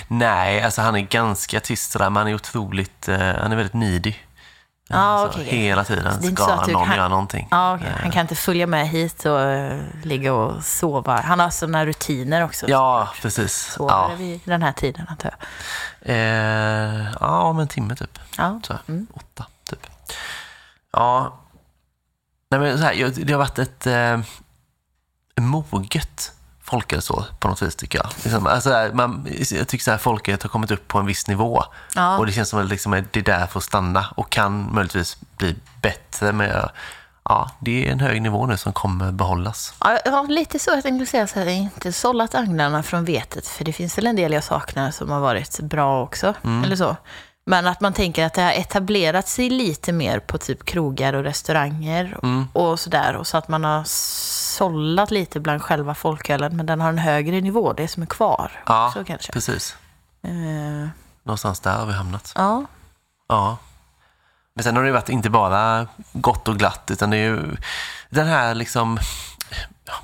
Nej, 0.07 0.61
alltså 0.61 0.81
han 0.81 0.95
är 0.95 0.99
ganska 0.99 1.59
tyst 1.59 1.91
sådär, 1.91 2.09
men 2.09 2.15
han 2.15 2.27
är 2.27 2.35
otroligt, 2.35 3.07
eh, 3.07 3.17
han 3.17 3.51
är 3.51 3.55
väldigt 3.55 3.73
needy. 3.73 4.13
Ja, 4.89 5.17
Så 5.23 5.29
okej, 5.29 5.47
okej. 5.47 5.59
Hela 5.59 5.83
tiden 5.83 6.23
ska 6.35 6.43
så 6.45 6.51
att 6.51 6.65
du 6.65 6.71
någon 6.71 6.85
kan- 6.87 6.95
göra 6.97 7.07
någonting. 7.07 7.47
Ja, 7.51 7.75
okej. 7.75 7.93
Han 8.01 8.11
kan 8.11 8.21
inte 8.21 8.35
följa 8.35 8.67
med 8.67 8.87
hit 8.89 9.25
och 9.25 9.41
eh, 9.41 9.81
ligga 10.03 10.33
och 10.33 10.63
sova. 10.63 11.21
Han 11.21 11.39
har 11.39 11.49
sådana 11.49 11.85
rutiner 11.85 12.43
också. 12.43 12.65
Ja, 12.69 13.09
precis. 13.21 13.53
Sover 13.73 13.93
Ja, 13.93 14.11
vid 14.17 14.41
den 14.45 14.61
här 14.61 14.71
tiden, 14.71 15.05
antar 15.09 15.31
jag. 15.39 16.15
eh, 16.15 17.07
ja, 17.19 17.41
om 17.41 17.59
en 17.59 17.67
timme 17.67 17.95
typ. 17.95 18.19
Ja. 18.37 18.59
Så 18.63 18.73
här, 18.73 19.05
Åtta, 19.13 19.45
typ. 19.69 19.87
Ja. 20.91 21.37
Nej, 22.51 22.59
men 22.59 22.77
så 22.77 22.83
här, 22.83 23.25
det 23.25 23.33
har 23.33 23.39
varit 23.39 23.59
ett 23.59 23.87
eh, 23.87 24.19
moget 25.41 26.33
folkhälsoår 26.69 27.25
på 27.39 27.47
något 27.47 27.61
vis, 27.61 27.75
tycker 27.75 27.99
jag. 27.99 28.07
Liksom, 28.23 28.47
alltså, 28.47 28.89
man, 28.93 29.27
jag 29.51 29.67
tycker 29.67 29.83
så 29.83 29.91
här, 29.91 29.97
folket 29.97 30.43
har 30.43 30.49
kommit 30.49 30.71
upp 30.71 30.87
på 30.87 30.99
en 30.99 31.05
viss 31.05 31.27
nivå. 31.27 31.63
Ja. 31.95 32.17
Och 32.17 32.25
det 32.25 32.31
känns 32.31 32.49
som 32.49 32.59
att 32.59 32.69
liksom, 32.69 32.91
det 33.11 33.19
är 33.19 33.23
där 33.23 33.45
för 33.45 33.59
att 33.59 33.63
stanna 33.63 34.05
och 34.15 34.29
kan 34.29 34.73
möjligtvis 34.73 35.17
bli 35.37 35.55
bättre. 35.81 36.31
Men 36.31 36.51
ja, 37.23 37.51
det 37.59 37.87
är 37.87 37.91
en 37.91 37.99
hög 37.99 38.21
nivå 38.21 38.45
nu 38.45 38.57
som 38.57 38.73
kommer 38.73 39.11
behållas. 39.11 39.73
Ja, 40.05 40.25
lite 40.29 40.59
så. 40.59 40.71
Jag 40.71 40.83
tänkte 40.83 41.05
säga 41.05 41.27
så 41.27 41.39
här, 41.39 41.47
inte 41.47 41.93
sållat 41.93 42.35
agnarna 42.35 42.83
från 42.83 43.05
vetet, 43.05 43.47
för 43.47 43.65
det 43.65 43.73
finns 43.73 43.97
väl 43.97 44.07
en 44.07 44.15
del 44.15 44.33
jag 44.33 44.43
saknar 44.43 44.91
som 44.91 45.09
har 45.09 45.19
varit 45.19 45.59
bra 45.59 46.03
också. 46.03 46.33
Eller 46.65 46.75
så. 46.75 46.95
Men 47.49 47.67
att 47.67 47.81
man 47.81 47.93
tänker 47.93 48.25
att 48.25 48.33
det 48.33 48.41
har 48.41 48.51
etablerat 48.51 49.27
sig 49.27 49.49
lite 49.49 49.91
mer 49.91 50.19
på 50.19 50.37
typ 50.37 50.65
krogar 50.65 51.13
och 51.13 51.23
restauranger 51.23 52.17
och 52.53 52.79
sådär. 52.79 53.15
Och 53.15 53.27
så 53.27 53.37
att 53.37 53.47
man 53.47 53.63
har 53.63 53.83
sållat 54.57 55.11
lite 55.11 55.39
bland 55.39 55.61
själva 55.61 55.95
folkölen, 55.95 56.57
men 56.57 56.65
den 56.65 56.81
har 56.81 56.89
en 56.89 56.97
högre 56.97 57.41
nivå, 57.41 57.73
det 57.73 57.87
som 57.87 58.03
är 58.03 58.07
kvar. 58.07 58.51
Ja, 58.65 58.91
så 58.93 59.03
kanske. 59.03 59.31
precis. 59.31 59.75
Eh, 60.23 60.89
Någonstans 61.23 61.59
där 61.59 61.77
har 61.79 61.85
vi 61.85 61.93
hamnat. 61.93 62.31
ja. 62.35 62.65
Ja. 63.29 63.57
Men 64.53 64.63
sen 64.63 64.75
har 64.75 64.83
det 64.83 64.87
ju 64.87 64.93
varit 64.93 65.09
inte 65.09 65.29
bara 65.29 65.87
gott 66.13 66.47
och 66.47 66.57
glatt, 66.57 66.89
utan 66.91 67.09
det 67.09 67.17
är 67.17 67.21
ju 67.29 67.55
den 68.09 68.27
här 68.27 68.55
liksom... 68.55 68.97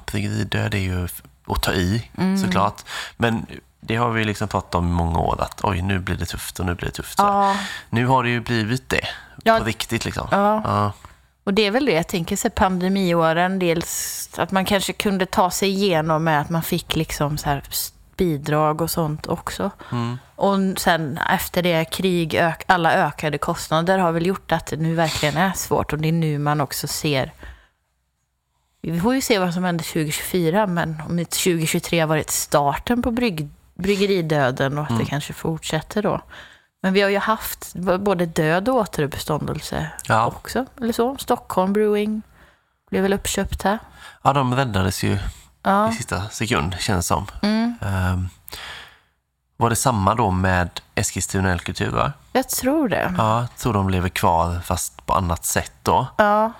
Bryggeridöd 0.06 0.74
är 0.74 0.78
ju 0.78 1.08
att 1.48 1.64
ta 1.64 1.72
i, 1.74 2.10
såklart. 2.46 2.82
Men 3.18 3.46
det 3.80 3.96
har 3.96 4.10
vi 4.10 4.26
liksom 4.26 4.48
pratat 4.48 4.76
om 4.76 4.88
i 4.88 4.92
många 4.92 5.20
år, 5.20 5.42
att 5.42 5.64
oj, 5.64 5.82
nu 5.82 6.00
blir 6.00 6.16
det 6.16 6.26
tufft 6.26 6.60
och 6.60 6.66
nu 6.66 6.76
blir 6.76 6.86
det 6.86 6.92
tufft. 6.96 7.18
Så. 7.18 7.24
Ja. 7.24 7.56
Nu 7.90 8.06
har 8.06 8.24
det 8.24 8.30
ju 8.30 8.40
blivit 8.40 8.90
det, 8.90 9.08
Ja. 9.44 9.58
på 9.60 9.64
riktigt 9.66 10.06
liksom. 10.06 10.28
Ja. 10.32 10.92
Och 11.44 11.54
det 11.54 11.62
är 11.62 11.72
väl 11.72 11.86
det 11.86 11.92
jag 11.92 12.08
tänker 12.08 12.36
sig 12.36 12.52
pandemiåren, 12.52 13.60
dels 13.60 14.30
att 14.38 14.52
man 14.52 14.66
kanske 14.66 14.94
kunde 14.94 15.26
ta 15.26 15.52
sig 15.52 15.70
igenom 15.70 16.24
med 16.24 16.42
att 16.42 16.50
man 16.50 16.64
fick 16.64 16.96
liksom 16.96 17.38
så 17.38 17.50
här 17.50 17.64
bidrag 18.18 18.82
och 18.82 18.92
sånt 18.92 19.28
också. 19.28 19.72
Och 20.36 20.58
sen 20.78 21.20
efter 21.30 21.64
det 21.64 21.86
krig, 21.86 22.34
ök, 22.36 22.64
alla 22.68 22.94
ökade 22.94 23.38
kostnader 23.38 23.98
har 23.98 24.12
väl 24.12 24.26
gjort 24.26 24.52
att 24.52 24.68
det 24.68 24.78
nu 24.78 24.96
verkligen 24.96 25.38
är 25.38 25.52
svårt 25.54 25.94
och 25.94 26.00
det 26.00 26.08
är 26.08 26.12
nu 26.12 26.38
man 26.38 26.62
också 26.62 26.88
ser 26.88 27.32
vi 28.92 29.00
får 29.00 29.16
ju 29.16 29.22
se 29.22 29.40
vad 29.40 29.54
som 29.54 29.64
händer 29.64 29.84
2024, 29.84 30.68
men 30.68 31.02
om 31.10 31.20
inte 31.20 31.38
2023 31.38 32.00
har 32.00 32.08
varit 32.08 32.30
starten 32.30 33.02
på 33.02 33.12
brygg, 33.12 33.50
bryggeridöden 33.74 34.78
och 34.78 34.84
att 34.84 35.00
det 35.00 35.06
kanske 35.06 35.34
fortsätter 35.34 36.04
då. 36.04 36.22
Men 36.84 36.94
vi 36.94 37.02
har 37.02 37.10
ju 37.10 37.18
haft 37.18 37.74
både 38.00 38.26
död 38.26 38.70
och 38.70 38.76
återuppståndelse 38.76 39.88
Ja. 40.08 40.26
också. 40.28 40.66
Eller 40.82 40.94
så. 40.94 41.18
Stockholm 41.18 41.74
Brewing 41.74 42.22
blev 42.90 43.02
väl 43.04 43.14
uppköpt 43.14 43.62
här. 43.64 43.80
ja, 44.22 44.34
de 44.34 44.56
räddades 44.56 45.04
ju 45.04 45.18
Ja. 45.64 45.90
i 45.90 45.94
sista 45.94 46.30
sekund, 46.30 46.76
känns 46.80 47.08
som. 47.08 47.26
Mm. 47.42 47.76
Ehm, 47.82 48.30
var 49.58 49.70
det 49.70 49.76
samma 49.76 50.16
då 50.16 50.32
med 50.32 50.70
Eskilstuna 50.96 51.52
Ölkultur, 51.52 51.92
va? 51.92 52.14
Jag 52.32 52.50
tror 52.50 52.90
det. 52.90 53.14
Ja, 53.18 53.40
jag 53.40 53.56
tror 53.58 53.74
de 53.74 53.90
lever 53.90 54.10
kvar, 54.10 54.60
fast 54.60 55.06
på 55.06 55.14
annat 55.14 55.46
sätt 55.46 55.74
då. 55.84 56.08
Ja. 56.18 56.52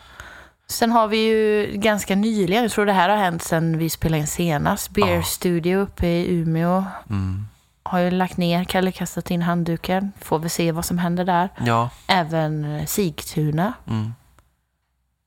Sen 0.68 0.92
har 0.92 1.08
vi 1.08 1.18
ju 1.18 1.72
ganska 1.78 2.16
nyligen, 2.16 2.64
jag 2.64 2.72
tror 2.72 2.86
det 2.86 2.94
här 2.94 3.10
har 3.10 3.18
hänt 3.18 3.44
sen 3.44 3.78
vi 3.78 3.90
spelade 3.90 4.20
in 4.20 4.28
senast, 4.28 4.90
Beer 4.90 5.16
Ja. 5.16 5.24
Studio 5.24 5.78
uppe 5.80 6.08
i 6.08 6.36
Umeå 6.36 6.86
Mm. 7.10 7.48
Har 7.84 8.00
ju 8.00 8.12
lagt 8.12 8.38
ner, 8.38 8.64
Kalle 8.64 8.92
kastat 8.92 9.32
in 9.32 9.42
handduken. 9.42 10.12
Får 10.22 10.40
vi 10.40 10.50
se 10.50 10.72
vad 10.72 10.86
som 10.86 10.98
händer 10.98 11.26
där. 11.26 11.50
Ja. 11.66 11.90
Även 12.08 12.66
eh, 12.76 12.86
Sigtuna. 12.86 13.74
Mm. 13.88 14.14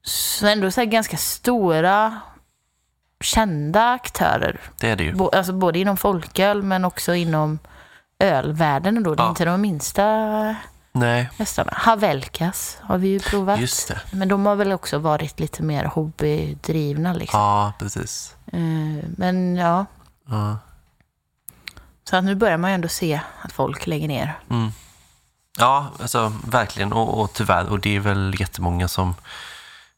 Så 0.02 0.46
ändå 0.46 0.70
så 0.70 0.84
ganska 0.84 1.16
stora, 1.16 2.20
kända 3.20 3.90
aktörer. 3.92 4.60
Det 4.80 4.90
är 4.90 4.96
det 4.96 5.04
ju. 5.04 5.14
Bo, 5.14 5.28
alltså 5.28 5.52
både 5.52 5.78
inom 5.78 5.96
folköl 5.96 6.62
men 6.62 6.84
också 6.84 7.14
inom 7.14 7.58
ölvärlden 8.18 9.02
då. 9.02 9.14
Det 9.14 9.22
är 9.22 9.24
Ja. 9.24 9.28
inte 9.30 9.44
de 9.44 9.60
minsta 9.60 10.04
Nej, 10.92 11.30
hästarna. 11.38 11.72
Havelkas 11.76 12.78
har 12.82 12.98
vi 12.98 13.08
ju 13.08 13.20
provat. 13.20 13.60
just 13.60 13.88
det. 13.88 14.00
Men 14.12 14.28
de 14.28 14.46
har 14.46 14.56
väl 14.56 14.72
också 14.72 14.98
varit 14.98 15.40
lite 15.40 15.62
mer 15.62 15.84
hobbydrivna 15.84 17.12
liksom. 17.12 17.40
Ja, 17.40 17.72
precis. 17.78 18.34
Eh, 18.52 18.58
Men 19.16 19.56
ja, 19.56 19.86
Ja. 20.28 20.58
Så 22.10 22.16
att 22.16 22.24
nu 22.24 22.34
börjar 22.34 22.56
man 22.56 22.70
ju 22.70 22.74
ändå 22.74 22.88
se 22.88 23.20
att 23.42 23.52
folk 23.52 23.86
lägger 23.86 24.08
ner. 24.08 24.38
Mm. 24.50 24.70
Ja, 25.58 25.86
alltså 26.00 26.32
verkligen. 26.46 26.92
Och, 26.92 27.20
och 27.20 27.32
tyvärr, 27.32 27.66
och 27.68 27.80
det 27.80 27.96
är 27.96 28.00
väl 28.00 28.34
jättemånga 28.38 28.88
som 28.88 29.14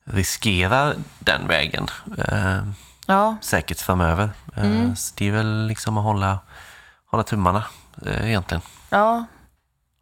riskerar 0.05 0.94
den 1.18 1.47
vägen. 1.49 1.87
Eh, 2.18 2.59
Ja, 3.11 3.37
säkert 3.40 3.81
framöver. 3.81 4.31
Eh, 4.57 4.64
Mm. 4.64 4.97
Så 4.97 5.14
det 5.16 5.29
är 5.29 5.33
väl 5.33 5.66
liksom 5.66 5.99
att 5.99 6.05
hålla, 6.05 6.38
hålla 7.11 7.23
tummarna 7.23 7.64
eh, 8.07 8.29
egentligen. 8.29 8.62
ja. 8.90 9.25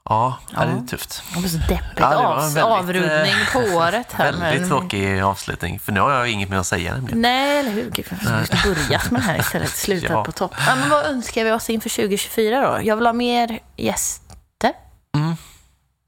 Ja, 0.08 0.38
ja. 0.54 0.64
det 0.64 0.72
är 0.72 0.86
tufft. 0.86 1.22
Det 1.34 1.40
var 1.40 1.48
så 1.48 1.56
deppigt 1.56 1.80
Ja, 1.96 2.34
det 2.34 2.42
väldigt, 2.44 2.62
avrundning 2.64 3.40
eh, 3.40 3.52
på 3.52 3.58
året 3.58 4.12
här. 4.12 4.32
Väldigt 4.32 4.60
men- 4.60 4.68
tråkig 4.68 5.20
avslutning, 5.20 5.80
för 5.80 5.92
nu 5.92 6.00
har 6.00 6.10
jag 6.12 6.28
inget 6.28 6.48
mer 6.48 6.56
att 6.56 6.66
säga 6.66 6.94
nämligen. 6.94 7.20
Nej, 7.22 7.58
eller 7.58 7.70
hur? 7.70 7.90
Gud, 7.90 8.06
vi 8.10 8.30
måste 8.38 8.58
börjat 8.64 9.10
med 9.10 9.20
det 9.20 9.24
här 9.24 9.38
istället. 9.40 9.70
Slutat 9.76 10.10
Ja. 10.10 10.24
på 10.24 10.32
topp. 10.32 10.54
Ja, 10.66 10.76
men 10.76 10.90
vad 10.90 11.04
önskar 11.04 11.44
vi 11.44 11.52
oss 11.52 11.70
inför 11.70 11.88
2024 11.88 12.60
då? 12.60 12.82
Jag 12.82 12.96
vill 12.96 13.06
ha 13.06 13.12
mer 13.12 13.58
gäster, 13.76 14.72
Mm. 15.14 15.36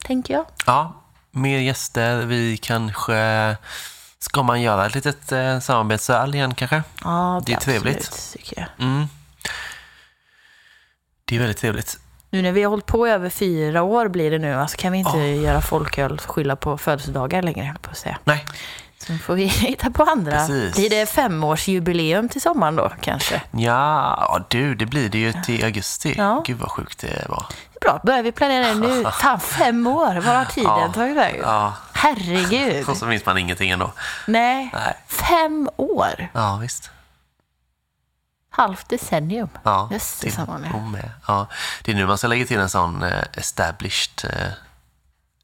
tänker 0.04 0.34
jag. 0.34 0.44
Ja, 0.66 1.02
mer 1.30 1.58
gäster. 1.58 2.16
Vi 2.16 2.56
kanske... 2.56 3.56
Ska 4.20 4.42
man 4.42 4.62
göra 4.62 4.86
ett 4.86 4.94
litet 4.94 5.32
eh, 5.32 5.60
samarbetsöl 5.60 6.34
igen 6.34 6.54
kanske? 6.54 6.82
Ja, 7.04 7.42
Det 7.46 7.52
är 7.52 7.56
absolut, 7.56 7.82
trevligt. 7.82 8.32
tycker 8.32 8.60
jag. 8.60 8.86
Mm. 8.86 9.06
Det 11.24 11.36
är 11.36 11.40
väldigt 11.40 11.58
trevligt. 11.58 11.98
Nu 12.30 12.42
när 12.42 12.52
vi 12.52 12.62
har 12.62 12.70
hållit 12.70 12.86
på 12.86 13.08
i 13.08 13.10
över 13.10 13.30
fyra 13.30 13.82
år 13.82 14.08
blir 14.08 14.30
det 14.30 14.38
nu, 14.38 14.54
alltså 14.54 14.76
kan 14.76 14.92
vi 14.92 14.98
inte 14.98 15.18
Ja. 15.18 15.24
göra 15.26 15.60
folköl 15.60 16.18
skylla 16.18 16.56
på 16.56 16.78
födelsedagar 16.78 17.42
längre, 17.42 17.74
på 17.82 17.90
att 17.90 17.96
säga. 17.98 18.18
Nej, 18.24 18.44
Så 18.98 19.12
får 19.18 19.34
vi 19.34 19.44
hitta 19.46 19.90
på 19.90 20.02
andra. 20.02 20.32
Precis. 20.32 20.76
Blir 20.76 20.90
det 20.90 21.06
femårsjubileum 21.06 22.28
till 22.28 22.40
sommaren 22.40 22.76
då, 22.76 22.92
kanske? 23.00 23.42
ja, 23.50 24.18
ja 24.20 24.44
du, 24.48 24.74
det 24.74 24.86
blir 24.86 25.08
det 25.08 25.18
ju 25.18 25.32
till 25.32 25.64
augusti. 25.64 26.14
Ja. 26.18 26.42
Gud 26.46 26.58
vad 26.58 26.70
sjukt 26.70 26.98
det 26.98 27.26
var. 27.28 27.46
Bra, 27.80 28.00
börjar 28.04 28.22
vi 28.22 28.32
planera 28.32 28.66
det 28.66 28.74
nu? 28.74 29.04
Fan, 29.20 29.40
fem 29.40 29.86
år! 29.86 30.20
Var 30.20 30.34
har 30.34 30.44
tiden 30.44 30.70
Ja. 30.70 30.92
tagit 30.94 31.16
vägen? 31.16 31.40
Ja, 31.42 31.72
Herregud! 31.92 32.88
och 32.88 32.96
så 32.96 33.06
minns 33.06 33.26
man 33.26 33.38
ingenting 33.38 33.70
ändå. 33.70 33.92
Nej, 34.26 34.70
Nej. 34.72 34.94
fem 35.06 35.68
år! 35.76 36.28
Ja, 36.34 36.58
visst. 36.62 36.90
Halvt 38.58 38.88
decennium. 38.88 39.48
Ja, 39.62 39.88
Just 39.92 40.20
det, 40.20 40.30
samma 40.30 40.58
med. 40.58 40.82
med. 40.92 41.10
Ja, 41.26 41.46
det 41.84 41.92
är 41.92 41.96
nu 41.96 42.06
man 42.06 42.18
ska 42.18 42.26
lägga 42.26 42.46
till 42.46 42.58
en 42.58 42.68
sån 42.68 43.02
eh, 43.02 43.22
established... 43.34 44.24
Eh, 44.24 44.48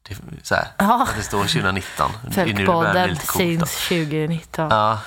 det, 0.07 0.15
så 0.43 0.55
här, 0.55 0.67
Ja. 0.77 1.07
det 1.17 1.23
står 1.23 1.39
2019. 1.41 2.11
Det 2.23 2.41
är 2.41 2.45
nu 2.45 2.53
det 2.53 2.65
börjar 2.65 3.07
bli 3.07 3.15
Folkpodden 3.15 3.57
syns 3.67 3.87
2019. 3.87 4.67
Ja, 4.71 4.99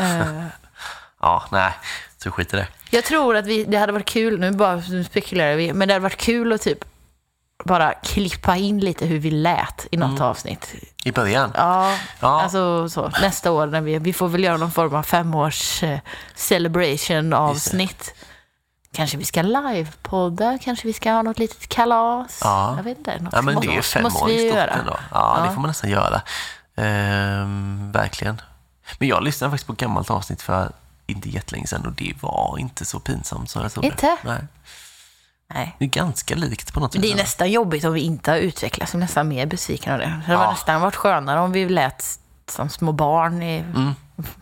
Eh, 0.00 0.44
ja, 1.20 1.44
nej, 1.50 1.72
så 2.18 2.30
skit 2.30 2.54
i 2.54 2.56
det. 2.56 2.66
Jag 2.90 3.04
tror 3.04 3.36
att 3.36 3.46
vi, 3.46 3.64
det 3.64 3.78
hade 3.78 3.92
varit 3.92 4.06
kul, 4.08 4.40
nu 4.40 4.50
bara 4.50 4.82
spekulerar 5.10 5.56
vi, 5.56 5.72
men 5.72 5.88
det 5.88 5.94
hade 5.94 6.02
varit 6.02 6.16
kul 6.16 6.52
att 6.52 6.60
typ 6.62 6.84
bara 7.64 7.92
klippa 7.94 8.56
in 8.56 8.80
lite 8.80 9.06
hur 9.06 9.18
vi 9.18 9.30
lät 9.30 9.86
i 9.90 9.96
något 9.96 10.20
avsnitt. 10.20 10.74
I 11.04 11.12
början? 11.12 11.52
Ja, 11.56 11.96
Ja. 12.20 12.42
alltså 12.42 12.88
så. 12.88 13.08
Nästa 13.20 13.52
år 13.52 13.66
när 13.66 13.80
vi, 13.80 13.98
vi 13.98 14.12
får 14.12 14.28
väl 14.28 14.44
göra 14.44 14.56
någon 14.56 14.70
form 14.72 14.94
av 14.94 15.02
femårs 15.02 15.82
eh, 15.82 15.98
celebration 16.34 17.32
avsnitt. 17.32 18.14
Kanske 18.92 19.16
vi 19.16 19.24
ska 19.24 19.42
livepodda, 19.42 20.58
kanske 20.62 20.86
vi 20.86 20.92
ska 20.92 21.12
ha 21.12 21.22
något 21.22 21.38
litet 21.38 21.68
kalas. 21.68 22.40
Ja. 22.44 22.74
Jag 22.76 22.82
vet 22.82 22.98
inte. 22.98 23.18
Något 23.20 23.32
Ja, 23.32 23.42
men 23.42 23.54
måste, 23.54 23.70
det 23.70 23.76
är 23.76 23.82
fem 23.82 24.02
måste 24.02 24.24
år 24.24 24.30
i 24.30 24.48
stort 24.50 24.58
ändå. 24.78 24.96
Ja, 25.10 25.36
Ja. 25.38 25.44
det 25.48 25.54
får 25.54 25.60
man 25.60 25.68
nästan 25.68 25.90
göra. 25.90 26.22
Ehm, 26.76 27.92
verkligen. 27.92 28.40
Men 28.98 29.08
jag 29.08 29.22
lyssnade 29.22 29.50
faktiskt 29.50 29.66
på 29.66 29.72
ett 29.72 29.78
gammalt 29.78 30.10
avsnitt 30.10 30.42
för 30.42 30.72
inte 31.06 31.28
jättelänge 31.28 31.66
sedan 31.66 31.86
och 31.86 31.92
det 31.92 32.14
var 32.20 32.56
inte 32.58 32.84
så 32.84 33.00
pinsamt 33.00 33.50
som 33.50 33.62
jag 33.62 33.72
trodde. 33.72 33.86
Inte? 33.88 34.16
Nej. 34.24 34.38
Nej. 35.54 35.76
Det 35.78 35.84
är 35.84 35.88
ganska 35.88 36.34
likt 36.34 36.72
på 36.74 36.80
något 36.80 36.92
sätt. 36.92 37.02
det 37.02 37.12
är 37.12 37.16
nästan 37.16 37.50
jobbigt 37.50 37.84
om 37.84 37.92
vi 37.92 38.00
inte 38.00 38.30
har 38.30 38.38
utvecklats. 38.38 38.92
Jag 38.94 38.98
är 38.98 39.04
nästan 39.04 39.28
mer 39.28 39.46
besviken 39.46 39.92
av 39.92 39.98
det. 39.98 40.04
Det 40.04 40.10
hade 40.32 40.44
Ja. 40.44 40.50
nästan 40.50 40.80
varit 40.80 40.96
skönare 40.96 41.40
om 41.40 41.52
vi 41.52 41.68
lät 41.68 42.04
som 42.50 42.68
små 42.68 42.92
barn. 42.92 43.42
I, 43.42 43.64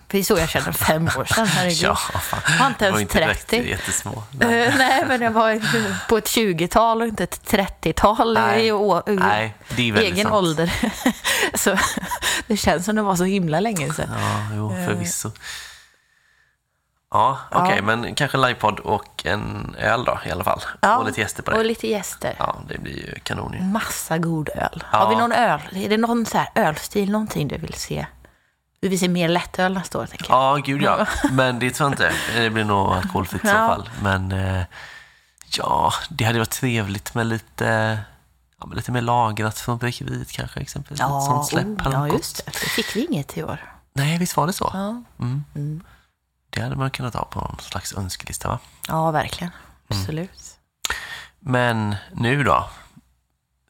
Det 0.06 0.18
är 0.18 0.22
så 0.22 0.38
jag 0.38 0.48
känner 0.48 0.72
fem 0.72 1.08
år 1.18 1.24
sedan. 1.24 1.46
Herregud. 1.46 1.84
Mm. 1.84 1.96
Ja, 2.14 2.18
fan. 2.20 2.40
Jag 2.48 2.58
var 2.58 2.66
inte 2.68 2.84
Det 2.84 2.90
var 2.90 2.98
ens 2.98 3.10
inte 3.14 3.18
direkt 3.24 3.48
30. 3.50 3.68
jättesmå. 3.70 4.22
Eh, 4.40 4.48
nej, 4.78 5.04
men 5.08 5.20
jag 5.22 5.30
var 5.30 5.60
på 6.08 6.16
ett 6.18 6.24
20-tal 6.26 7.02
och 7.02 7.08
inte 7.08 7.24
ett 7.24 7.40
30-tal 7.50 8.34
Nej. 8.34 8.66
i 8.66 8.72
å- 8.72 9.02
Nej, 9.06 9.54
egen 9.76 10.16
sant. 10.16 10.34
ålder. 10.34 10.72
så 11.58 11.76
det 12.46 12.56
känns 12.56 12.84
som 12.84 12.96
det 12.96 13.02
var 13.02 13.16
så 13.16 13.24
himla 13.24 13.60
länge 13.60 13.92
sedan. 13.92 14.08
Ja, 14.20 14.56
jo, 14.56 14.68
förvisso. 14.86 15.30
Ja, 17.10 17.38
okej, 17.50 17.70
Eh. 17.70 17.76
Ja. 17.76 17.82
men 17.82 18.14
kanske 18.14 18.38
livepodd 18.38 18.80
och 18.80 19.26
en 19.26 19.74
öl 19.78 20.04
då 20.04 20.18
i 20.26 20.30
alla 20.30 20.44
fall. 20.44 20.60
och 20.98 21.06
lite 21.06 21.20
gäster 21.20 21.42
på 21.42 21.50
det. 21.50 21.56
Och 21.58 21.64
lite 21.64 21.88
gäster. 21.88 22.34
Ja, 22.38 22.56
det 22.68 22.78
blir 22.78 22.96
ju 22.96 23.14
kanon 23.22 23.52
ju. 23.52 23.60
Massa 23.62 24.18
god 24.18 24.48
öl. 24.48 24.84
Ja. 24.92 24.98
Har 24.98 25.08
vi 25.10 25.16
någon 25.16 25.32
öl? 25.32 25.60
Är 25.72 25.88
det 25.88 25.96
någon 25.96 26.26
så 26.26 26.38
här 26.38 26.48
ölstil, 26.54 27.10
någonting 27.10 27.48
du 27.48 27.58
vill 27.58 27.74
se? 27.74 28.06
Du 28.80 28.88
vill 28.88 28.98
se 28.98 29.08
mer 29.08 29.28
lättöl 29.28 29.74
nästa 29.74 29.98
år, 29.98 30.06
tänker 30.06 30.26
jag. 30.30 30.58
Ja, 30.58 30.62
gud 30.64 30.82
ja. 30.82 31.06
Men 31.30 31.58
det 31.58 31.70
tror 31.70 31.86
jag 31.86 31.92
inte. 31.92 32.12
Det 32.34 32.50
blir 32.50 32.64
nog 32.64 32.92
alkoholfritt 32.92 33.44
i 33.44 33.46
så 33.48 33.52
Ja. 33.54 33.68
fall. 33.68 33.90
Men 34.02 34.32
eh, 34.32 34.62
ja, 35.56 35.92
det 36.10 36.24
hade 36.24 36.38
varit 36.38 36.50
trevligt 36.50 37.14
med 37.14 37.26
lite, 37.26 37.98
ja, 38.60 38.66
med 38.66 38.76
lite 38.76 38.92
mer 38.92 39.00
lagrat 39.00 39.58
från 39.58 39.78
bryggeriet 39.78 40.32
kanske 40.32 40.60
exempelvis. 40.60 41.00
Ett 41.00 41.06
sånt 41.08 41.46
släpp 41.46 41.66
oh, 41.66 41.90
ja, 41.92 42.08
just 42.08 42.36
det. 42.46 42.52
Det 42.52 42.58
fick 42.58 42.96
vi 42.96 43.04
inget 43.06 43.36
i 43.38 43.42
år. 43.42 43.72
Nej, 43.92 44.18
visst 44.18 44.36
var 44.36 44.46
det 44.46 44.52
så? 44.52 44.70
Ja, 44.74 45.02
Mm. 45.20 45.44
Det 46.58 46.64
hade 46.64 46.76
man 46.76 46.90
kunnat 46.90 47.14
ha 47.14 47.24
på 47.24 47.40
någon 47.40 47.56
slags 47.60 47.94
önskelista 47.94 48.48
va? 48.48 48.58
ja 48.88 49.10
verkligen. 49.10 49.52
Mm. 49.90 50.02
Absolut. 50.02 50.58
Men 51.40 51.94
nu 52.12 52.44
då? 52.44 52.68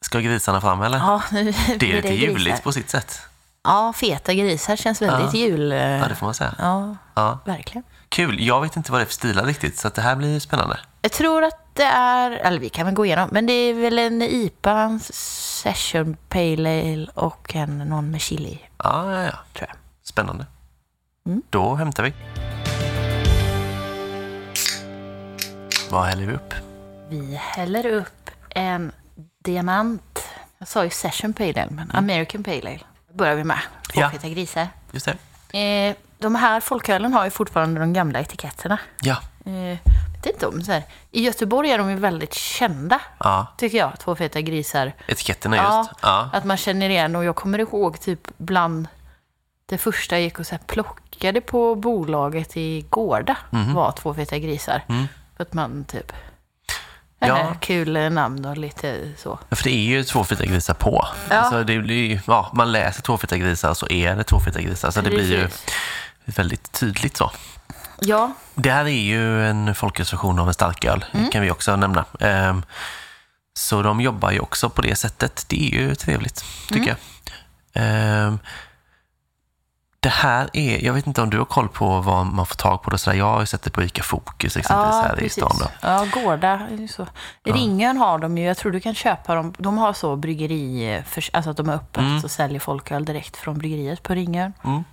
Ska 0.01 0.19
grisarna 0.19 0.61
fram 0.61 0.81
eller? 0.81 0.97
Ja, 0.97 1.21
nu 1.31 1.43
det 1.67 1.77
blir 1.79 1.89
är 1.91 1.95
lite 1.95 2.07
grisar. 2.15 2.27
juligt 2.27 2.63
på 2.63 2.71
sitt 2.71 2.89
sätt. 2.89 3.21
Ja, 3.63 3.93
feta 3.93 4.33
grisar 4.33 4.75
känns 4.75 5.01
väldigt 5.01 5.33
Ja. 5.33 5.39
jul... 5.39 5.71
eh, 5.71 5.77
Ja, 5.77 6.07
det 6.07 6.15
får 6.15 6.25
man 6.27 6.33
säga. 6.33 6.55
Ja, 6.59 6.95
Ja. 7.15 7.39
verkligen. 7.45 7.83
Kul. 8.09 8.39
Jag 8.47 8.61
vet 8.61 8.75
inte 8.75 8.91
vad 8.91 9.01
det 9.01 9.03
är 9.03 9.05
för 9.05 9.13
stilar 9.13 9.45
riktigt, 9.45 9.77
så 9.77 9.87
att 9.87 9.95
det 9.95 10.01
här 10.01 10.15
blir 10.15 10.39
spännande. 10.39 10.79
Jag 11.01 11.11
tror 11.11 11.43
att 11.43 11.75
det 11.75 11.83
är, 11.83 12.31
eller 12.31 12.59
vi 12.59 12.69
kan 12.69 12.85
väl 12.85 12.95
gå 12.95 13.05
igenom, 13.05 13.29
men 13.31 13.45
det 13.45 13.53
är 13.53 13.73
väl 13.73 13.99
en 13.99 14.21
IPA, 14.21 14.71
en 14.71 14.99
Session 14.99 16.17
Pale 16.29 16.81
Ale 16.81 17.07
och 17.13 17.55
en 17.55 17.77
någon 17.77 18.11
med 18.11 18.21
chili, 18.21 18.59
Ja, 18.83 19.13
ja, 19.13 19.23
ja. 19.23 19.31
tror 19.53 19.67
jag. 19.69 19.77
Spännande. 20.03 20.45
Mm. 21.25 21.41
Då 21.49 21.75
hämtar 21.75 22.03
vi. 22.03 22.13
Vad 25.89 26.05
häller 26.05 26.25
vi 26.25 26.33
upp? 26.33 26.53
Vi 27.09 27.35
häller 27.35 27.85
upp 27.85 28.29
en 28.49 28.91
diamant. 29.43 30.23
Jag 30.57 30.67
sa 30.67 30.83
ju 30.83 30.89
Session 30.89 31.33
Pale 31.33 31.61
Ale, 31.61 31.67
men 31.71 31.91
American 31.91 32.43
Pale 32.43 32.57
Ale 32.69 32.79
börjar 33.13 33.35
vi 33.35 33.43
med. 33.43 33.59
Två 33.93 34.01
Ja. 34.01 34.11
grisar. 34.23 34.67
Just 34.91 35.09
det. 35.51 35.87
Eh, 35.87 35.95
de 36.17 36.35
här 36.35 36.59
folkölen 36.59 37.13
har 37.13 37.25
ju 37.25 37.31
fortfarande 37.31 37.79
de 37.79 37.93
gamla 37.93 38.19
etiketterna. 38.19 38.77
Ja. 39.01 39.17
Eh, 39.45 39.77
vet 40.15 40.25
inte 40.25 40.47
om 40.47 40.61
så 40.61 40.71
här. 40.71 40.83
I 41.11 41.21
Göteborg 41.23 41.71
är 41.71 41.77
de 41.77 41.89
ju 41.89 41.95
väldigt 41.95 42.33
kända, 42.33 43.01
Ja. 43.19 43.47
tycker 43.57 43.77
jag. 43.77 43.99
Två 43.99 44.15
feta 44.15 44.41
grisar. 44.41 44.93
Etiketterna 45.07 45.55
Ja. 45.55 45.77
just. 45.77 45.89
Ja. 46.01 46.29
Att 46.33 46.43
man 46.45 46.57
känner 46.57 46.89
igen 46.89 47.15
och 47.15 47.23
jag 47.25 47.35
kommer 47.35 47.59
ihåg 47.59 47.99
typ 48.01 48.27
bland 48.37 48.87
det 49.65 49.77
första 49.77 50.15
jag 50.15 50.21
gick 50.23 50.39
och 50.39 50.45
så 50.47 50.51
här 50.55 50.61
plockade 50.67 51.41
på 51.41 51.75
bolaget 51.75 52.57
i 52.57 52.85
Gårda 52.89 53.35
var 53.75 53.91
två 53.91 54.13
feta 54.13 54.37
grisar. 54.37 54.83
Mm. 54.89 55.07
För 55.39 55.43
att 55.43 55.53
man 55.53 55.85
typ... 55.85 56.11
Ja. 57.19 57.55
Kul 57.61 58.11
namn 58.11 58.45
och 58.45 58.57
lite 58.57 59.11
så. 59.17 59.39
Ja, 59.49 59.55
För 59.55 59.63
det 59.63 59.69
är 59.71 59.83
ju 59.83 60.03
två 60.03 60.23
feta 60.23 60.45
grisar 60.45 60.73
på. 60.73 61.07
Ja. 61.29 61.35
Alltså 61.35 61.63
det 61.63 61.79
blir, 61.79 61.95
ju- 62.09 62.19
ja, 62.27 62.51
man 62.53 62.71
läser 62.71 63.01
två 63.01 63.17
feta 63.17 63.37
grisar 63.37 63.73
så 63.73 63.87
är 63.89 64.15
det 64.15 64.23
två 64.23 64.39
feta 64.39 64.61
grisar. 64.61 64.91
Så 64.91 65.01
det 65.01 65.09
blir 65.09 65.31
ju 65.31 65.47
väldigt 66.25 66.71
tydligt 66.71 67.17
så. 67.17 67.31
Ja, 67.99 68.33
Det 68.55 68.71
här 68.71 68.85
är 68.85 68.89
ju 69.01 69.45
en 69.47 69.75
folkreservation 69.75 70.39
av 70.39 70.47
en 70.47 70.53
starköl, 70.53 71.05
Mm. 71.11 71.29
kan 71.31 71.41
vi 71.41 71.51
också 71.51 71.75
nämna. 71.75 72.05
Ehm, 72.19 72.63
så 73.53 73.81
de 73.81 74.01
jobbar 74.01 74.31
ju 74.31 74.39
också 74.39 74.69
på 74.69 74.81
det 74.81 74.95
sättet. 74.95 75.45
Det 75.47 75.61
är 75.73 75.79
ju 75.79 75.95
trevligt, 75.95 76.43
tycker 76.67 76.81
Mm. 76.81 76.95
jag. 77.73 77.83
Ehm, 77.83 78.39
det 80.01 80.09
här 80.09 80.49
är, 80.53 80.85
jag 80.85 80.93
vet 80.93 81.07
inte 81.07 81.21
om 81.21 81.29
du 81.29 81.37
har 81.37 81.45
koll 81.45 81.69
på 81.69 82.01
vad 82.01 82.25
man 82.25 82.45
får 82.45 82.55
tag 82.55 82.81
på 82.81 82.89
det 82.89 82.97
sådär. 82.97 83.17
Jag 83.17 83.25
har 83.25 83.39
ju 83.39 83.45
sett 83.45 83.63
det 83.63 83.69
på 83.69 83.83
ICA 83.83 84.03
Fokus 84.03 84.57
exempelvis 84.57 84.95
ja 84.95 85.01
här 85.01 85.13
i 85.13 85.17
precis. 85.17 85.33
stan. 85.33 85.57
Då. 85.59 85.65
Ja, 85.81 86.05
Gårda. 86.13 86.67
Så. 86.89 87.07
Ringön 87.43 87.97
har 87.97 88.17
de 88.17 88.37
ju. 88.37 88.45
Jag 88.45 88.57
tror 88.57 88.71
du 88.71 88.79
kan 88.79 88.95
köpa 88.95 89.35
dem. 89.35 89.53
De 89.57 89.77
har 89.77 89.93
så 89.93 90.15
bryggeri, 90.15 91.03
för, 91.07 91.23
alltså 91.33 91.51
att 91.51 91.57
de 91.57 91.69
är 91.69 91.73
öppet 91.73 92.23
och 92.23 92.31
säljer 92.31 92.59
folköl 92.59 93.05
direkt 93.05 93.37
från 93.37 93.57
bryggeriet 93.57 94.03
på 94.03 94.13
Ringön. 94.13 94.53
Mm. 94.63 94.83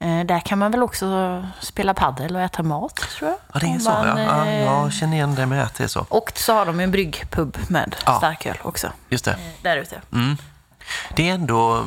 Eh, 0.00 0.26
där 0.26 0.40
kan 0.40 0.58
man 0.58 0.70
väl 0.70 0.82
också 0.82 1.06
spela 1.60 1.94
paddel 1.94 2.36
och 2.36 2.42
äta 2.42 2.62
mat, 2.62 2.96
tror 2.96 3.30
jag. 3.30 3.38
Ja, 3.52 3.60
det 3.60 3.74
är 3.74 3.78
så. 3.78 3.90
Ja. 3.90 4.04
man, 4.04 4.22
Ja, 4.22 4.46
eh, 4.46 4.64
jag 4.64 4.92
känner 4.92 5.16
igen 5.16 5.34
det 5.34 5.46
med 5.46 5.62
att 5.62 5.74
det 5.74 5.84
är 5.84 5.88
så. 5.88 6.06
Och 6.08 6.32
så 6.34 6.54
har 6.54 6.66
de 6.66 6.80
en 6.80 6.90
bryggpub 6.90 7.56
med 7.68 7.96
Ja. 8.06 8.14
starköl 8.18 8.56
också. 8.62 8.88
Just 9.08 9.24
det. 9.24 9.36
Där 9.62 9.76
ute. 9.76 10.00
Mm. 10.12 10.36
Det 11.14 11.28
är 11.30 11.34
ändå... 11.34 11.84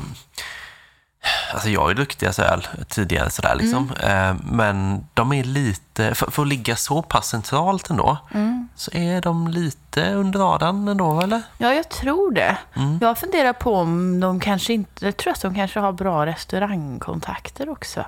Alltså 1.53 1.69
jag 1.69 1.89
ju 1.89 1.95
druckit 1.95 2.19
deras 2.19 2.39
öl 2.39 2.67
tidigare 2.87 3.29
sådär 3.29 3.55
liksom. 3.55 3.91
Mm. 4.01 4.29
Eh, 4.29 4.35
Men 4.51 5.05
de 5.13 5.33
är 5.33 5.43
lite, 5.43 6.15
för, 6.15 6.31
för 6.31 6.41
att 6.41 6.47
ligga 6.47 6.75
så 6.75 7.01
pass 7.01 7.27
centralt 7.27 7.89
ändå, 7.89 8.17
Mm. 8.33 8.67
så 8.75 8.91
är 8.93 9.21
de 9.21 9.47
lite 9.47 10.13
under 10.13 10.39
radarn 10.39 10.87
ändå 10.87 11.21
eller? 11.21 11.41
Ja, 11.57 11.73
jag 11.73 11.89
tror 11.89 12.31
det. 12.31 12.57
Mm. 12.75 12.97
Jag 13.01 13.17
funderar 13.17 13.53
på 13.53 13.75
om 13.75 14.19
de 14.19 14.39
kanske 14.39 14.73
inte... 14.73 15.05
Jag 15.05 15.17
tror 15.17 15.33
att 15.33 15.41
de 15.41 15.55
kanske 15.55 15.79
har 15.79 15.91
bra 15.91 16.25
restaurangkontakter 16.25 17.69
också. 17.69 18.05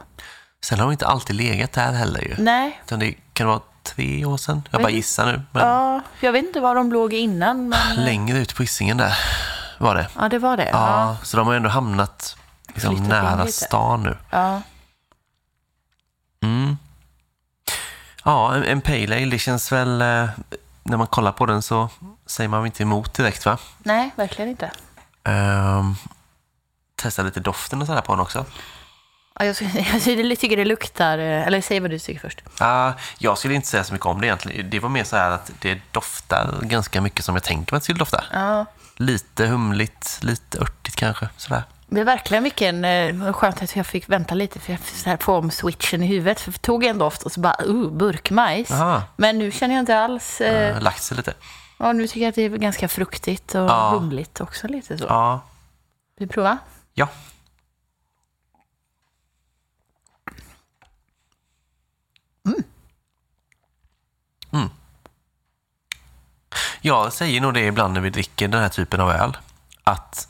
Sen 0.65 0.79
har 0.79 0.85
de 0.85 0.91
inte 0.91 1.07
alltid 1.07 1.35
legat 1.35 1.71
där 1.71 1.91
heller 1.91 2.21
ju. 2.21 2.35
Nej. 2.37 2.81
Utan 2.85 2.99
det 2.99 3.13
kan 3.33 3.47
vara 3.47 3.59
tre 3.83 4.25
år 4.25 4.37
sedan. 4.37 4.63
Jag 4.71 4.81
bara 4.81 4.87
Mm. 4.87 4.95
gissar 4.95 5.25
nu. 5.25 5.41
Men 5.51 5.67
Ja, 5.67 6.01
jag 6.19 6.31
vet 6.31 6.45
inte 6.45 6.59
var 6.59 6.75
de 6.75 6.91
låg 6.91 7.13
innan, 7.13 7.69
men... 7.69 7.95
längre 8.05 8.37
ut 8.37 8.55
på 8.55 8.63
Hisingen 8.63 8.97
där 8.97 9.17
var 9.77 9.95
det. 9.95 10.07
Ja, 10.19 10.29
det 10.29 10.39
var 10.39 10.57
det. 10.57 10.69
Ja, 10.71 10.71
Ja. 11.09 11.17
så 11.23 11.37
de 11.37 11.47
har 11.47 11.53
ändå 11.55 11.69
hamnat 11.69 12.37
liksom, 12.73 12.95
nära 12.95 13.47
stan 13.47 14.03
nu. 14.03 14.17
ja. 14.29 14.61
Mm. 16.43 16.77
Ja, 18.23 18.55
en, 18.55 18.63
en 18.63 18.81
pale 18.81 19.15
ale, 19.15 19.25
det 19.25 19.39
känns 19.39 19.71
väl... 19.71 20.01
Eh, 20.01 20.29
när 20.83 20.97
man 20.97 21.07
kollar 21.07 21.31
på 21.31 21.45
den 21.45 21.61
så 21.61 21.89
säger 22.25 22.47
man 22.47 22.65
inte 22.65 22.83
emot 22.83 23.13
direkt 23.13 23.45
va? 23.45 23.57
Nej, 23.79 24.11
verkligen 24.15 24.49
inte. 24.49 24.71
Um, 25.23 25.95
testa 26.95 27.23
lite 27.23 27.39
doften 27.39 27.81
och 27.81 27.87
sådär 27.87 28.01
på 28.01 28.13
den 28.13 28.19
också. 28.19 28.45
Ja, 29.39 29.45
jag, 29.45 29.55
jag 29.93 30.39
tycker 30.39 30.57
det 30.57 30.65
luktar... 30.65 31.17
eh, 31.17 31.47
Eller 31.47 31.61
säg 31.61 31.79
vad 31.79 31.89
du 31.89 31.99
tycker 31.99 32.19
först. 32.21 32.41
Ah, 32.59 32.93
jag 33.17 33.37
skulle 33.37 33.53
inte 33.53 33.67
säga 33.67 33.83
så 33.83 33.93
mycket 33.93 34.05
om 34.07 34.21
det 34.21 34.27
egentligen. 34.27 34.69
Det 34.69 34.79
var 34.79 34.89
mer 34.89 35.03
så 35.03 35.15
här 35.15 35.31
att 35.31 35.51
det 35.59 35.81
doftar 35.91 36.59
ganska 36.61 37.01
mycket 37.01 37.25
som 37.25 37.35
jag 37.35 37.43
tänker 37.43 37.73
mig 37.73 37.77
att 37.77 37.81
det 37.81 37.85
skulle 37.85 37.99
dofta. 37.99 38.23
Ja. 38.33 38.65
Lite 38.95 39.47
humligt, 39.47 40.19
lite 40.21 40.59
örtigt 40.59 40.95
kanske. 40.95 41.29
Sådär. 41.37 41.63
Det 41.93 41.99
är 42.01 42.05
verkligen 42.05 42.43
vilken 42.43 42.85
eh, 42.85 43.33
skönt 43.33 43.61
att 43.63 43.75
jag 43.75 43.85
fick 43.85 44.09
vänta 44.09 44.35
lite 44.35 44.59
för 44.59 44.71
jag 44.71 44.81
så 44.81 45.09
här 45.09 45.17
få 45.17 45.37
om 45.37 45.51
switchen 45.51 46.03
i 46.03 46.07
huvudet. 46.07 46.39
För 46.41 46.51
jag 46.51 46.61
tog 46.61 46.83
en 46.83 46.97
doft 46.97 47.23
och 47.23 47.31
så 47.31 47.39
bara, 47.39 47.55
uh, 47.65 47.91
burkmajs. 47.91 48.69
Jaha, 48.69 49.03
Men 49.15 49.37
nu 49.39 49.51
känner 49.51 49.75
jag 49.75 49.81
inte 49.81 49.99
alls... 49.99 50.41
Eh, 50.41 50.75
uh, 50.75 50.81
lagt 50.83 51.03
sig 51.03 51.17
lite. 51.17 51.33
ja, 51.77 51.93
nu 51.93 52.07
tycker 52.07 52.21
jag 52.21 52.29
att 52.29 52.35
det 52.35 52.41
är 52.41 52.49
ganska 52.49 52.87
fruktigt 52.87 53.55
och 53.55 53.61
Ja. 53.61 53.89
humligt 53.89 54.41
också 54.41 54.67
lite 54.67 54.97
så. 54.97 55.05
Ja, 55.09 55.41
Vi 56.17 56.27
provar? 56.27 56.57
ja. 56.93 57.07
Mm. 64.53 64.69
Jag 66.81 67.13
säger 67.13 67.41
nog 67.41 67.53
det 67.53 67.65
ibland 67.65 67.93
när 67.93 68.01
vi 68.01 68.09
dricker 68.09 68.47
den 68.47 68.61
här 68.61 68.69
typen 68.69 69.01
av 69.01 69.09
öl. 69.11 69.37
Att 69.83 70.27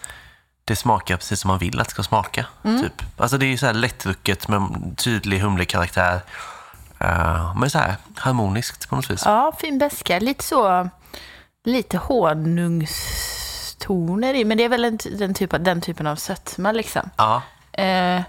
det 0.66 0.76
smakar 0.76 1.18
precis 1.18 1.39
som 1.39 1.47
man 1.47 1.59
vill 1.59 1.80
att 1.80 1.88
det 1.88 1.91
ska 1.91 2.03
smaka. 2.03 2.45
Typ. 2.64 3.03
Alltså 3.18 3.38
det 3.38 3.45
är 3.45 3.47
ju 3.47 3.57
så 3.57 3.66
här 3.66 3.74
lättdrucket 3.74 4.47
med 4.47 4.62
tydlig 4.97 5.39
humlig 5.39 5.70
karaktär. 5.70 6.22
Uh, 7.03 7.57
men 7.57 7.70
så 7.70 7.78
här 7.78 7.95
harmoniskt 8.16 8.89
på 8.89 8.95
något 8.95 9.09
vis. 9.09 9.22
Ja, 9.26 9.51
fin 9.59 9.78
beska. 9.78 10.20
Lite 10.20 10.43
så... 10.43 10.89
Lite 11.66 11.97
honungstoner 11.97 14.34
i. 14.34 14.45
Men 14.45 14.57
det 14.57 14.64
är 14.64 14.70
väl 14.70 14.86
en, 14.86 14.99
den, 15.18 15.34
typ, 15.34 15.51
den 15.59 15.82
typen 15.82 16.07
av 16.07 16.16
sötma 16.16 16.72
liksom. 16.72 17.09
Ja, 17.16 17.41
Eh, 17.72 18.22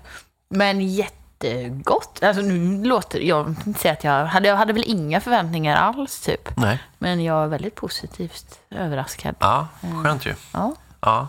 men 0.49 0.89
jättegott. 0.89 2.23
Alltså 2.23 2.43
nu 2.43 2.85
låter 2.85 3.21
jag 3.21 3.45
vill 3.45 3.57
inte 3.67 3.81
säga 3.81 3.93
att 3.93 4.05
jag 4.05 4.27
hade, 4.27 4.49
jag 4.49 4.57
hade 4.57 4.73
väl 4.73 4.85
inga 4.87 5.21
förväntningar 5.21 5.77
alls 5.77 6.21
typ. 6.21 6.57
nej. 6.57 6.79
Men 6.99 7.25
jag 7.25 7.45
är 7.45 7.47
väldigt 7.47 7.75
positivt 7.75 8.61
överraskad. 8.71 9.35
Ja, 9.39 9.69
skönt 10.05 10.27
ju. 10.27 10.35
Ja. 10.53 10.75
Ja. 11.01 11.29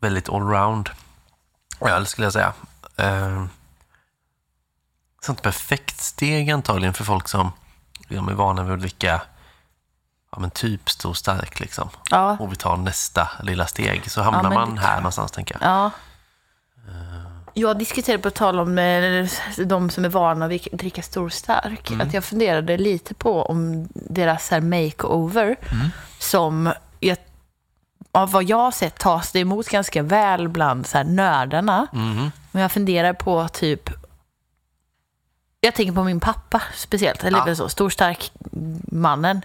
Väldigt 0.00 0.28
allround 0.28 0.90
öl 1.80 2.06
skulle 2.06 2.26
jag 2.26 2.32
säga. 2.32 2.52
Eh, 2.96 3.44
sånt 5.22 5.42
perfekt 5.42 6.00
steg 6.00 6.50
antagligen 6.50 6.94
för 6.94 7.04
folk 7.04 7.28
som 7.28 7.52
liksom 8.08 8.28
är 8.28 8.32
vana 8.32 8.62
vid 8.62 8.72
att 8.74 8.80
dricka 8.80 9.22
ja, 10.32 10.38
men 10.38 10.50
typ 10.50 10.90
stor 10.90 11.14
stark 11.14 11.60
liksom. 11.60 11.88
Ja, 12.10 12.36
Och 12.40 12.52
vi 12.52 12.56
tar 12.56 12.76
nästa 12.76 13.28
lilla 13.42 13.66
steg 13.66 14.10
så 14.10 14.22
hamnar 14.22 14.52
Ja, 14.52 14.66
man 14.66 14.78
här 14.78 14.96
någonstans 14.96 15.32
tänker 15.32 15.56
jag. 15.60 15.70
ja. 15.70 15.90
Jag 17.54 17.78
diskuterade 17.78 18.22
på 18.22 18.30
tal 18.30 18.58
om 18.60 18.78
eh, 18.78 19.28
de 19.66 19.90
som 19.90 20.04
är 20.04 20.08
vana 20.08 20.48
vid 20.48 20.68
att 20.72 20.78
dricka 20.78 21.02
stor 21.02 21.28
stark. 21.28 21.90
Att 22.00 22.14
jag 22.14 22.24
funderade 22.24 22.76
lite 22.76 23.14
på 23.14 23.42
om 23.42 23.88
deras 23.94 24.50
här 24.50 24.60
makeover 24.60 25.56
som 26.18 26.72
jag, 27.00 27.18
av 28.12 28.30
vad 28.30 28.44
jag 28.44 28.56
har 28.56 28.70
sett 28.70 28.98
tas 28.98 29.32
det 29.32 29.38
emot 29.40 29.68
ganska 29.68 30.02
väl 30.02 30.48
bland 30.48 30.86
så 30.86 30.98
här 30.98 31.04
nördarna. 31.04 31.86
Mhm. 31.92 32.30
Men 32.52 32.62
jag 32.62 32.72
funderar 32.72 33.12
på 33.12 33.48
typ... 33.48 33.90
Jag 35.60 35.74
tänker 35.74 35.92
på 35.92 36.04
min 36.04 36.20
pappa 36.20 36.62
speciellt. 36.74 37.24
Eller 37.24 37.42
Ja. 37.46 37.54
så, 37.54 37.68
stor 37.68 37.90
stark 37.90 38.32
mannen. 38.92 39.44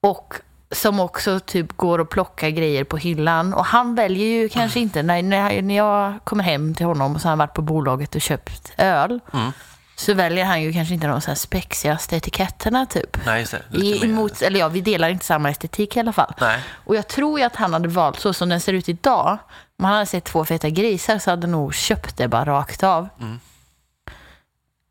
Och 0.00 0.34
som 0.70 1.00
också 1.00 1.40
typ 1.40 1.76
går 1.76 1.98
och 1.98 2.10
plockar 2.10 2.48
grejer 2.48 2.84
på 2.84 2.96
hyllan. 2.96 3.54
Och 3.54 3.64
han 3.64 3.94
väljer 3.94 4.26
ju 4.26 4.48
kanske 4.48 4.80
inte, 4.80 5.02
när, 5.02 5.22
när, 5.22 5.62
när 5.62 5.76
jag 5.76 6.14
kommer 6.24 6.44
hem 6.44 6.74
till 6.74 6.86
honom 6.86 7.14
och 7.14 7.20
så 7.20 7.26
har 7.26 7.30
han 7.30 7.38
varit 7.38 7.54
på 7.54 7.62
bolaget 7.62 8.14
och 8.14 8.20
köpt 8.20 8.72
öl. 8.76 9.20
Mm. 9.32 9.52
Så 9.96 10.14
väljer 10.14 10.44
han 10.44 10.62
ju 10.62 10.72
kanske 10.72 10.94
inte 10.94 11.06
de 11.06 11.20
så 11.20 11.30
här 11.30 11.34
spexigaste 11.34 12.16
etiketterna 12.16 12.86
typ. 12.86 13.26
Nej, 13.26 13.40
just 13.40 13.54
det. 13.70 13.78
I, 13.78 14.04
emot, 14.04 14.42
eller 14.42 14.60
ja, 14.60 14.68
vi 14.68 14.80
delar 14.80 15.08
inte 15.08 15.24
samma 15.24 15.50
estetik 15.50 15.96
i 15.96 16.00
alla 16.00 16.12
fall. 16.12 16.34
Nej. 16.40 16.60
Och 16.70 16.96
jag 16.96 17.08
tror 17.08 17.38
ju 17.38 17.44
att 17.44 17.56
han 17.56 17.72
hade 17.72 17.88
valt 17.88 18.20
så 18.20 18.32
som 18.32 18.48
den 18.48 18.60
ser 18.60 18.72
ut 18.72 18.88
idag. 18.88 19.38
Om 19.78 19.84
han 19.84 19.94
hade 19.94 20.06
sett 20.06 20.24
två 20.24 20.44
feta 20.44 20.68
grisar 20.68 21.18
så 21.18 21.30
hade 21.30 21.46
han 21.46 21.52
nog 21.52 21.74
köpt 21.74 22.16
det 22.16 22.28
bara 22.28 22.44
rakt 22.44 22.82
av. 22.82 23.08
Mm. 23.20 23.40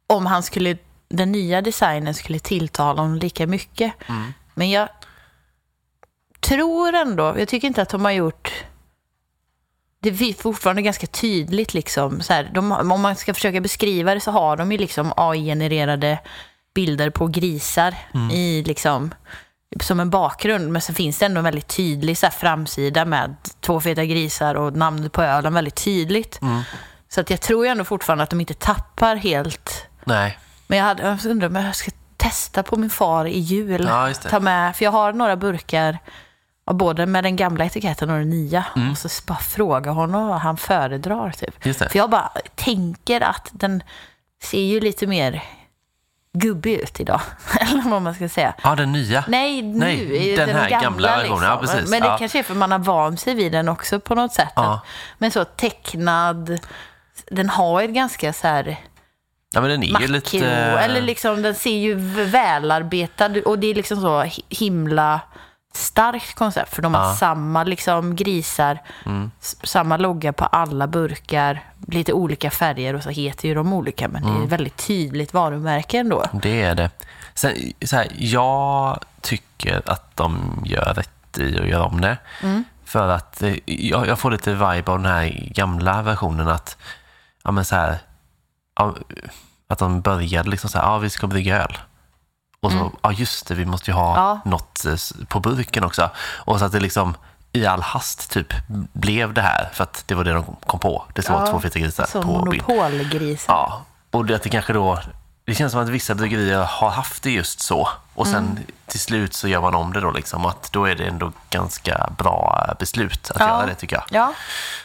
Om 0.08 0.26
han 0.26 0.44
skulle, 0.44 0.78
den 1.10 1.32
nya 1.32 1.62
designen 1.62 2.14
skulle 2.14 2.40
tilltala 2.40 3.02
honom 3.02 3.18
lika 3.18 3.48
mycket. 3.48 3.94
Mm. 4.08 4.34
Men 4.54 4.70
jag 4.70 4.90
tror 6.40 6.94
ändå, 6.94 7.36
jag 7.40 7.48
tycker 7.48 7.68
inte 7.68 7.82
att 7.82 7.90
de 7.90 8.06
har 8.06 8.12
gjort 8.12 8.64
det 10.04 10.10
är 10.10 10.42
fortfarande 10.42 10.82
ganska 10.82 11.08
tydligt 11.08 11.74
liksom. 11.74 12.22
Så 12.22 12.34
här, 12.34 12.52
de, 12.54 12.72
om 12.72 13.02
man 13.02 13.16
ska 13.16 13.34
försöka 13.34 13.62
beskriva 13.62 14.14
det 14.14 14.20
så 14.20 14.32
har 14.32 14.58
de 14.58 14.72
ju 14.72 14.78
liksom 14.78 15.14
AI-genererade 15.18 16.20
bilder 16.76 17.10
på 17.10 17.28
grisar 17.28 17.96
i 18.32 18.64
liksom 18.64 19.14
som 19.82 20.00
en 20.00 20.10
bakgrund. 20.10 20.72
Men 20.72 20.82
så 20.82 20.94
finns 20.94 21.20
det 21.20 21.26
ändå 21.26 21.38
en 21.38 21.44
väldigt 21.44 21.68
tydlig 21.68 22.18
så 22.18 22.26
här, 22.26 22.34
framsida 22.34 23.06
med 23.06 23.36
två 23.60 23.82
feta 23.82 24.06
grisar 24.06 24.56
och 24.56 24.74
namnet 24.74 25.12
på 25.12 25.22
ölen 25.22 25.54
väldigt 25.54 25.84
tydligt. 25.84 26.42
Mm. 26.42 26.62
Så 27.10 27.22
att 27.22 27.30
jag 27.30 27.42
tror 27.42 27.66
ju 27.66 27.72
ändå 27.72 27.84
fortfarande 27.84 28.24
att 28.24 28.30
de 28.30 28.40
inte 28.40 28.54
tappar 28.54 29.16
helt. 29.16 29.88
Nej. 30.04 30.38
Men 30.68 30.78
jag, 30.78 30.86
hade, 30.86 31.04
jag 31.04 31.26
undrar 31.26 31.48
om 31.48 31.56
jag 31.56 31.76
ska 31.76 31.92
testa 32.18 32.64
på 32.64 32.76
min 32.76 32.90
far 32.90 33.26
i 33.26 33.40
jul. 33.40 33.86
Ja. 33.88 34.14
Ta 34.14 34.40
med, 34.40 34.76
för 34.76 34.86
jag 34.86 34.92
har 34.92 35.14
några 35.14 35.36
burkar 35.36 36.00
av 36.66 36.76
både 36.76 37.06
med 37.06 37.24
den 37.24 37.36
gamla 37.36 37.66
etiketten 37.66 38.10
och 38.10 38.18
den 38.18 38.30
nya. 38.30 38.66
Mm. 38.76 38.92
Och 38.92 38.98
så 38.98 39.10
bara 39.28 39.38
fråga 39.38 39.92
honom 39.92 40.28
vad 40.28 40.40
han 40.40 40.58
föredrar. 40.58 41.32
Typ. 41.32 41.64
För 41.78 41.98
jag 41.98 42.10
bara 42.10 42.32
tänker 42.56 43.22
att 43.22 43.50
den 43.52 43.84
ser 44.44 44.62
ju 44.64 44.80
lite 44.80 45.08
mer 45.08 45.44
gubbig 46.38 46.74
ut 46.74 47.00
idag. 47.00 47.22
Eller 47.60 47.90
vad 47.90 48.02
man 48.02 48.16
ska 48.16 48.30
säga. 48.30 48.54
Ja, 48.64 48.76
den 48.76 48.92
nya. 48.92 49.24
Nej, 49.28 49.62
nu. 49.62 49.80
Nej, 49.80 50.30
i 50.32 50.36
den 50.36 50.50
här 50.50 50.70
gamla 50.70 51.18
versionen, 51.18 51.44
ja, 51.44 51.58
precis. 51.58 51.90
Men 51.90 52.02
det 52.02 52.08
Ja. 52.08 52.18
kanske 52.18 52.40
är 52.40 52.44
för 52.44 52.56
man 52.56 52.72
har 52.72 52.80
vant 52.80 53.20
sig 53.20 53.36
vid 53.36 53.52
den 53.52 53.70
också 53.70 54.00
på 54.00 54.16
något 54.16 54.34
sätt. 54.34 54.50
Ja. 54.56 54.82
Men 55.18 55.32
så 55.32 55.46
tecknad. 55.46 56.60
Den 57.32 57.50
har 57.50 57.84
ett 57.84 57.90
ganska 57.90 58.34
så 58.34 58.48
här 58.48 58.78
Ja, 59.56 59.62
men 59.62 59.70
den 59.70 59.84
är 59.84 59.88
ju 59.88 59.94
makro. 59.94 60.08
lite... 60.08 60.48
Eller 60.48 61.02
liksom 61.02 61.42
den 61.42 61.56
ser 61.56 61.78
ju 61.78 61.96
välarbetad 62.26 63.30
och 63.46 63.60
det 63.60 63.68
är 63.68 63.76
liksom 63.76 64.02
så 64.02 64.22
hi- 64.24 64.44
himla 64.50 65.20
starkt 65.78 66.36
koncept. 66.36 66.76
För 66.76 66.82
de 66.82 66.94
har 66.94 67.02
Ja. 67.02 67.06
Mm. 67.08 67.18
samma 67.18 67.64
liksom 67.64 68.16
grisar, 68.16 68.80
s- 69.42 69.56
samma 69.64 69.98
logga 69.98 70.34
på 70.34 70.46
alla 70.46 70.88
burkar, 70.88 71.64
lite 71.88 72.14
olika 72.14 72.52
färger 72.52 72.94
och 72.96 73.04
så 73.04 73.10
heter 73.10 73.48
ju 73.48 73.56
de 73.56 73.74
olika. 73.74 74.08
Men 74.08 74.24
Mm. 74.24 74.36
det 74.36 74.42
är 74.42 74.46
ett 74.46 74.52
väldigt 74.52 74.78
tydligt 74.88 75.34
varumärke 75.34 75.98
ändå. 75.98 76.26
Det 76.34 76.62
är 76.62 76.76
det. 76.76 76.90
Sen, 77.34 77.54
så 77.86 77.96
här, 77.96 78.08
jag 78.18 79.00
tycker 79.22 79.82
att 79.86 80.16
de 80.18 80.62
gör 80.66 80.94
rätt 80.94 81.38
i 81.38 81.60
att 81.60 81.68
göra 81.68 81.84
om 81.86 82.02
det. 82.02 82.18
Mm. 82.44 82.64
För 82.86 83.08
att 83.10 83.42
eh, 83.44 83.56
jag, 83.66 84.08
jag 84.08 84.20
får 84.20 84.32
lite 84.32 84.54
vibe 84.54 84.92
av 84.92 84.98
den 85.02 85.06
här 85.12 85.50
gamla 85.56 86.02
versionen 86.02 86.48
att, 86.48 86.78
ja 87.44 87.52
men 87.52 87.66
så 87.66 87.76
här, 87.76 87.98
att 89.70 89.80
de 89.80 90.02
började 90.02 90.50
liksom 90.50 90.70
så 90.70 90.78
här, 90.78 90.86
ja 90.86 90.98
vi 90.98 91.10
ska 91.10 91.28
brygga 91.28 91.64
öl. 91.64 91.78
Och 92.64 92.72
så, 92.72 92.92
ja 93.02 93.12
just 93.12 93.48
det, 93.48 93.56
vi 93.56 93.66
måste 93.66 93.92
ju 93.92 93.96
ha 93.96 94.10
Mm. 94.14 94.24
Ja. 94.24 94.42
något 94.46 94.86
eh, 94.86 95.26
på 95.28 95.40
burken 95.40 95.84
också. 95.84 96.10
Och 96.36 96.60
så 96.60 96.66
att 96.66 96.72
det 96.72 96.80
liksom 96.80 97.16
i 97.52 97.66
all 97.66 97.82
hast 97.82 98.32
typ 98.32 98.54
blev 98.94 99.34
det 99.34 99.42
här, 99.42 99.70
för 99.74 99.84
att 99.84 100.04
det 100.08 100.16
var 100.16 100.24
det 100.24 100.34
de 100.34 100.56
kom 100.66 100.80
på. 100.80 101.06
Det 101.14 101.22
står 101.22 101.36
Ja, 101.36 101.48
två 101.48 101.60
feta 101.60 101.80
grisar 101.80 102.06
Som 102.06 102.24
på 102.24 102.42
bild. 102.52 102.64
monopolgrisar. 102.68 103.54
Ja, 103.54 103.82
och 104.12 104.26
det, 104.26 104.36
att 104.36 104.44
det 104.44 104.50
kanske 104.50 104.74
då... 104.74 105.00
Det 105.46 105.56
känns 105.56 105.72
som 105.72 105.82
att 105.82 105.90
vissa 105.90 106.16
bryggerier 106.16 106.64
har 106.64 106.90
haft 106.90 107.24
det 107.24 107.32
just 107.32 107.60
så. 107.60 107.90
Och 108.14 108.28
sen 108.28 108.36
Mm. 108.46 108.58
till 108.88 109.00
slut 109.00 109.34
så 109.34 109.48
gör 109.48 109.62
man 109.62 109.76
om 109.76 109.94
det 109.94 110.00
då 110.02 110.12
liksom. 110.12 110.46
Att 110.46 110.72
då 110.72 110.86
är 110.86 110.96
det 110.96 111.06
ändå 111.06 111.32
ganska 111.50 112.10
bra 112.18 112.74
beslut 112.80 113.32
att 113.32 113.40
Ja. 113.40 113.48
göra 113.48 113.66
det 113.66 113.76
tycker 113.76 113.96
jag. 113.96 114.04
Ja. 114.10 114.34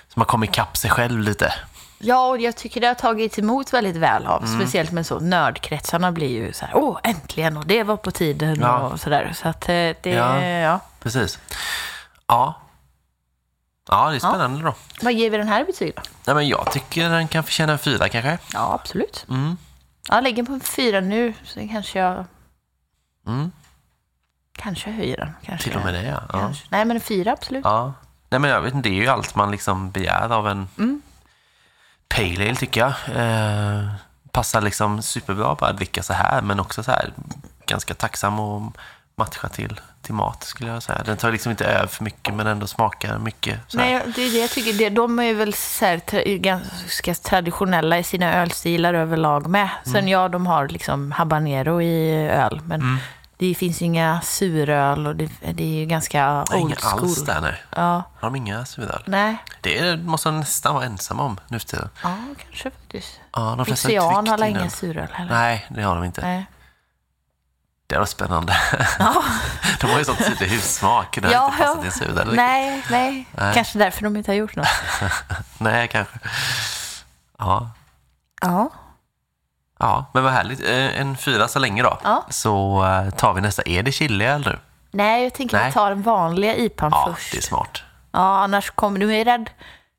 Så 0.08 0.20
man 0.20 0.26
kommer 0.26 0.46
ikapp 0.46 0.76
sig 0.76 0.90
själv 0.90 1.20
lite. 1.20 1.54
Ja, 1.98 2.28
och 2.28 2.40
jag 2.40 2.56
tycker 2.56 2.80
det 2.80 2.86
har 2.86 2.94
tagits 2.94 3.38
emot 3.38 3.72
väldigt 3.72 3.96
väl 3.96 4.26
av. 4.26 4.44
Mm. 4.44 4.60
Speciellt 4.60 4.92
med 4.92 5.06
så 5.06 5.20
nördkretsarna 5.20 6.12
blir 6.12 6.28
ju 6.28 6.52
så 6.52 6.64
här, 6.66 6.76
åh 6.76 6.98
äntligen 7.02 7.56
och 7.56 7.66
det 7.66 7.82
var 7.82 7.96
på 7.96 8.10
tiden 8.10 8.58
Ja. 8.60 8.78
och 8.78 9.00
sådär. 9.00 9.32
Så 9.34 9.48
att 9.48 9.62
eh, 9.68 9.74
det, 9.74 9.96
Ja. 10.04 10.44
ja. 10.44 10.80
Precis. 11.00 11.38
Ja. 12.26 12.54
Ja, 13.90 14.10
det 14.10 14.16
är 14.16 14.18
spännande 14.20 14.62
då. 14.64 14.74
Vad 15.02 15.12
ger 15.12 15.30
vi 15.30 15.36
den 15.36 15.48
här 15.48 15.64
betyg 15.64 15.92
då? 15.96 16.02
Nej, 16.26 16.34
men 16.36 16.48
jag 16.48 16.72
tycker 16.72 17.08
den 17.10 17.28
kan 17.28 17.44
förtjäna 17.44 17.72
en 17.72 17.78
fyra 17.78 18.08
kanske. 18.08 18.38
Ja, 18.52 18.74
absolut. 18.74 19.26
Mm. 19.28 19.56
Jag 20.08 20.22
lägger 20.24 20.42
på 20.42 20.52
en 20.52 20.60
fyra 20.60 21.00
nu, 21.00 21.34
så 21.44 21.68
kanske 21.68 21.98
jag... 21.98 22.24
Mm. 23.26 23.52
Kanske 24.58 24.90
höjer 24.90 25.16
den. 25.16 25.32
Kanske, 25.44 25.68
Till 25.70 25.78
och 25.78 25.84
med 25.84 25.94
det, 25.94 26.02
ja. 26.02 26.20
ja. 26.32 26.38
Kanske. 26.40 26.66
Nej, 26.70 26.84
men 26.84 26.96
en 26.96 27.00
fyra 27.00 27.32
absolut. 27.32 27.64
ja. 27.64 27.92
Nej, 28.30 28.40
men 28.40 28.50
jag 28.50 28.60
vet 28.62 28.74
inte, 28.74 28.88
det 28.88 28.94
är 28.94 29.02
ju 29.02 29.08
allt 29.08 29.34
man 29.34 29.50
liksom 29.50 29.90
begär 29.90 30.32
av 30.32 30.48
en 30.48 30.68
Mm. 30.78 31.02
Pale 32.08 32.44
ale 32.48 32.54
tycker 32.54 32.80
jag. 32.80 32.92
Eh, 33.16 33.88
passar 34.32 34.60
liksom 34.60 35.02
superbra 35.02 35.54
bara 35.54 35.70
att 35.70 35.76
dricka 35.76 36.02
så 36.02 36.12
här, 36.12 36.42
men 36.42 36.60
också 36.60 36.82
så 36.82 36.90
här 36.90 37.12
ganska 37.66 37.94
tacksam 37.94 38.40
och 38.40 38.72
matcha 39.16 39.48
till, 39.48 39.80
till 40.02 40.14
mat 40.14 40.44
skulle 40.44 40.70
jag 40.70 40.82
säga. 40.82 41.02
Den 41.04 41.16
tar 41.16 41.32
liksom 41.32 41.50
inte 41.50 41.64
över 41.64 41.86
för 41.86 42.04
mycket 42.04 42.34
men 42.34 42.46
ändå 42.46 42.66
smakar 42.66 43.18
mycket. 43.18 43.60
Nej, 43.74 44.02
det 44.16 44.22
är 44.22 44.30
det 44.32 44.38
jag 44.38 44.50
tycker. 44.50 44.72
Det- 44.72 44.88
De 44.90 45.18
är 45.18 45.34
väl 45.34 45.54
så 45.54 45.84
här, 45.84 45.96
tra- 45.98 46.36
ganska 46.38 47.14
traditionella 47.14 47.98
i 47.98 48.02
sina 48.02 48.34
ölstilar 48.34 48.94
överlag 48.94 49.46
med. 49.46 49.68
Sen 49.84 49.96
Mm. 49.96 50.08
ja, 50.08 50.28
de 50.28 50.46
har 50.46 50.68
liksom 50.68 51.12
habanero 51.12 51.82
i 51.82 52.28
öl, 52.28 52.60
men 52.64 52.98
det 53.38 53.54
finns 53.54 53.82
ju 53.82 53.86
inga 53.86 54.20
suröl 54.20 55.06
och 55.06 55.16
det, 55.16 55.30
det 55.52 55.62
är 55.62 55.78
ju 55.80 55.86
ganska 55.86 56.40
old 56.40 56.60
inga 56.60 56.76
alls 56.82 57.24
där 57.24 57.40
nej. 57.40 57.62
Ja, 57.76 58.02
Har 58.20 58.30
de 58.30 58.36
inga 58.36 58.64
suröl? 58.64 59.02
nej. 59.06 59.36
Det 59.60 59.96
måste 60.00 60.28
de 60.28 60.40
nästan 60.40 60.74
vara 60.74 60.84
ensamma 60.84 61.22
om 61.22 61.40
nu 61.48 61.58
för 61.58 61.66
tiden. 61.66 61.88
Ja, 62.02 62.16
kanske 62.42 62.70
faktiskt. 62.70 63.20
Ja, 63.32 63.54
de 63.56 63.66
flesta 63.66 63.88
Ocean 63.88 64.28
har 64.28 64.44
inga 64.44 64.70
suröl 64.70 65.08
heller. 65.12 65.32
Nej, 65.32 65.66
det 65.70 65.82
har 65.82 65.94
de 65.94 66.04
inte. 66.04 66.20
Nej. 66.20 66.46
Det 67.86 67.98
var 67.98 68.06
spännande. 68.06 68.56
Ja. 68.98 69.22
De 69.80 69.86
har 69.90 69.98
ju 69.98 70.04
sån 70.04 70.16
tydlig 70.16 70.48
hussmak. 70.48 71.18
Det 71.22 71.30
Ja, 71.32 71.46
inte 71.46 71.58
passat 71.64 71.84
i 71.84 71.86
en 71.86 71.92
suröl. 71.92 72.34
Nej, 72.36 72.84
nej, 72.90 73.28
Nej. 73.36 73.54
Kanske 73.54 73.78
därför 73.78 74.02
de 74.02 74.16
inte 74.16 74.30
har 74.30 74.36
gjort 74.36 74.56
något. 74.56 74.66
Nej, 75.58 75.88
kanske. 75.88 76.18
Ja. 77.38 77.70
Ja. 78.40 78.70
Ja, 79.78 80.04
men 80.14 80.24
vad 80.24 80.32
härligt. 80.32 80.60
Eh, 80.64 81.00
En 81.00 81.16
fyra 81.16 81.48
så 81.48 81.58
länge 81.58 81.82
då. 81.82 81.98
Ja. 82.04 82.24
Så 82.30 82.84
eh, 82.84 83.10
tar 83.10 83.32
vi 83.34 83.40
nästa. 83.40 83.62
Är 83.66 83.82
det 83.82 83.92
chili 83.92 84.24
eller? 84.24 84.58
Nej, 84.90 85.22
jag 85.24 85.34
tänker 85.34 85.56
Nej. 85.58 85.68
att 85.68 85.74
ta 85.74 85.88
den 85.88 86.02
vanliga 86.02 86.56
IPan 86.56 86.90
Ja, 86.94 87.08
först. 87.14 87.32
det 87.32 87.38
är 87.38 87.42
smart. 87.42 87.82
Ja, 88.12 88.20
annars 88.42 88.70
kommer 88.70 89.00
du 89.00 89.14
är 89.16 89.24
rädd. 89.24 89.50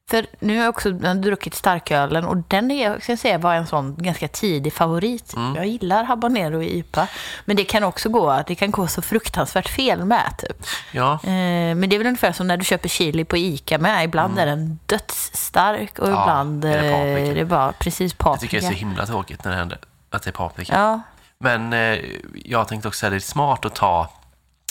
För 0.09 0.25
nu 0.39 0.57
har 0.57 0.63
jag 0.63 0.69
också 0.69 0.91
druckit 0.91 1.55
starkölen 1.55 2.25
och 2.25 2.37
den 2.37 2.71
är, 2.71 2.91
jag 2.91 3.03
ska 3.03 3.17
säga, 3.17 3.37
var 3.37 3.53
en 3.55 3.67
sån 3.67 3.95
ganska 3.97 4.27
tidig 4.27 4.73
favorit. 4.73 5.33
Mm. 5.35 5.55
Jag 5.55 5.67
gillar 5.67 6.03
habanero 6.03 6.61
i 6.61 6.77
IPA. 6.77 7.07
Men 7.45 7.55
det 7.57 7.63
kan 7.63 7.83
också 7.83 8.09
gå, 8.09 8.43
det 8.47 8.55
kan 8.55 8.71
gå 8.71 8.87
så 8.87 9.01
fruktansvärt 9.01 9.69
fel 9.69 10.05
med 10.05 10.33
typ. 10.37 10.65
Ja, 10.91 11.19
Eh, 11.23 11.75
men 11.75 11.89
det 11.89 11.95
är 11.95 11.97
väl 11.97 12.07
ungefär 12.07 12.31
som 12.31 12.47
när 12.47 12.57
du 12.57 12.65
köper 12.65 12.89
chili 12.89 13.25
på 13.25 13.37
ICA 13.37 13.77
med. 13.77 14.03
Ibland 14.05 14.39
är 14.39 14.45
den 14.45 14.79
dödsstark 14.85 15.99
och 15.99 16.07
Mm. 16.07 16.19
Ja, 16.19 16.23
ibland 16.23 16.65
är 16.65 16.81
det 16.81 16.87
eh, 16.87 16.93
paprika? 16.97 17.31
är 17.31 17.35
det 17.35 17.45
bara 17.45 17.71
precis 17.71 18.11
jag 18.11 18.17
paprika. 18.17 18.41
tycker 18.41 18.61
det 18.61 18.67
är 18.67 18.71
så 18.71 18.77
himla 18.79 19.05
tråkigt 19.05 19.43
när 19.43 19.51
det 19.51 19.57
händer 19.57 19.77
att 20.09 20.23
det 20.23 20.29
är 20.29 20.31
paprika. 20.31 20.73
Ja, 20.73 21.01
Men 21.39 21.73
eh, 21.73 21.99
jag 22.45 22.67
tänkte 22.67 22.87
också 22.87 23.05
att 23.05 23.11
det 23.11 23.15
är 23.15 23.19
smart 23.19 23.65
att 23.65 23.75
ta 23.75 24.09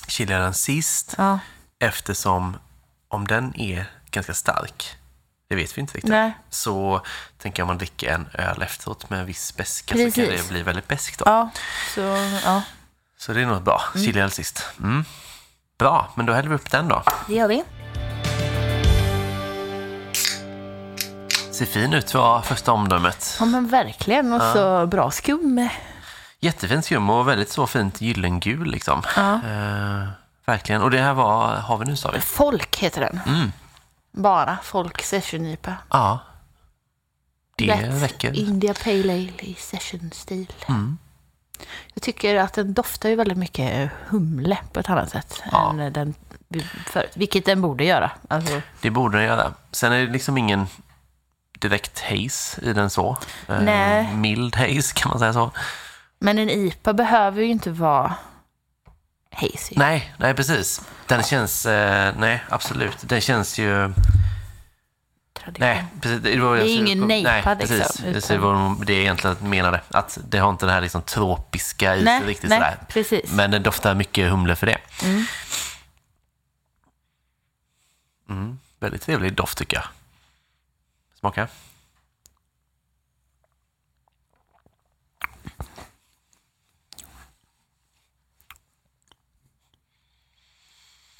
chiliölen 0.08 0.54
sist 0.54 1.14
ja, 1.18 1.38
eftersom 1.80 2.56
om 3.08 3.26
den 3.26 3.60
är 3.60 3.84
ganska 4.10 4.34
stark 4.34 4.96
Det 5.48 5.54
vet 5.56 5.76
vi 5.76 5.80
inte 5.80 5.94
riktigt. 5.94 6.10
Nej. 6.10 6.36
Så 6.50 7.00
tänker 7.38 7.60
jag 7.60 7.64
om 7.64 7.68
man 7.68 7.78
dricker 7.78 8.12
en 8.12 8.28
öl 8.34 8.62
efteråt 8.62 9.10
med 9.10 9.20
en 9.20 9.26
viss 9.26 9.56
beska 9.56 9.94
så 9.94 9.98
kan 10.00 10.10
Precis. 10.12 10.42
det 10.42 10.48
bli 10.48 10.62
väldigt 10.62 10.88
beskt 10.88 11.18
då. 11.18 11.24
Ja, 11.26 11.50
så 11.94 12.00
ja, 12.44 12.62
Så 13.18 13.32
det 13.32 13.40
är 13.42 13.46
nog 13.46 13.62
bra. 13.62 13.82
Chiliöl 13.94 14.30
sist. 14.30 14.64
Mm. 14.80 15.04
Bra, 15.78 16.12
men 16.14 16.26
då 16.26 16.32
häller 16.32 16.48
vi 16.48 16.54
upp 16.54 16.70
den 16.70 16.88
då. 16.88 17.02
det 17.26 17.34
gör 17.34 17.48
vi. 17.48 17.64
Ser 21.52 21.66
fin 21.66 21.94
ut 21.94 22.14
var 22.14 22.42
första 22.42 22.72
omdömet. 22.72 23.36
Ja, 23.40 23.44
men 23.46 23.68
verkligen. 23.68 24.32
Och 24.32 24.42
så 24.42 24.86
bra 24.86 25.10
skum. 25.10 25.68
Jättefint 26.40 26.84
skum 26.84 27.10
och 27.10 27.28
väldigt 27.28 27.50
så 27.50 27.66
fint 27.66 28.00
gyllengul 28.00 28.70
liksom. 28.70 29.02
Ja. 29.16 29.34
Eh, 29.34 30.08
verkligen. 30.46 30.82
Och 30.82 30.90
det 30.90 30.98
här 31.00 31.14
var, 31.14 31.54
har 31.54 31.76
vi 31.78 31.84
nu 31.84 31.96
sa 31.96 32.10
vi? 32.10 32.20
Folk 32.20 32.76
heter 32.76 33.00
den. 33.00 33.20
Mm. 33.26 33.52
Bara 34.22 34.58
Folk 34.62 35.02
Session 35.02 35.46
IPA. 35.46 35.74
Ja. 35.90 36.18
Det 37.56 37.66
Lätt 37.66 38.02
räcker. 38.02 38.32
India 38.38 38.74
Pale 38.74 39.12
Ale 39.12 39.32
i 39.38 39.54
session-stil. 39.58 40.52
Mm. 40.68 40.98
Jag 41.94 42.02
tycker 42.02 42.36
att 42.36 42.52
den 42.52 42.74
doftar 42.74 43.08
ju 43.08 43.14
väldigt 43.14 43.38
mycket 43.38 43.90
humle 44.06 44.58
på 44.72 44.80
ett 44.80 44.90
annat 44.90 45.10
sätt 45.10 45.42
Ja. 45.52 45.70
än 45.80 45.92
den 45.92 46.14
förut. 46.86 47.10
Vilket 47.14 47.44
den 47.46 47.60
borde 47.62 47.84
göra. 47.84 48.10
Alltså, 48.28 48.60
Det 48.80 48.90
borde 48.90 49.18
den 49.18 49.26
göra. 49.26 49.52
Sen 49.72 49.92
är 49.92 50.06
det 50.06 50.12
liksom 50.12 50.38
ingen 50.38 50.66
direkt 51.58 52.00
haze 52.00 52.60
i 52.62 52.72
den 52.72 52.90
så. 52.90 53.16
Eh, 53.48 53.60
Nej. 53.60 54.14
Mild 54.16 54.56
haze 54.56 54.94
kan 54.94 55.10
man 55.10 55.18
säga 55.18 55.32
så. 55.32 55.50
men 56.18 56.38
en 56.38 56.50
IPA 56.50 56.92
behöver 56.92 57.42
ju 57.42 57.48
inte 57.48 57.70
vara 57.70 58.14
hazy. 59.30 59.74
Nej, 59.76 60.14
nej 60.18 60.34
precis. 60.34 60.80
Den 61.06 61.22
känns, 61.22 61.66
eh, 61.66 62.14
nej 62.18 62.44
absolut. 62.48 62.96
Den 63.00 63.20
känns 63.20 63.58
ju, 63.58 63.92
Tradition. 65.32 65.66
nej 65.68 65.84
precis. 66.00 66.22
Det, 66.22 66.38
var, 66.40 66.56
Det 66.56 66.62
är 66.70 66.76
ingen 66.78 67.06
nejpa, 67.06 67.30
Nej, 67.30 67.56
precis. 67.56 67.78
liksom, 67.78 68.04
Det 68.04 68.10
är 68.30 68.36
utan- 68.36 68.40
vad 68.76 68.86
det 68.86 68.92
jag 68.92 69.02
egentligen 69.02 69.36
menade. 69.40 69.80
Att 69.88 70.18
det 70.28 70.38
har 70.38 70.50
inte 70.50 70.66
det 70.66 70.72
här 70.72 70.80
liksom 70.80 71.02
tropiska 71.02 71.96
i 71.96 72.04
sig 72.04 72.22
riktigt 72.24 72.50
nej 72.50 72.58
sådär. 72.58 72.78
precis. 72.88 73.32
Men 73.32 73.50
den 73.50 73.62
doftar 73.62 73.94
mycket 73.94 74.30
humle 74.30 74.56
för 74.56 74.66
det. 74.66 74.78
Mm. 75.02 75.24
Mm, 78.28 78.58
väldigt 78.80 79.02
trevlig 79.02 79.34
doft 79.34 79.58
tycker 79.58 79.76
jag. 79.76 79.84
Smaka. 81.20 81.48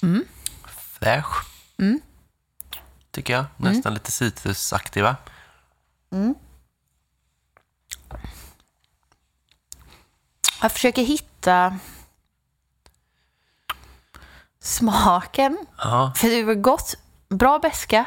Mm. 0.01 0.25
Fräsch. 0.67 1.45
Mm. 1.77 2.01
Tycker 3.11 3.33
jag. 3.33 3.45
Nästan 3.57 3.93
lite 3.93 4.11
citrusaktig 4.11 5.03
va? 5.03 5.15
Jag 10.61 10.71
försöker 10.71 11.01
hitta 11.03 11.77
smaken. 14.59 15.57
Ja. 15.77 16.13
För 16.15 16.27
det 16.27 16.43
var 16.43 16.53
gott, 16.53 16.95
bra 17.29 17.59
beska. 17.59 18.05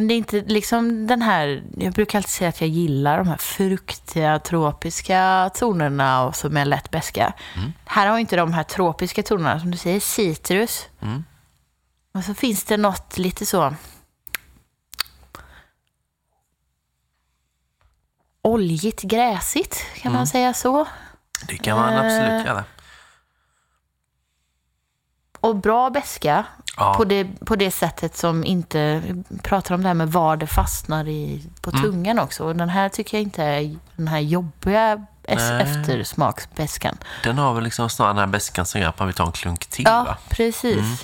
Mm. 0.00 0.06
Men 0.06 0.08
det 0.08 0.14
är 0.14 0.16
inte 0.16 0.52
liksom 0.54 1.06
den 1.06 1.22
här, 1.22 1.62
jag 1.76 1.92
brukar 1.92 2.18
alltid 2.18 2.30
säga 2.30 2.48
att 2.48 2.60
jag 2.60 2.70
gillar 2.70 3.18
de 3.18 3.28
här 3.28 3.36
fruktiga, 3.36 4.38
tropiska 4.38 5.50
tonerna 5.54 6.24
och 6.24 6.36
som 6.36 6.56
är 6.56 6.64
lätt 6.64 6.90
beska. 6.90 7.32
Här 7.84 8.06
har 8.06 8.18
inte 8.18 8.36
de 8.36 8.52
här 8.52 8.62
tropiska 8.62 9.22
tonerna, 9.22 9.60
som 9.60 9.70
du 9.70 9.78
säger, 9.78 10.00
citrus. 10.00 10.88
Mm. 11.02 11.24
Och 12.14 12.24
så 12.24 12.34
finns 12.34 12.64
det 12.64 12.76
något 12.76 13.18
lite 13.18 13.46
så... 13.46 13.74
Oljigt, 18.42 19.02
gräsigt, 19.02 19.84
kan 19.96 20.12
man 20.12 20.26
säga 20.26 20.54
så. 20.54 20.86
Det 21.46 21.56
kan 21.58 21.78
man 21.78 21.92
Eh. 21.92 22.00
absolut 22.00 22.46
göra. 22.46 22.64
Och 25.40 25.56
bra 25.56 25.90
beska 25.90 26.44
Ja. 26.76 26.94
på, 26.94 27.04
det, 27.04 27.24
på 27.24 27.56
det 27.56 27.70
sättet 27.70 28.16
som 28.16 28.44
inte 28.44 29.02
pratar 29.42 29.74
om 29.74 29.82
det 29.82 29.88
här 29.88 29.94
med 29.94 30.12
var 30.12 30.36
det 30.36 30.46
fastnar 30.46 31.08
i, 31.08 31.44
på 31.60 31.70
Mm. 31.70 31.82
tungan 31.82 32.18
också. 32.18 32.44
Och 32.44 32.56
den 32.56 32.68
här 32.68 32.88
tycker 32.88 33.16
jag 33.16 33.22
inte 33.22 33.42
är 33.44 33.76
den 33.96 34.08
här 34.08 34.18
jobbiga 34.18 35.06
Nej. 35.28 35.62
eftersmaksbeskan. 35.62 36.98
Den 37.24 37.38
har 37.38 37.54
väl 37.54 37.64
liksom 37.64 37.90
snarare 37.90 38.12
den 38.12 38.18
här 38.18 38.26
beskan 38.26 38.66
som 38.66 38.80
gör 38.80 38.88
att 38.88 38.98
man 38.98 39.08
vill 39.08 39.14
ta 39.16 39.26
en 39.26 39.32
klunk 39.32 39.66
till 39.66 39.84
Ja, 39.84 40.04
va? 40.04 40.16
precis. 40.28 40.78
Mm. 40.78 40.96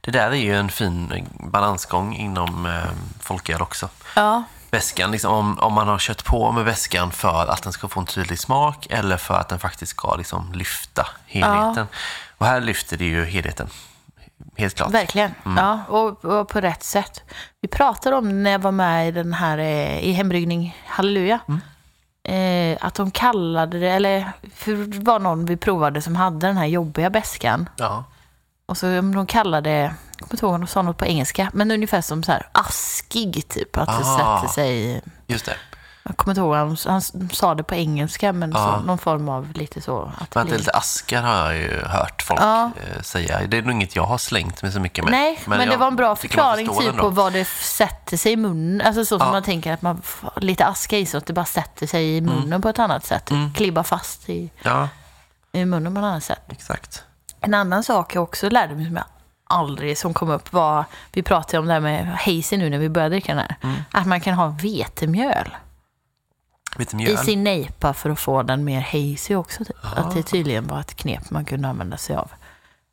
Det 0.00 0.10
där 0.10 0.30
är 0.30 0.34
ju 0.34 0.54
en 0.56 0.68
fin 0.68 1.26
balansgång 1.40 2.14
inom 2.16 2.66
eh, 2.66 2.84
folköl 3.20 3.62
också. 3.62 3.88
Ja, 4.16 4.42
Väskan, 4.70 5.10
liksom, 5.10 5.32
om, 5.32 5.58
om 5.58 5.72
man 5.72 5.88
har 5.88 5.98
kört 5.98 6.24
på 6.24 6.52
med 6.52 6.64
väskan 6.64 7.10
för 7.10 7.46
att 7.46 7.62
den 7.62 7.72
ska 7.72 7.88
få 7.88 8.00
en 8.00 8.06
tydlig 8.06 8.38
smak 8.38 8.86
eller 8.90 9.16
för 9.16 9.34
att 9.34 9.48
den 9.48 9.58
faktiskt 9.58 9.90
ska 9.90 10.16
liksom, 10.16 10.52
lyfta 10.52 11.06
helheten. 11.26 11.86
Och 12.38 12.46
här 12.46 12.60
lyfter 12.60 12.96
det 12.96 13.04
ju 13.04 13.24
helheten. 13.24 13.68
Helt 14.56 14.74
klart. 14.74 14.90
verkligen. 14.90 15.34
Mm. 15.44 15.64
Ja, 15.64 15.80
och, 15.88 16.24
och 16.24 16.48
på 16.48 16.60
rätt 16.60 16.82
sätt. 16.82 17.22
Vi 17.60 17.68
pratade 17.68 18.16
om 18.16 18.42
när 18.42 18.50
jag 18.50 18.58
var 18.58 18.72
med 18.72 19.08
i 19.08 19.10
den 19.10 19.32
här 19.32 19.58
eh, 19.58 19.98
i 19.98 20.12
hembryggning 20.12 20.76
Halleluja. 20.86 21.38
Mm. 21.48 21.60
Eh, 22.24 22.78
att 22.80 22.94
de 22.94 23.10
kallade 23.10 23.78
det, 23.78 23.90
eller 23.90 24.32
för 24.54 24.72
det 24.72 24.98
var 24.98 25.18
någon 25.18 25.44
vi 25.44 25.56
provade 25.56 26.02
som 26.02 26.16
hade 26.16 26.46
den 26.46 26.56
här 26.56 26.66
jobbiga 26.66 27.10
beskan. 27.10 27.68
Ja. 27.76 28.04
Och 28.66 28.76
så 28.76 28.98
om 28.98 29.14
de 29.14 29.26
kallade, 29.26 29.70
jag 29.70 29.92
kommer 30.18 30.34
inte 30.34 30.44
ihåg 30.46 30.54
om 30.54 30.60
de 30.60 30.66
sa 30.66 30.82
något 30.82 30.98
på 30.98 31.06
engelska, 31.06 31.50
men 31.52 31.70
ungefär 31.70 32.00
som 32.00 32.22
så 32.22 32.32
här 32.32 32.48
askig 32.52 33.48
typ. 33.48 33.76
Att 33.76 33.86
det 33.86 34.04
Ah. 34.06 34.40
sätter 34.40 34.52
sig, 34.54 35.02
Just 35.26 35.44
det. 35.46 35.56
jag 36.02 36.16
kommer 36.16 36.32
inte 36.32 36.40
ihåg, 36.40 36.54
han, 36.54 36.76
han 36.86 37.02
sa 37.32 37.54
det 37.54 37.62
på 37.62 37.74
engelska, 37.74 38.32
men 38.32 38.52
så, 38.52 38.80
någon 38.80 38.98
form 38.98 39.28
av 39.28 39.52
lite 39.52 39.80
så. 39.80 40.12
Att 40.20 40.34
Men 40.34 40.46
det 40.46 40.52
det 40.52 40.56
är 40.56 40.58
lite 40.58 40.70
askar 40.70 41.22
har 41.22 41.52
jag 41.52 41.56
ju 41.56 41.82
hört 41.84 42.22
folk 42.22 42.40
Ja. 42.40 42.70
eh, 42.96 43.02
säga. 43.02 43.40
Det 43.46 43.56
är 43.58 43.62
nog 43.62 43.72
inget 43.72 43.96
jag 43.96 44.02
har 44.06 44.18
slängt 44.18 44.62
mig 44.62 44.72
så 44.72 44.80
mycket 44.80 45.04
med. 45.04 45.10
Nej, 45.12 45.40
men, 45.46 45.58
det 45.58 45.64
jag 45.64 45.78
var 45.78 45.86
en 45.86 45.96
bra 45.96 46.16
förklaring 46.16 46.68
typ 46.78 46.96
på 46.96 47.08
vad 47.08 47.32
det 47.32 47.44
sätter 47.48 48.16
sig 48.16 48.32
i 48.32 48.36
munnen. 48.36 48.86
Alltså 48.86 49.04
så 49.04 49.18
som 49.18 49.30
man 49.30 49.42
tänker 49.42 49.72
att 49.72 49.82
man 49.82 50.02
får 50.02 50.32
lite 50.36 50.66
aska 50.66 50.98
i 50.98 51.06
så 51.06 51.18
att 51.18 51.26
det 51.26 51.32
bara 51.32 51.44
sätter 51.44 51.86
sig 51.86 52.16
i 52.16 52.20
munnen 52.20 52.62
på 52.62 52.68
ett 52.68 52.78
annat 52.78 53.06
sätt. 53.06 53.30
Mm. 53.30 53.54
Klibbar 53.54 53.82
fast 53.82 54.28
i, 54.28 54.50
i 55.52 55.64
munnen 55.64 55.94
på 55.94 56.00
ett 56.00 56.04
annat 56.04 56.24
sätt. 56.24 56.42
exakt. 56.48 57.02
En 57.40 57.54
annan 57.54 57.84
sak 57.84 58.14
jag 58.14 58.22
också 58.22 58.50
lärde 58.50 58.74
mig 58.74 58.86
som 58.86 58.96
jag 58.96 59.04
aldrig 59.48 59.98
som 59.98 60.14
kom 60.14 60.30
upp 60.30 60.52
var, 60.52 60.84
vi 61.12 61.22
pratade 61.22 61.58
om 61.58 61.66
det 61.66 61.72
här 61.72 61.80
med 61.80 62.06
hazy 62.18 62.56
nu 62.56 62.70
när 62.70 62.78
vi 62.78 62.88
började 62.88 63.14
dricka 63.14 63.34
den 63.34 63.44
här, 63.48 63.56
Mm. 63.62 63.76
att 63.92 64.06
man 64.06 64.20
kan 64.20 64.34
ha 64.34 64.48
vetemjöl 64.62 65.56
Lite 66.76 66.96
i 66.96 67.16
sin 67.16 67.44
nejpa 67.44 67.92
för 67.92 68.10
att 68.10 68.18
få 68.18 68.42
den 68.42 68.64
mer 68.64 68.80
hazy 68.80 69.34
också. 69.34 69.64
Typ. 69.64 69.76
Att 69.82 70.14
det 70.14 70.22
tydligen 70.22 70.66
var 70.66 70.80
ett 70.80 70.94
knep 70.94 71.30
man 71.30 71.44
kunde 71.44 71.68
använda 71.68 71.96
sig 71.96 72.16
av. 72.16 72.30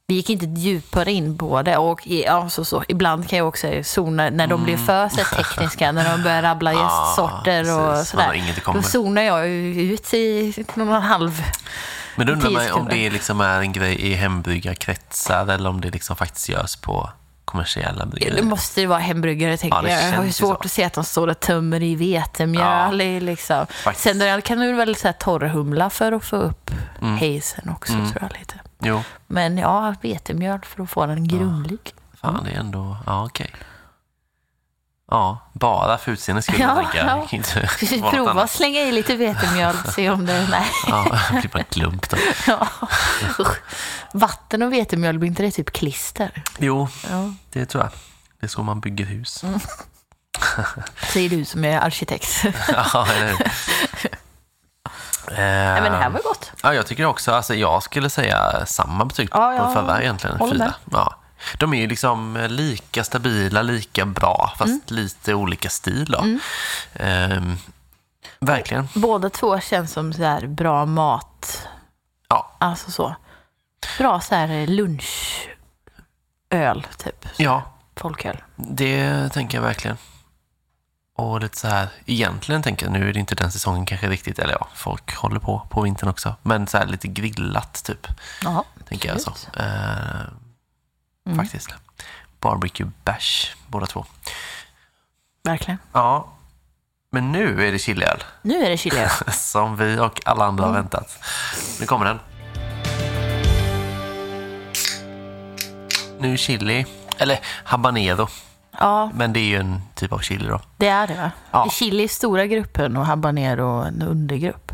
Vi 0.07 0.15
gick 0.15 0.29
inte 0.29 0.45
djupare 0.45 1.11
in 1.11 1.37
på 1.37 1.61
det 1.61 1.77
och 1.77 2.07
ja, 2.07 2.49
så, 2.49 2.65
så. 2.65 2.83
ibland 2.87 3.29
kan 3.29 3.39
jag 3.39 3.47
också 3.47 3.67
zona 3.83 4.29
när 4.29 4.47
de 4.47 4.63
blir 4.63 4.77
för 4.77 5.09
så 5.09 5.35
tekniska, 5.35 5.91
när 5.91 6.11
de 6.17 6.23
börjar 6.23 6.41
rabbla 6.41 6.73
gästsorter 6.83 7.77
och 7.79 7.91
Mm. 7.93 8.05
sådär. 8.05 8.73
Då 8.73 8.81
zonar 8.81 9.21
jag 9.21 9.47
ut 9.49 10.13
i 10.13 10.65
någon 10.73 11.01
halv. 11.01 11.41
Men 12.15 12.27
då 12.27 12.33
undrar 12.33 12.49
man 12.51 12.71
om 12.71 12.87
det 12.89 13.09
liksom 13.09 13.41
är 13.41 13.59
en 13.59 13.71
grej 13.71 14.01
i 14.01 14.13
hembryggarkretsar 14.13 15.47
eller 15.47 15.69
om 15.69 15.81
det 15.81 15.89
liksom 15.89 16.15
faktiskt 16.15 16.49
görs 16.49 16.75
på 16.75 17.09
kommersiella 17.45 18.05
Det 18.05 18.11
bryggerier. 18.11 18.43
måste 18.43 18.81
ju 18.81 18.87
vara 18.87 18.99
hembryggare, 18.99 19.57
tänker 19.57 19.77
Ja, 19.77 19.81
det 19.81 19.91
jag. 19.91 20.03
Jag 20.11 20.17
har 20.17 20.23
ju 20.23 20.31
svårt 20.31 20.57
så. 20.61 20.65
att 20.65 20.71
se 20.71 20.83
att 20.83 20.93
de 20.93 21.03
står 21.03 21.27
och 21.27 21.39
tömmer 21.39 21.83
i 21.83 21.95
vetemjöl. 21.95 23.01
i 23.01 23.19
liksom. 23.19 23.65
Faktiskt. 23.83 24.19
Sen 24.19 24.41
kan 24.41 24.59
du 24.59 24.73
väl 24.73 24.95
säga 24.95 25.13
torrhumla 25.13 25.89
för 25.89 26.11
att 26.11 26.23
få 26.25 26.35
upp 26.35 26.71
Mm. 27.01 27.13
hazen 27.17 27.69
också, 27.69 27.93
tror 27.93 28.17
jag 28.21 28.31
lite. 28.39 28.55
Jo, 28.85 29.03
Men 29.27 29.57
ja, 29.57 29.95
vetemjöl 30.01 30.59
för 30.63 30.83
att 30.83 30.89
få 30.89 31.05
den 31.05 31.27
grumlig. 31.27 31.93
fan 32.21 32.43
det 32.43 32.51
är 32.51 32.59
ändå... 32.59 32.97
Ja, 33.05 33.25
okej. 33.25 33.51
Ja, 35.11 35.39
bara 35.53 35.97
för 35.97 36.11
utseendet 36.11 36.43
skulle 36.45 36.63
Ja, 36.63 36.89
ja. 36.95 37.27
Inte 37.31 37.67
prova 38.11 38.43
att 38.43 38.51
slänga 38.51 38.79
i 38.79 38.91
lite 38.91 39.15
vetemjöl 39.15 39.75
och 39.85 39.93
se 39.93 40.09
om 40.09 40.25
det... 40.25 40.47
Nej. 40.51 40.67
Ja, 40.87 41.19
det 41.31 41.39
blir 41.39 41.49
bara 41.49 41.59
en 41.59 41.65
klump 41.65 42.09
då. 42.09 42.17
Ja. 42.47 42.67
Vatten 44.13 44.61
och 44.61 44.73
vetemjöl, 44.73 45.19
blir 45.19 45.29
inte 45.29 45.43
det 45.43 45.51
typ 45.51 45.71
klister? 45.73 46.43
Jo, 46.59 46.87
Ja. 47.09 47.33
det 47.51 47.65
tror 47.65 47.83
jag. 47.83 47.91
Det 48.39 48.45
är 48.45 48.47
så 48.47 48.63
man 48.63 48.79
bygger 48.79 49.05
hus. 49.05 49.43
Mm. 49.43 49.59
Säger 51.13 51.29
du 51.29 51.45
som 51.45 51.65
är 51.65 51.79
arkitekt. 51.79 52.45
ja, 52.67 53.07
eller 53.15 53.51
Nej, 55.31 55.81
men 55.81 55.91
det 55.91 55.97
här 55.97 56.05
Eh, 56.05 56.11
var 56.11 56.21
gott. 56.23 56.51
Ja, 56.63 56.73
jag 56.73 56.87
tycker 56.87 57.05
också, 57.05 57.31
alltså 57.31 57.53
jag 57.55 57.83
skulle 57.83 58.09
säga 58.09 58.65
samma 58.65 59.05
betyg 59.05 59.31
på 59.31 59.37
Ja, 59.37 59.53
ja, 59.53 59.63
de 59.63 59.73
förra 59.73 60.01
egentligen. 60.01 60.39
Fyra. 60.51 60.73
Ja. 60.91 61.15
De 61.57 61.73
är 61.73 61.77
ju 61.81 61.87
liksom 61.87 62.35
eh, 62.37 62.49
lika 62.49 63.03
stabila, 63.03 63.61
lika 63.61 64.05
bra, 64.05 64.53
fast 64.57 64.69
Mm. 64.69 64.81
lite 64.87 65.33
olika 65.33 65.69
stil 65.69 66.05
då. 66.05 66.23
Ehm, 66.93 67.57
verkligen. 68.39 68.87
Båda 68.95 69.29
två 69.29 69.59
känns 69.59 69.91
som 69.93 70.13
så 70.13 70.23
här 70.23 70.47
bra 70.47 70.85
mat. 70.85 71.67
Ja. 72.29 72.51
Alltså 72.59 72.91
så. 72.91 73.15
Bra 73.97 74.19
så 74.21 74.35
här 74.35 74.67
lunchöl 74.67 75.51
öl, 76.49 76.87
typ. 76.97 77.25
Ja, 77.37 77.63
Folköl. 77.95 78.37
det 78.55 79.29
tänker 79.29 79.57
jag 79.57 79.63
verkligen. 79.63 79.97
Och 81.17 81.41
lite 81.41 81.57
så 81.59 81.67
här, 81.67 81.87
egentligen 82.05 82.61
tänker 82.63 82.85
jag, 82.85 82.93
nu 82.93 83.09
är 83.09 83.13
det 83.13 83.19
inte 83.19 83.35
den 83.35 83.51
säsongen 83.51 83.85
kanske 83.85 84.09
riktigt, 84.09 84.39
eller 84.39 84.53
ja, 84.53 84.67
folk 84.75 85.15
håller 85.15 85.39
på 85.39 85.67
på 85.69 85.81
vintern 85.81 86.09
också. 86.09 86.35
Men 86.41 86.67
så 86.67 86.77
här 86.77 86.85
lite 86.85 87.07
grillat 87.07 87.83
typ, 87.83 88.07
Ja, 88.43 88.65
tänker 88.89 89.09
jag 89.09 89.21
så. 89.21 89.33
Eh, 89.59 90.21
Mm. 91.27 91.37
Faktiskt. 91.37 91.69
Barbecue 92.39 92.91
bash, 93.03 93.55
båda 93.67 93.85
två. 93.85 94.05
verkligen. 95.43 95.77
Ja, 95.93 96.27
men 97.11 97.31
nu 97.31 97.67
är 97.67 97.71
det 97.71 97.79
chiliöl. 97.79 98.23
Nu 98.41 98.65
är 98.65 98.69
det 98.69 98.77
chili. 98.77 99.07
Som 99.33 99.75
vi 99.77 99.99
och 99.99 100.21
alla 100.25 100.45
andra 100.45 100.65
har 100.65 100.73
väntat. 100.73 101.19
Nu 101.79 101.85
kommer 101.85 102.05
den. 102.05 102.19
Nu 106.19 106.37
chili, 106.37 106.85
eller 107.17 107.39
habanero, 107.63 108.27
Ja, 108.79 109.11
men 109.13 109.33
det 109.33 109.39
är 109.39 109.43
ju 109.47 109.55
en 109.57 109.81
typ 109.95 110.11
av 110.13 110.19
chili 110.19 110.47
då. 110.47 110.59
det 110.77 110.87
är 110.87 111.07
det 111.07 111.13
va? 111.15 111.31
Ja. 111.51 111.65
Är 111.65 111.69
chili 111.69 112.03
i 112.03 112.07
stora 112.07 112.45
gruppen 112.45 112.97
och 112.97 113.05
habanero 113.05 113.81
en 113.83 114.01
undergrupp? 114.01 114.71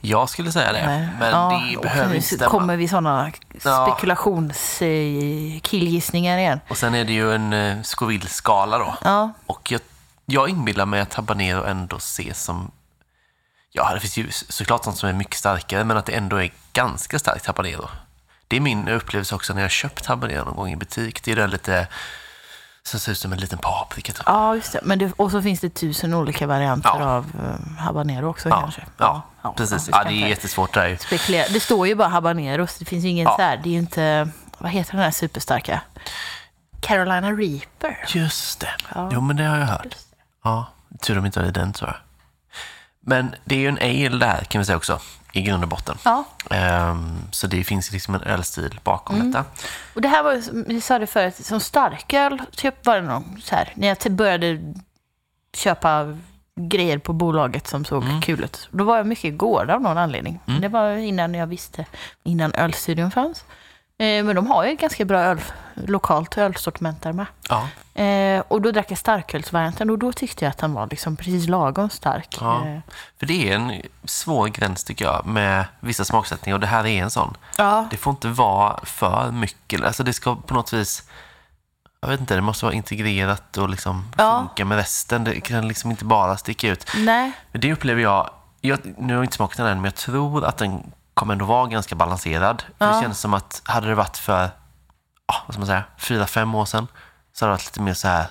Jag 0.00 0.28
skulle 0.28 0.52
säga 0.52 0.72
det, 0.72 0.86
Nej. 0.86 1.08
men 1.18 1.30
Ja, 1.30 1.62
det 1.74 1.82
behöver 1.82 2.14
inte 2.14 2.26
stämma. 2.26 2.50
kommer 2.50 2.76
vi 2.76 2.88
sådana 2.88 3.32
spekulations-killgissningar 3.60 6.38
igen. 6.38 6.60
Och 6.68 6.76
sen 6.76 6.94
är 6.94 7.04
det 7.04 7.12
ju 7.12 7.34
en 7.34 7.52
eh, 7.52 7.82
Scoville-skala 7.82 8.78
då. 8.78 8.94
Ja, 9.04 9.32
Och 9.46 9.72
jag, 9.72 9.80
jag 10.26 10.48
inbillar 10.48 10.86
mig 10.86 11.00
att 11.00 11.14
habanero 11.14 11.64
ändå 11.64 11.96
ses 11.96 12.42
som... 12.42 12.70
Ja, 13.72 13.94
det 13.94 14.00
finns 14.00 14.16
ju 14.16 14.28
såklart 14.30 14.84
sånt 14.84 14.96
som 14.96 15.08
är 15.08 15.12
mycket 15.12 15.36
starkare, 15.36 15.84
men 15.84 15.96
att 15.96 16.06
det 16.06 16.12
ändå 16.12 16.36
är 16.42 16.50
ganska 16.72 17.18
starkt 17.18 17.46
habanero. 17.46 17.88
Det 18.48 18.56
är 18.56 18.60
min 18.60 18.88
upplevelse 18.88 19.34
också 19.34 19.54
när 19.54 19.62
jag 19.62 19.70
köpt 19.70 20.06
habanero 20.06 20.44
någon 20.44 20.56
gång 20.56 20.72
i 20.72 20.76
butik. 20.76 21.24
Det 21.24 21.32
är 21.32 21.36
den 21.36 21.50
lite... 21.50 21.86
Som 22.86 23.00
ser 23.00 23.12
ut 23.12 23.18
som 23.18 23.32
en 23.32 23.38
liten 23.38 23.58
paprika. 23.58 24.12
Typ. 24.12 24.22
ja 24.26 24.54
just 24.56 24.72
det. 24.72 24.80
Men 24.82 24.98
det, 24.98 25.12
och 25.16 25.30
så 25.30 25.42
finns 25.42 25.60
det 25.60 25.68
tusen 25.70 26.14
olika 26.14 26.46
varianter 26.46 26.90
Ja. 26.98 27.04
av 27.04 27.26
uh, 27.26 27.76
habanero 27.78 28.28
också 28.30 28.48
Ja, 28.48 28.60
kanske. 28.60 28.82
ja, 28.98 29.22
precis. 29.56 29.88
vi 29.88 29.92
Ja, 29.92 30.04
det 30.04 30.10
är 30.22 30.28
jättesvårt 30.28 30.74
där 30.74 30.86
ju. 30.88 30.96
spekulera. 30.98 31.46
Det 31.52 31.60
står 31.60 31.86
ju 31.86 31.94
bara 31.94 32.08
habaneros. 32.08 32.78
Det 32.78 32.84
finns 32.84 33.04
ju 33.04 33.08
ingen 33.08 33.24
Ja. 33.24 33.36
så 33.36 33.42
här, 33.42 33.56
det 33.56 33.68
är 33.68 33.72
ju 33.72 33.78
inte, 33.78 34.28
vad 34.58 34.70
heter 34.70 34.92
den 34.92 35.00
här 35.02 35.10
superstarka? 35.10 35.80
Carolina 36.80 37.32
Reaper. 37.32 38.04
Just 38.08 38.60
det. 38.60 38.70
Ja. 38.94 39.10
Jo, 39.12 39.20
men 39.20 39.36
det 39.36 39.44
har 39.44 39.58
jag 39.58 39.66
hört. 39.66 39.96
Ja, 40.44 40.66
tur 41.00 41.14
de 41.14 41.26
inte 41.26 41.40
har 41.40 41.46
i 41.46 41.50
den 41.50 41.72
tror 41.72 41.90
jag. 41.90 41.96
Men 43.06 43.34
det 43.44 43.54
är 43.54 43.58
ju 43.58 43.68
en 43.68 43.78
ale 43.78 44.18
där 44.26 44.44
kan 44.44 44.58
vi 44.58 44.64
säga 44.64 44.76
också, 44.76 45.00
i 45.32 45.42
grund 45.42 45.62
och 45.62 45.68
botten. 45.68 45.98
Ja, 46.04 46.24
Ehm, 46.50 47.16
så 47.30 47.46
det 47.46 47.64
finns 47.64 47.92
liksom 47.92 48.14
en 48.14 48.22
ölstil 48.22 48.80
bakom 48.84 49.16
Mm. 49.16 49.30
detta. 49.30 49.44
och 49.94 50.00
det 50.02 50.08
här 50.08 50.22
var 50.22 50.42
vi 50.68 50.80
sa 50.80 50.98
det 50.98 51.06
förut, 51.06 51.34
som 51.46 51.60
starköl, 51.60 52.42
typ 52.56 52.86
var 52.86 52.96
det 52.96 53.02
någon 53.02 53.40
så 53.44 53.54
här, 53.54 53.72
när 53.74 53.88
jag 53.88 54.12
började 54.12 54.74
köpa 55.56 56.18
grejer 56.60 56.98
på 56.98 57.12
bolaget 57.12 57.66
som 57.66 57.84
såg 57.84 58.02
Mm. 58.04 58.20
kul 58.20 58.44
ut. 58.44 58.68
Då 58.70 58.84
var 58.84 58.96
jag 58.96 59.06
mycket 59.06 59.24
i 59.24 59.30
gård 59.30 59.70
av 59.70 59.80
någon 59.82 59.98
anledning. 59.98 60.40
Det 60.60 60.68
var 60.68 60.90
innan 60.96 61.34
jag 61.34 61.46
visste, 61.46 61.86
innan 62.22 62.54
ölstudion 62.54 63.10
fanns. 63.10 63.44
Eh, 63.98 64.24
men 64.24 64.36
de 64.36 64.46
har 64.46 64.64
ju 64.64 64.72
ett 64.72 64.80
ganska 64.80 65.04
bra 65.04 65.20
öl, 65.20 65.40
lokalt 65.74 66.38
ölsortiment 66.38 67.02
där 67.02 67.12
med. 67.12 67.26
Ja, 67.48 67.68
Eh, 67.94 68.42
och 68.48 68.62
då 68.62 68.70
drack 68.70 68.90
jag 68.90 68.98
starkölsvarianten 68.98 69.90
och 69.90 69.98
då 69.98 70.12
tyckte 70.12 70.44
jag 70.44 70.50
att 70.50 70.58
den 70.58 70.74
var 70.74 70.86
liksom 70.90 71.16
precis 71.16 71.48
lagom 71.48 71.90
stark. 71.90 72.38
Ja. 72.40 72.66
Eh, 72.66 72.78
för 73.18 73.26
det 73.26 73.50
är 73.50 73.54
en 73.54 73.82
svår 74.04 74.48
gräns 74.48 74.84
tycker 74.84 75.04
jag 75.04 75.26
med 75.26 75.64
vissa 75.80 76.04
smaksättningar 76.04 76.54
och 76.56 76.60
det 76.60 76.66
här 76.66 76.86
är 76.86 77.02
en 77.02 77.10
sån. 77.10 77.36
ja. 77.58 77.86
Det 77.90 77.96
får 77.96 78.10
inte 78.10 78.28
vara 78.28 78.80
för 78.84 79.30
mycket, 79.30 79.82
alltså 79.84 80.02
det 80.02 80.12
ska 80.12 80.36
på 80.36 80.54
något 80.54 80.72
vis 80.72 81.02
jag 82.00 82.08
vet 82.08 82.20
inte, 82.20 82.34
det 82.34 82.40
måste 82.40 82.64
vara 82.64 82.74
integrerat 82.74 83.56
och 83.56 83.68
liksom 83.68 84.04
Ja. 84.18 84.38
funka 84.38 84.64
med 84.64 84.76
resten. 84.76 85.24
Det 85.24 85.40
kan 85.40 85.68
liksom 85.68 85.90
inte 85.90 86.04
bara 86.04 86.36
sticka 86.36 86.68
ut. 86.68 86.86
Nej. 86.96 87.32
Men 87.52 87.60
det 87.60 87.72
upplever 87.72 88.02
jag, 88.02 88.30
jag, 88.60 88.78
nu 88.98 89.12
har 89.14 89.20
jag 89.20 89.24
inte 89.24 89.36
smakat 89.36 89.56
den 89.56 89.66
än, 89.66 89.76
men 89.76 89.84
jag 89.84 89.94
tror 89.94 90.44
att 90.44 90.58
den 90.58 90.92
kommer 91.22 91.32
ändå 91.34 91.44
vara 91.44 91.66
ganska 91.66 91.94
balanserad. 91.94 92.62
Ja. 92.78 92.86
Det 92.86 93.00
känns 93.02 93.20
som 93.20 93.34
att 93.34 93.62
hade 93.64 93.88
det 93.88 93.94
varit 93.94 94.16
för, 94.16 94.44
ah, 95.26 95.36
vad 95.46 95.54
ska 95.54 95.58
man 95.58 95.66
säga, 95.66 95.82
fyra, 95.98 96.26
fem 96.26 96.54
år 96.54 96.64
sedan 96.64 96.86
så 97.32 97.44
hade 97.44 97.52
det 97.52 97.56
varit 97.56 97.66
lite 97.66 97.80
mer 97.80 97.94
så 97.94 98.08
här, 98.08 98.26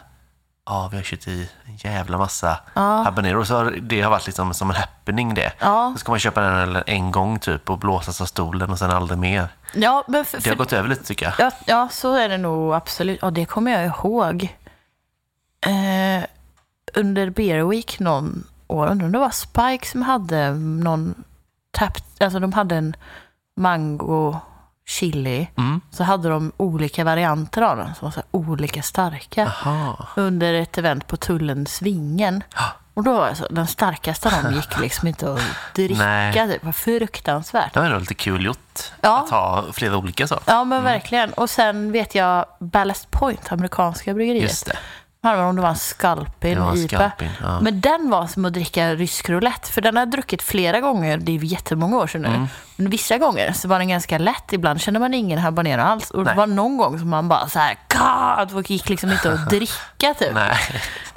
ja, 0.66 0.88
vi 0.92 0.98
har 0.98 1.04
kört 1.04 1.28
i 1.28 1.50
en 1.66 1.76
jävla 1.78 2.18
massa 2.18 2.60
Ja. 2.74 2.82
habanero. 3.04 3.46
Så 3.46 3.64
det 3.82 4.02
har 4.02 4.10
varit 4.12 4.26
liksom 4.26 4.54
som 4.54 4.70
en 4.70 4.76
happening 4.76 5.34
det. 5.34 5.54
Ja. 5.60 5.92
Så 5.96 6.00
ska 6.00 6.12
man 6.12 6.20
köpa 6.20 6.42
den 6.42 6.84
en 6.88 7.12
gång 7.12 7.40
typ 7.40 7.70
och 7.70 7.78
blåsas 7.78 8.22
av 8.22 8.26
stolen 8.26 8.70
och 8.70 8.80
sen 8.80 8.92
aldrig 8.92 9.20
mer. 9.20 9.48
Ja, 9.74 10.04
men 10.08 10.26
för, 10.26 10.42
Det 10.42 10.50
har 10.50 10.58
gått 10.58 10.74
över 10.74 10.90
lite 10.90 11.04
tycker 11.04 11.26
jag. 11.26 11.34
ja, 11.38 11.52
ja, 11.66 11.90
så 11.92 12.14
är 12.16 12.30
det 12.30 12.38
nog 12.38 12.74
absolut. 12.74 13.24
Och 13.24 13.34
det 13.34 13.46
kommer 13.46 13.72
jag 13.72 13.86
ihåg. 13.86 14.56
Eh, 15.66 16.26
under 16.94 17.30
Beer 17.30 17.64
Week 17.64 18.00
någon 18.00 18.44
år, 18.68 18.88
undrar 18.88 19.06
om 19.06 19.12
det 19.12 19.20
var 19.20 19.30
Spike 19.30 19.88
som 19.92 20.02
hade 20.02 20.52
någon 20.54 21.24
tap, 21.72 21.98
alltså 22.20 22.40
de 22.40 22.54
hade 22.54 22.76
en 22.76 22.96
mango 23.58 24.40
chili. 24.86 25.48
Mm. 25.58 25.82
Så 25.92 26.04
hade 26.04 26.30
de 26.30 26.52
olika 26.58 27.04
varianter 27.04 27.62
av 27.62 27.78
den 27.78 27.96
som 27.96 28.06
var 28.06 28.12
så 28.12 28.22
olika 28.32 28.82
starka. 28.82 29.46
Aha. 29.46 30.08
under 30.16 30.54
ett 30.54 30.78
event 30.78 31.08
på 31.08 31.18
tullen 31.18 31.66
Svingen. 31.66 32.44
Och 32.94 33.04
då 33.04 33.14
var 33.14 33.28
alltså, 33.28 33.48
den 33.50 33.68
starkaste 33.68 34.28
av 34.38 34.44
dem 34.44 34.54
gick 34.54 34.80
liksom 34.80 35.08
inte 35.08 35.34
att 35.34 35.40
dricka. 35.76 36.46
Det 36.48 36.60
var 36.62 36.72
fruktansvärt. 36.72 37.74
Det 37.74 37.80
var 37.80 37.88
ändå 37.88 38.00
lite 38.00 38.14
kul 38.14 38.46
gjort 38.46 38.92
Ja. 39.02 39.24
att 39.24 39.30
ha 39.30 39.66
flera 39.74 39.98
olika 39.98 40.28
så. 40.28 40.40
Ja 40.46 40.64
men 40.64 40.84
verkligen. 40.84 41.34
Och 41.34 41.50
sen 41.50 41.92
vet 41.92 42.16
jag 42.16 42.46
Ballast 42.60 43.12
Point, 43.12 43.52
amerikanska 43.52 44.14
bryggeriet. 44.14 44.44
Just 44.44 44.66
det. 44.66 44.78
Handlade 45.24 45.50
om 45.50 45.56
det 45.56 45.62
var 45.62 45.70
en 45.70 45.76
skalpin 45.76 46.56
Det 46.56 46.62
var 46.62 46.72
en 46.72 46.78
IPA. 46.78 46.98
skalpin, 46.98 47.30
ja. 47.42 47.60
Men 47.62 47.82
den 47.82 48.10
var 48.10 48.28
som 48.28 48.46
att 48.46 48.54
dricka 48.54 48.96
rysk 48.96 49.30
roulette. 49.30 49.72
För 49.72 49.82
den 49.82 49.96
har 49.96 50.02
jag 50.02 50.12
druckit 50.12 50.42
flera 50.42 50.80
gånger. 50.80 51.18
Det 51.18 51.32
är 51.36 51.44
jättemånga 51.44 51.98
år 51.98 52.08
sedan 52.08 52.22
nu. 52.22 52.28
Mm. 52.28 52.48
Men 52.76 52.90
vissa 52.90 53.18
gånger 53.18 53.54
så 53.54 53.68
var 53.68 53.80
den 53.80 53.88
ganska 53.88 54.18
lätt. 54.18 54.54
Ibland 54.54 54.82
kände 54.82 55.00
man 55.00 55.14
ingen 55.14 55.40
habanero 55.40 55.82
alls. 55.82 56.12
Och 56.12 56.20
det 56.20 56.26
Nej. 56.26 56.36
var 56.36 56.48
någon 56.48 56.78
gång 56.78 57.00
som 57.00 57.10
man 57.10 57.28
bara 57.28 57.50
så 57.50 57.60
här, 57.60 57.78
och 58.56 58.72
gick 58.72 58.90
liksom 58.90 59.12
inte 59.12 59.34
att 59.34 59.50
dricka 59.50 60.14
typ. 60.14 60.38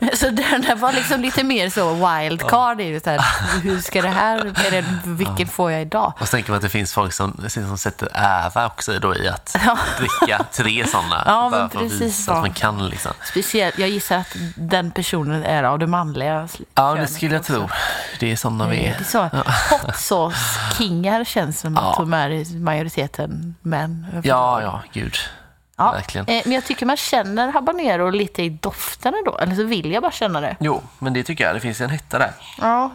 Så 0.14 0.30
den 0.30 0.62
där 0.62 0.76
var 0.76 0.92
liksom 0.92 1.20
lite 1.20 1.44
mer 1.44 1.70
så 1.70 1.94
wildcard. 1.94 2.80
Ja. 2.80 3.00
Så 3.00 3.10
här, 3.10 3.20
hur 3.62 3.80
ska 3.80 4.02
det 4.02 4.08
här, 4.08 4.38
är 4.38 4.70
det, 4.70 4.84
vilken 5.04 5.48
får 5.48 5.72
jag 5.72 5.82
idag? 5.82 6.12
Och 6.20 6.28
så 6.28 6.30
tänker 6.30 6.50
man 6.50 6.56
att 6.56 6.62
det 6.62 6.68
finns 6.68 6.92
folk 6.92 7.12
som, 7.12 7.44
som 7.48 7.78
sätter 7.78 8.08
ära 8.12 8.66
också 8.66 8.98
då 8.98 9.16
i 9.16 9.28
att 9.28 9.56
dricka 9.98 10.44
tre 10.52 10.86
sådana. 10.86 11.22
Ja, 11.26 11.48
men 11.50 11.58
för 11.58 11.64
att 11.66 11.72
precis 11.72 12.00
visa 12.00 12.22
så. 12.22 12.32
att 12.32 12.40
man 12.40 12.52
kan 12.52 12.88
liksom. 12.88 13.12
Speciellt, 13.30 13.78
jag 13.78 13.88
gissar 13.94 14.16
att 14.16 14.36
den 14.56 14.90
personen 14.90 15.42
är 15.44 15.62
av 15.62 15.78
det 15.78 15.86
manliga 15.86 16.48
Ja, 16.74 16.94
det 16.94 17.06
skulle 17.06 17.34
jag 17.34 17.40
också. 17.40 17.52
tro. 17.52 17.68
Det 18.20 18.32
är 18.32 18.36
sådana 18.36 18.68
vi 18.68 18.86
är. 18.86 19.02
så. 19.04 19.22
Hot 19.22 19.96
sauce-kingar 19.96 21.24
känns 21.24 21.60
som 21.60 21.76
att 21.76 21.84
Ja. 21.84 21.94
de 21.98 22.14
är 22.14 22.58
majoriteten 22.60 23.54
män. 23.62 24.06
Ja, 24.24 24.62
ja, 24.62 24.80
gud. 24.92 25.14
Ja, 25.76 25.92
verkligen. 25.92 26.26
eh, 26.28 26.42
Men 26.44 26.52
jag 26.54 26.64
tycker 26.64 26.86
man 26.86 26.96
känner 26.96 27.52
habanero 27.52 28.10
lite 28.10 28.42
i 28.42 28.48
dofterna 28.48 29.16
då. 29.24 29.38
Eller 29.38 29.54
så 29.54 29.64
vill 29.64 29.90
jag 29.92 30.02
bara 30.02 30.12
känna 30.12 30.40
det. 30.40 30.56
Jo, 30.60 30.82
men 30.98 31.12
det 31.12 31.22
tycker 31.22 31.44
jag. 31.44 31.56
Det 31.56 31.60
finns 31.60 31.80
en 31.80 31.90
hetta 31.90 32.18
där. 32.18 32.30
Ja. 32.60 32.90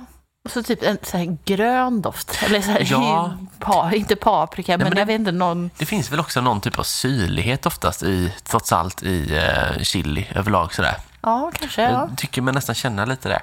Och 0.45 0.51
så 0.51 0.63
typ 0.63 0.83
en 0.83 0.97
så 1.03 1.17
här 1.17 1.37
grön 1.45 2.01
doft. 2.01 2.39
Eller 2.43 2.61
så 2.61 2.71
här, 2.71 2.87
Ja. 2.91 3.37
pa, 3.59 3.91
inte 3.93 4.15
paprika, 4.15 4.77
men, 4.77 4.83
men 4.85 4.93
det- 4.95 4.99
jag 5.01 5.05
vet 5.05 5.19
inte, 5.19 5.31
någon... 5.31 5.69
Det 5.77 5.85
finns 5.85 6.11
väl 6.11 6.19
också 6.19 6.41
någon 6.41 6.61
typ 6.61 6.79
av 6.79 6.83
syrlighet 6.83 7.65
oftast 7.65 8.03
i, 8.03 8.33
trots 8.43 8.71
allt, 8.73 9.03
i 9.03 9.35
eh, 9.37 9.81
chili 9.83 10.27
överlag 10.35 10.73
sådär. 10.73 10.95
Ja, 11.21 11.51
kanske. 11.53 11.81
Ja. 11.81 11.89
Jag 11.89 12.17
tycker 12.17 12.41
man 12.41 12.53
nästan 12.53 12.75
känner 12.75 13.05
lite 13.05 13.29
det. 13.29 13.41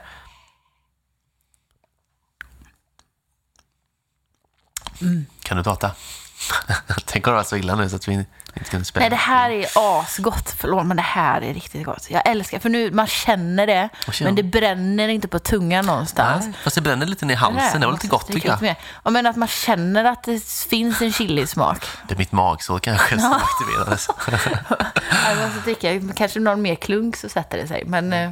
Mm. 5.01 5.27
Kan 5.43 5.57
du 5.57 5.63
prata? 5.63 5.91
Tänk 7.07 7.27
om 7.27 7.31
det 7.33 7.37
var 7.37 7.45
så 7.45 7.57
illa 7.57 7.75
nu 7.75 7.89
så 7.89 7.97
att 7.97 8.09
vi 8.09 8.27
inte 8.59 8.85
spela. 8.85 9.03
Nej, 9.03 9.11
det 9.11 9.17
här 9.17 9.51
är 9.51 9.67
asgott. 9.75 10.55
Förlåt, 10.59 10.87
men 10.87 10.97
det 10.97 11.03
här 11.03 11.43
är 11.43 11.55
riktigt 11.55 11.85
gott. 11.85 12.07
Jag 12.11 12.29
älskar, 12.29 12.59
för 12.59 12.69
nu, 12.69 12.91
man 12.91 13.07
känner 13.07 13.67
det, 13.67 13.89
men 14.21 14.35
det 14.35 14.43
bränner 14.43 15.09
inte 15.09 15.29
på 15.29 15.39
tungan 15.39 15.87
någonstans. 15.87 16.45
Nej, 16.45 16.55
fast 16.63 16.77
det 16.77 16.83
bränner 16.83 17.07
lite 17.07 17.27
ner 17.27 17.35
i 17.35 17.37
halsen. 17.37 17.81
Det 17.81 17.87
var 17.87 17.93
lite 17.93 18.07
gott 18.09 18.27
tycker 18.27 18.49
jag. 18.49 18.75
Ja, 19.05 19.11
men 19.11 19.27
att 19.27 19.37
man 19.37 19.49
känner 19.49 20.05
att 20.05 20.23
det 20.23 20.45
finns 20.45 21.03
en 21.03 21.13
chilismak. 21.13 21.87
Det 22.09 22.15
är 22.15 22.19
mitt 22.19 22.33
magsår 22.33 22.79
kanske 22.79 23.19
som 23.19 23.33
aktiverades. 23.33 24.09
Jag 25.29 25.39
måste 25.39 25.61
dricka, 25.65 26.15
kanske 26.17 26.41
någon 26.41 26.63
mer 26.63 26.75
klunk 26.75 27.17
så 27.17 27.29
sätter 27.29 27.59
det 27.59 27.69
sig. 27.69 27.83
Men, 27.87 28.13
eh, 28.13 28.31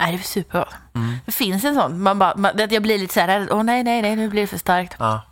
Nej, 0.00 0.12
det 0.12 0.18
är 0.18 0.22
supergott. 0.22 0.74
Mm. 0.94 1.18
Det 1.26 1.32
finns 1.32 1.64
en 1.64 1.74
sån, 1.74 2.02
man 2.02 2.18
bara, 2.18 2.34
man, 2.36 2.52
jag 2.70 2.82
blir 2.82 2.98
lite 2.98 3.14
så 3.14 3.20
här, 3.20 3.48
åh 3.52 3.62
nej, 3.62 3.84
nej, 3.84 4.02
nej, 4.02 4.16
nu 4.16 4.28
blir 4.28 4.40
det 4.40 4.46
för 4.46 4.58
starkt. 4.58 4.94
Ja. 4.98 5.22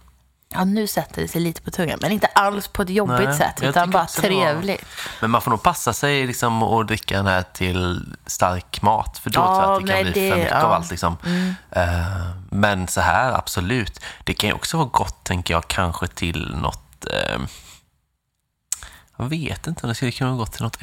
Ja, 0.49 0.65
nu 0.65 0.87
sätter 0.87 1.23
det 1.23 1.29
sig 1.29 1.41
lite 1.41 1.63
på 1.63 1.71
tungan. 1.71 1.99
Men 2.03 2.13
inte 2.13 2.27
alls 2.27 2.69
på 2.69 2.83
ett 2.83 2.91
jobbigt 2.91 3.29
Nej, 3.29 3.37
sätt, 3.39 3.63
utan 3.63 3.91
bara 3.91 4.07
det 4.17 4.23
var- 4.23 4.29
trevligt. 4.29 4.85
Men 5.21 5.31
man 5.31 5.41
får 5.41 5.51
nog 5.51 5.63
passa 5.63 5.93
sig 5.93 6.27
liksom 6.27 6.63
att 6.63 6.89
dricka 6.89 7.17
den 7.17 7.27
här 7.27 7.43
till 7.43 8.15
stark 8.27 8.83
mat. 8.83 9.19
För 9.19 9.31
då 9.31 9.41
Ja, 9.41 9.47
tror 9.47 9.65
jag 9.65 9.77
att 9.77 9.87
det 9.87 9.93
kan 9.93 10.03
bli 10.03 10.13
för 10.13 10.21
det- 10.21 10.37
mycket 10.37 10.51
ja. 10.51 10.57
Mm. 10.57 10.67
av 10.67 10.73
allt. 10.73 10.91
Liksom. 10.91 11.17
Eh, 11.71 11.83
men 12.51 12.89
så 12.89 13.01
här, 13.01 13.33
absolut. 13.33 14.01
Det 14.25 14.35
kan 14.35 14.49
ju 14.49 14.55
också 14.55 14.77
vara 14.77 14.89
gott, 14.89 15.25
tänker 15.25 15.55
jag, 15.55 15.69
kanske 15.69 16.07
till 16.07 16.55
något... 16.57 17.07
eh, 17.13 17.39
jag 19.19 19.25
vet 19.29 19.67
inte 19.67 19.83
om 19.83 19.89
det 19.89 19.95
skulle 19.95 20.13
kunna 20.13 20.31
vara 20.31 20.39
gott 20.39 20.53
till 20.53 20.63
något 20.63 20.77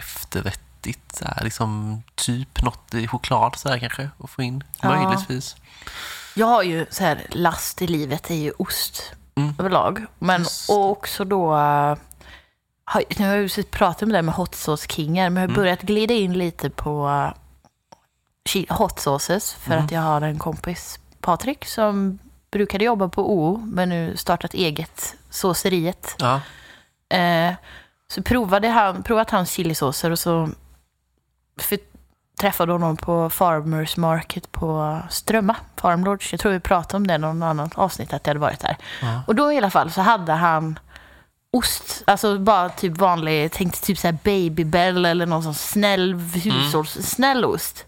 efterrättigt. 0.89 1.15
Så 1.15 1.25
här, 1.25 1.43
liksom, 1.43 2.03
typ 2.15 2.61
något 2.63 2.93
i 2.93 3.07
choklad 3.07 3.55
så 3.55 3.69
här, 3.69 3.79
kanske, 3.79 4.09
att 4.23 4.29
få 4.29 4.41
in. 4.41 4.63
Ja. 4.81 4.89
Möjligtvis. 4.89 5.55
Jag 6.36 6.47
har 6.47 6.63
ju 6.63 6.86
så 6.89 7.03
här, 7.03 7.27
last 7.29 7.81
i 7.81 7.88
livet 7.88 8.29
är 8.29 8.36
ju 8.36 8.51
ost 8.57 9.13
Mm. 9.36 9.55
överlag. 9.59 10.05
Men 10.19 10.41
Just. 10.41 10.69
och 10.69 10.91
också 10.91 11.25
då... 11.25 11.53
Har, 12.86 13.03
nu 13.17 13.25
har 13.27 13.36
jag 13.36 13.43
ju 13.57 13.63
pratat 13.63 14.03
om 14.03 14.09
det 14.09 14.15
här 14.15 14.21
med 14.21 14.36
hot 14.36 14.55
sauce 14.55 14.88
kingar, 14.89 15.29
men 15.29 15.41
jag 15.41 15.49
Mm. 15.49 15.55
har 15.55 15.63
börjat 15.63 15.81
glida 15.81 16.13
in 16.13 16.34
lite 16.34 16.69
på 16.69 17.31
hot 18.69 18.99
sauces 18.99 19.53
för 19.53 19.71
Mm. 19.73 19.86
att 19.86 19.91
jag 19.91 20.01
har 20.01 20.21
en 20.21 20.39
kompis, 20.39 20.99
Patrik, 21.21 21.65
som 21.65 22.19
brukade 22.51 22.84
jobba 22.86 23.07
på 23.09 23.34
OO, 23.34 23.57
men 23.57 23.89
nu 23.89 24.17
startat 24.17 24.53
eget 24.53 25.15
såseriet. 25.29 26.15
Ja. 26.19 26.41
Eh, 27.17 27.53
så 28.07 28.21
provade 28.23 28.67
han, 28.67 29.03
provat 29.03 29.29
hans 29.31 29.51
chilisåser 29.51 30.11
och 30.11 30.19
så 30.19 30.49
för, 31.58 31.78
träffade 32.39 32.72
honom 32.72 32.97
på 32.97 33.30
Farmers 33.30 33.97
Market 33.97 34.51
på 34.51 34.99
Strömma, 35.10 35.56
Farm 35.78 36.04
Lodge. 36.04 36.34
Jag 36.34 36.39
tror 36.39 36.51
vi 36.51 36.60
pratade 36.60 36.97
om 36.97 37.08
det 37.08 37.16
i 37.16 37.18
någon 37.18 37.43
annan 37.43 37.70
avsnitt, 37.76 38.14
att 38.14 38.22
jag 38.28 38.30
hade 38.30 38.39
varit 38.39 38.60
där. 38.60 38.78
Ja. 39.01 39.22
Och 39.28 39.36
då 39.36 39.51
i 39.51 39.58
alla 39.58 39.70
fall 39.70 39.91
så 39.91 40.01
hade 40.01 40.34
han 40.34 40.80
ost, 41.51 42.04
alltså 42.08 42.39
bara 42.39 42.70
typ 42.70 42.97
vanlig, 42.97 43.51
tänkte 43.51 43.82
typ 43.82 43.97
såhär 43.97 44.18
Babybel 44.24 45.06
eller 45.06 45.26
någon 45.26 45.43
sån 45.43 45.54
snäll 45.54 46.14
hushålls, 46.14 46.91
snäll 46.91 47.45
ost. 47.45 47.86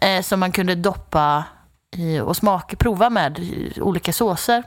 Eh, 0.00 0.22
som 0.22 0.40
man 0.40 0.52
kunde 0.52 0.74
doppa 0.74 1.44
i, 1.96 2.20
och 2.20 2.36
smaka, 2.36 2.76
prova 2.76 3.10
med 3.10 3.40
olika 3.80 4.12
såser. 4.12 4.62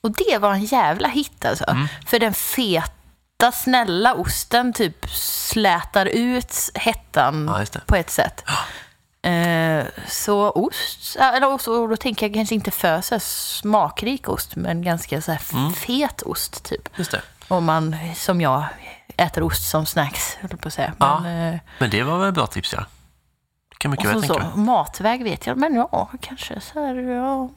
Och 0.00 0.10
det 0.10 0.38
var 0.38 0.52
en 0.52 0.64
jävla 0.64 1.08
hit 1.08 1.44
alltså. 1.44 1.64
Mm. 1.64 1.88
För 2.06 2.18
den 2.18 2.34
feta, 3.38 3.52
snälla 3.52 4.14
osten 4.14 4.72
typ 4.72 5.10
slätar 5.10 6.06
ut 6.06 6.54
hettan 6.74 7.46
Ja, 7.74 7.80
på 7.86 7.96
ett 7.96 8.10
sätt. 8.10 8.44
Eh, 9.22 9.84
så 10.08 10.50
ost, 10.50 11.16
eller 11.16 11.52
ost, 11.52 11.68
och 11.68 11.88
då 11.88 11.96
tänker 11.96 12.26
jag 12.26 12.34
kanske 12.34 12.54
inte 12.54 12.70
för 12.70 13.00
så 13.00 13.20
smakrik 13.20 14.28
ost, 14.28 14.56
men 14.56 14.82
ganska 14.82 15.22
så 15.22 15.36
Mm. 15.52 15.72
fet 15.72 16.22
ost 16.22 16.64
typ. 16.64 16.88
Just 16.98 17.10
det. 17.10 17.22
Om 17.48 17.64
man, 17.64 17.96
som 18.14 18.40
jag, 18.40 18.64
äter 19.16 19.42
ost 19.42 19.70
som 19.70 19.86
snacks, 19.86 20.34
höll 20.40 20.56
på 20.58 20.68
att 20.68 20.74
säga. 20.74 20.92
Ja. 20.98 21.20
Men, 21.20 21.54
eh, 21.54 21.60
Men 21.78 21.90
det 21.90 22.02
var 22.02 22.18
väl 22.18 22.32
bra 22.32 22.46
tips, 22.46 22.72
ja. 22.72 22.84
Det 23.70 23.76
kan 23.78 23.90
mycket 23.90 24.06
väl 24.10 24.22
tänka 24.22 24.50
så, 24.54 24.58
matväg 24.58 25.24
vet 25.24 25.46
jag, 25.46 25.56
men 25.56 25.74
ja, 25.74 26.10
kanske 26.20 26.60
så 26.60 26.86
här, 26.86 26.94
ja. 26.94 27.48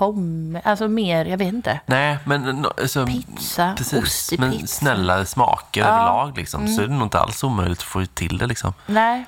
Pommes, 0.00 0.62
alltså 0.66 0.88
mer, 0.88 1.24
jag 1.24 1.38
vet 1.38 1.54
inte. 1.54 1.80
Nej, 1.86 2.18
men 2.24 2.66
alltså, 2.80 3.06
Pizza, 3.06 3.74
precis. 3.76 4.02
ost 4.02 4.32
i 4.32 4.38
men 4.38 4.50
pizza. 4.52 4.66
snällare 4.66 5.26
smaker 5.26 5.80
Ja. 5.80 5.86
Mm. 5.86 5.98
överlag 6.00 6.36
liksom, 6.36 6.68
så 6.68 6.82
är 6.82 6.86
det 6.86 6.92
nog 6.94 7.02
inte 7.06 7.18
alls 7.18 7.44
omöjligt 7.44 7.78
att 7.78 7.84
få 7.84 8.06
till 8.14 8.38
det. 8.38 8.46
Liksom. 8.46 8.72
Nej, 8.86 9.24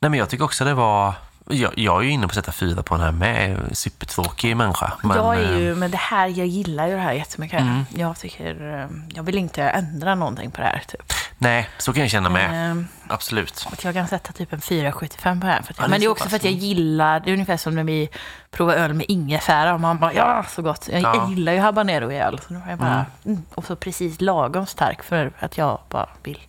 Nej, 0.00 0.10
men 0.10 0.18
jag 0.18 0.28
tycker 0.30 0.44
också 0.44 0.64
det 0.64 0.74
var... 0.74 1.14
Jag, 1.50 1.72
jag 1.78 2.00
är 2.00 2.04
ju 2.04 2.10
inne 2.10 2.26
på 2.26 2.30
att 2.30 2.34
sätta 2.34 2.52
fyra 2.52 2.82
på 2.82 2.94
den 2.94 3.04
här 3.04 3.12
med. 3.12 3.50
Jag 3.68 3.76
Supertråkig 3.76 4.56
människa. 4.56 4.92
Men, 5.02 5.16
jag 5.16 5.36
är 5.36 5.52
eh, 5.52 5.58
ju, 5.58 5.74
men 5.74 5.90
det 5.90 5.96
här, 5.96 6.26
jag 6.28 6.46
gillar 6.46 6.86
ju 6.86 6.94
det 6.94 7.00
här 7.00 7.12
jättemycket. 7.12 7.60
Mm. 7.60 7.84
Jag 7.94 8.18
tycker, 8.18 8.80
eh, 8.82 8.88
jag 9.14 9.22
vill 9.22 9.38
inte 9.38 9.62
ändra 9.62 10.14
någonting 10.14 10.50
på 10.50 10.60
det 10.60 10.66
här 10.66 10.82
typ. 10.88 11.12
Nej, 11.38 11.68
så 11.78 11.92
kan 11.92 12.00
jag 12.02 12.10
känna 12.10 12.28
med. 12.28 12.70
Eh, 12.70 12.82
Absolut. 13.08 13.68
Jag 13.82 13.94
kan 13.94 14.08
sätta 14.08 14.32
typ 14.32 14.52
en 14.52 14.60
4,75 14.60 15.40
på 15.40 15.46
det 15.46 15.52
här. 15.52 15.62
För 15.62 15.72
att, 15.72 15.78
Ja, 15.78 15.84
det 15.84 15.90
men 15.90 16.00
det 16.00 16.04
är 16.04 16.08
så 16.08 16.12
också 16.12 16.24
pass. 16.24 16.30
för 16.30 16.36
att 16.36 16.44
jag 16.44 16.52
gillar, 16.52 17.20
det 17.20 17.30
är 17.30 17.32
ungefär 17.32 17.56
som 17.56 17.74
när 17.74 17.84
vi 17.84 18.08
provar 18.50 18.74
öl 18.74 18.94
med 18.94 19.06
ingefära 19.08 19.74
och 19.74 19.80
man 19.80 19.98
bara 19.98 20.12
ja, 20.14 20.44
så 20.48 20.62
gott. 20.62 20.88
Jag, 20.92 21.02
Ja. 21.02 21.28
gillar 21.30 21.52
ju 21.52 21.58
habanero 21.58 22.12
i 22.12 22.18
öl. 22.18 22.40
Så 22.48 22.54
var 22.54 22.62
jag 22.68 22.78
bara, 22.78 23.06
mm. 23.24 23.42
Och 23.54 23.64
så 23.64 23.76
precis 23.76 24.20
lagom 24.20 24.66
stark 24.66 25.02
för 25.02 25.32
att 25.38 25.58
jag 25.58 25.78
bara 25.88 26.08
vill 26.22 26.40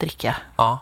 dricka. 0.00 0.36
Ja. 0.56 0.80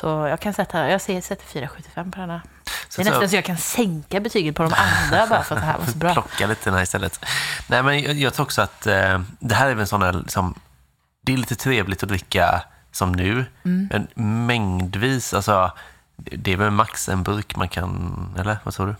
Så 0.00 0.06
jag 0.06 0.40
kan 0.40 0.54
sätta, 0.54 0.88
jag 0.90 1.00
ser- 1.00 1.20
sätter 1.20 1.44
4,75 1.60 2.10
på 2.12 2.20
den 2.20 2.30
här. 2.30 2.40
Så 2.88 3.02
Det 3.02 3.08
är 3.08 3.12
att- 3.12 3.12
nästan 3.12 3.28
så 3.28 3.36
jag 3.36 3.44
kan 3.44 3.56
sänka 3.56 4.20
betyget 4.20 4.54
på 4.56 4.62
de 4.62 4.72
andra 4.74 5.26
bara 5.26 5.42
för 5.44 5.54
att 5.54 5.60
det 5.60 5.66
här 5.66 5.78
var 5.78 5.86
så 5.86 5.98
bra. 5.98 6.12
Plocka 6.12 6.46
lite 6.46 6.60
den 6.64 6.74
här 6.74 6.82
istället. 6.82 7.24
Nej, 7.66 7.82
men 7.82 8.02
jag, 8.02 8.14
jag 8.14 8.34
tror 8.34 8.46
också 8.46 8.62
att 8.62 8.86
eh, 8.86 9.20
det 9.40 9.54
här 9.54 9.66
är 9.66 9.70
väl 9.70 9.80
en 9.80 9.86
sån 9.86 10.00
där, 10.00 10.12
liksom, 10.12 10.54
det 11.22 11.32
är 11.32 11.36
lite 11.36 11.56
trevligt 11.56 12.02
att 12.02 12.08
dricka 12.08 12.62
som 12.92 13.12
nu, 13.12 13.44
Mm. 13.64 13.88
men 14.14 14.46
mängdvis, 14.46 15.34
alltså, 15.34 15.72
det 16.16 16.52
är 16.52 16.56
väl 16.56 16.70
max 16.70 17.08
en 17.08 17.22
burk 17.22 17.56
man 17.56 17.68
kan, 17.68 18.34
eller 18.38 18.58
vad 18.64 18.74
tror 18.74 18.86
du? 18.86 18.94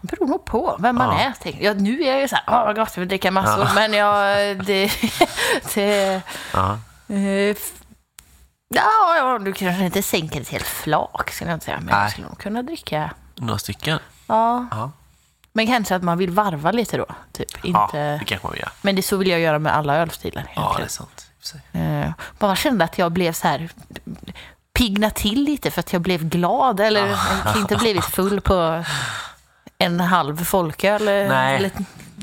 Det 0.00 0.16
beror 0.16 0.26
nog 0.28 0.44
på 0.44 0.76
vem 0.80 0.96
man 0.96 1.16
Ja. 1.16 1.22
är. 1.22 1.32
tänker. 1.42 1.64
Ja, 1.64 1.72
nu 1.74 2.02
är 2.02 2.10
jag 2.12 2.20
ju 2.20 2.28
så 2.28 2.36
här, 2.36 2.44
åh 2.46 2.64
vad 2.64 2.76
gott, 2.76 2.90
jag 2.96 3.00
vill 3.00 3.08
dricka 3.08 3.30
massor. 3.30 3.64
Ja. 3.64 3.72
Men 3.74 3.92
jag, 3.92 4.56
det, 4.66 4.90
det 5.74 6.22
Ja. 6.52 6.78
Eh, 7.08 7.56
Ja, 8.74 9.16
ja, 9.16 9.38
du 9.38 9.52
kanske 9.52 9.84
inte 9.84 10.02
sänker 10.02 10.40
ett 10.40 10.48
helt 10.48 10.66
flak, 10.66 11.30
skulle 11.30 11.50
jag 11.50 11.56
inte 11.56 11.64
säga. 11.64 11.76
Men 11.76 11.86
Nej. 11.86 12.02
jag 12.02 12.10
skulle 12.10 12.26
nog 12.26 12.38
kunna 12.38 12.62
dricka. 12.62 13.10
Några 13.34 13.58
stycken? 13.58 13.98
Ja, 14.26 14.66
Ja. 14.70 14.90
men 15.52 15.66
kanske 15.66 15.96
att 15.96 16.02
man 16.02 16.18
vill 16.18 16.30
varva 16.30 16.70
lite 16.72 16.96
då. 16.96 17.06
Typ. 17.32 17.48
ja, 17.62 17.84
Inte... 17.84 18.12
det 18.18 18.24
kanske 18.24 18.46
man 18.46 18.52
vill 18.52 18.60
göra. 18.60 18.72
Men 18.82 18.96
det 18.96 19.02
så 19.02 19.16
vill 19.16 19.28
jag 19.28 19.40
göra 19.40 19.58
med 19.58 19.76
alla 19.76 19.96
ölstilar. 19.96 20.46
Ja, 20.56 20.74
det 20.78 20.84
är 20.84 20.88
sant. 20.88 21.26
Eh, 21.72 22.10
bara 22.38 22.56
kände 22.56 22.84
att 22.84 22.98
jag 22.98 23.12
blev 23.12 23.32
så 23.32 23.48
här 23.48 23.70
pigna 24.72 25.10
till 25.10 25.44
lite 25.44 25.70
för 25.70 25.80
att 25.80 25.92
jag 25.92 26.02
blev 26.02 26.24
glad. 26.28 26.80
Eller 26.80 27.18
inte 27.56 27.76
blivit 27.76 28.04
full 28.04 28.40
på 28.40 28.84
en 29.78 30.00
halv 30.00 30.44
folköl. 30.44 31.08
eh, 31.08 31.14
Nej. 31.14 31.56
Eller, 31.56 31.70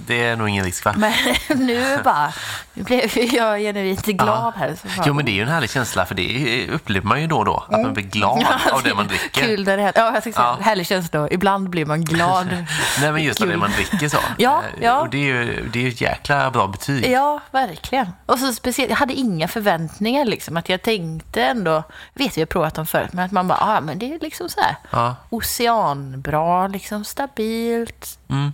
Det 0.07 0.25
är 0.25 0.35
nog 0.35 0.49
ingen 0.49 0.65
risk, 0.65 0.85
va? 0.85 0.93
men 0.97 1.13
nu 1.67 1.97
bara 2.03 2.33
nu 2.73 2.83
blev 2.83 3.17
jag 3.33 3.59
genuint 3.59 4.05
glad 4.05 4.53
här. 4.57 4.75
Jo, 5.05 5.13
men 5.13 5.25
det 5.25 5.31
är 5.31 5.33
ju 5.33 5.41
en 5.41 5.47
härlig 5.47 5.69
känsla, 5.69 6.05
för 6.05 6.15
det 6.15 6.67
upplever 6.71 7.07
man 7.07 7.21
ju 7.21 7.27
då 7.27 7.37
och 7.37 7.45
då, 7.45 7.63
att 7.69 7.81
man 7.81 7.93
blir 7.93 8.03
glad 8.03 8.45
av 8.73 8.83
det 8.83 8.93
man 8.95 9.07
dricker. 9.07 9.41
Kul 9.41 9.65
när 9.65 9.77
det 9.77 9.83
händer. 9.83 10.01
Ja, 10.01 10.13
jag 10.13 10.23
tänkte 10.23 10.41
säga, 10.41 10.55
Ja. 10.59 10.63
härlig 10.65 10.87
känsla. 10.87 11.27
Ibland 11.31 11.69
blir 11.69 11.85
man 11.85 12.03
glad. 12.05 12.47
Nej, 13.01 13.11
men 13.11 13.23
just 13.23 13.41
av 13.41 13.47
det 13.47 13.57
man 13.57 13.71
dricker 13.71 14.09
så. 14.09 14.17
Ja, 14.37 14.63
Eh, 14.77 14.83
ja. 14.83 14.99
Och 14.99 15.09
det 15.09 15.17
är 15.17 15.21
ju 15.43 15.69
det 15.73 15.85
är 15.85 15.87
ett 15.89 16.01
jäkla 16.01 16.51
bra 16.51 16.67
betyg. 16.67 17.11
Ja, 17.11 17.39
verkligen. 17.51 18.07
Och 18.25 18.39
så 18.39 18.53
speciellt, 18.53 18.89
jag 18.89 18.97
hade 18.97 19.13
inga 19.13 19.47
förväntningar 19.47 20.25
liksom. 20.25 20.57
Att 20.57 20.69
jag 20.69 20.81
tänkte 20.81 21.43
ändå, 21.43 21.83
vet 22.13 22.37
vi 22.37 22.41
har 22.41 22.45
provat 22.45 22.75
dem 22.75 22.85
förut, 22.85 23.13
men 23.13 23.25
att 23.25 23.31
man 23.31 23.47
bara, 23.47 23.59
ah, 23.61 23.81
men 23.81 23.99
det 23.99 24.13
är 24.13 24.19
liksom 24.19 24.49
så 24.49 24.61
här 24.61 24.75
Ja. 24.91 25.15
oceanbra, 25.29 26.67
liksom 26.67 27.03
stabilt. 27.05 28.19
Mm. 28.29 28.53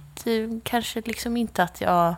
Kanske 0.64 1.02
liksom 1.02 1.38
inte 1.38 1.64
att 1.64 1.82
jag, 1.82 2.16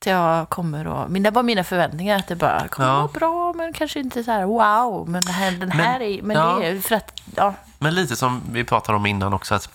att 0.00 0.06
jag 0.06 0.48
kommer 0.48 1.02
att, 1.04 1.10
men 1.10 1.22
det 1.22 1.30
var 1.30 1.42
mina 1.42 1.64
förväntningar 1.64 2.18
att 2.18 2.28
det 2.28 2.36
bara 2.36 2.68
kommer 2.68 2.88
Ja. 2.88 2.94
att 2.94 3.00
vara 3.00 3.18
bra, 3.18 3.52
men 3.52 3.72
kanske 3.72 4.00
inte 4.00 4.24
så 4.24 4.30
här 4.30 4.44
wow, 4.44 5.08
men 5.08 5.22
det 5.24 5.32
här, 5.32 5.50
den 5.50 5.70
här 5.70 6.00
är, 6.00 6.22
men 6.22 6.36
ja. 6.36 6.58
det 6.58 6.66
är 6.66 6.80
för 6.80 6.94
att, 6.94 7.20
ja, 7.36 7.54
Men 7.78 7.94
lite 7.94 8.16
som 8.16 8.42
vi 8.52 8.64
pratade 8.64 8.96
om 8.96 9.06
innan 9.06 9.32
också, 9.32 9.54
att, 9.54 9.70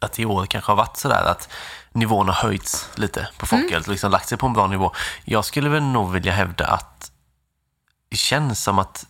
att 0.00 0.18
i 0.18 0.24
år 0.24 0.46
kanske 0.46 0.72
har 0.72 0.76
varit 0.76 0.96
sådär 0.96 1.24
att 1.24 1.48
nivån 1.92 2.26
har 2.28 2.34
höjts 2.34 2.90
lite 2.94 3.28
på 3.38 3.46
folköl, 3.46 3.82
liksom 3.86 4.10
lagt 4.10 4.28
sig 4.28 4.38
på 4.38 4.46
en 4.46 4.52
bra 4.52 4.66
nivå. 4.66 4.92
Jag 5.24 5.44
skulle 5.44 5.68
väl 5.68 5.82
nog 5.82 6.12
vilja 6.12 6.32
hävda 6.32 6.66
att 6.66 7.12
det 8.08 8.16
känns 8.16 8.62
som 8.62 8.78
att 8.78 9.06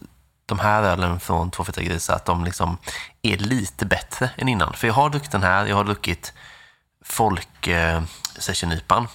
de 0.46 0.58
här 0.58 0.82
ölen 0.82 1.20
från 1.20 1.50
Två 1.50 1.64
feta 1.64 1.82
grisar, 1.82 2.14
att 2.14 2.24
de 2.24 2.44
liksom 2.44 2.78
är 3.22 3.36
lite 3.36 3.86
bättre 3.86 4.30
än 4.36 4.48
innan. 4.48 4.72
För 4.72 4.86
jag 4.86 4.94
har 4.94 5.10
druckit 5.10 5.30
den 5.30 5.42
här, 5.42 5.66
jag 5.66 5.76
har 5.76 5.84
druckit 5.84 6.32
folk 7.12 7.66
eh, 7.66 8.02
sessionipan. 8.38 9.08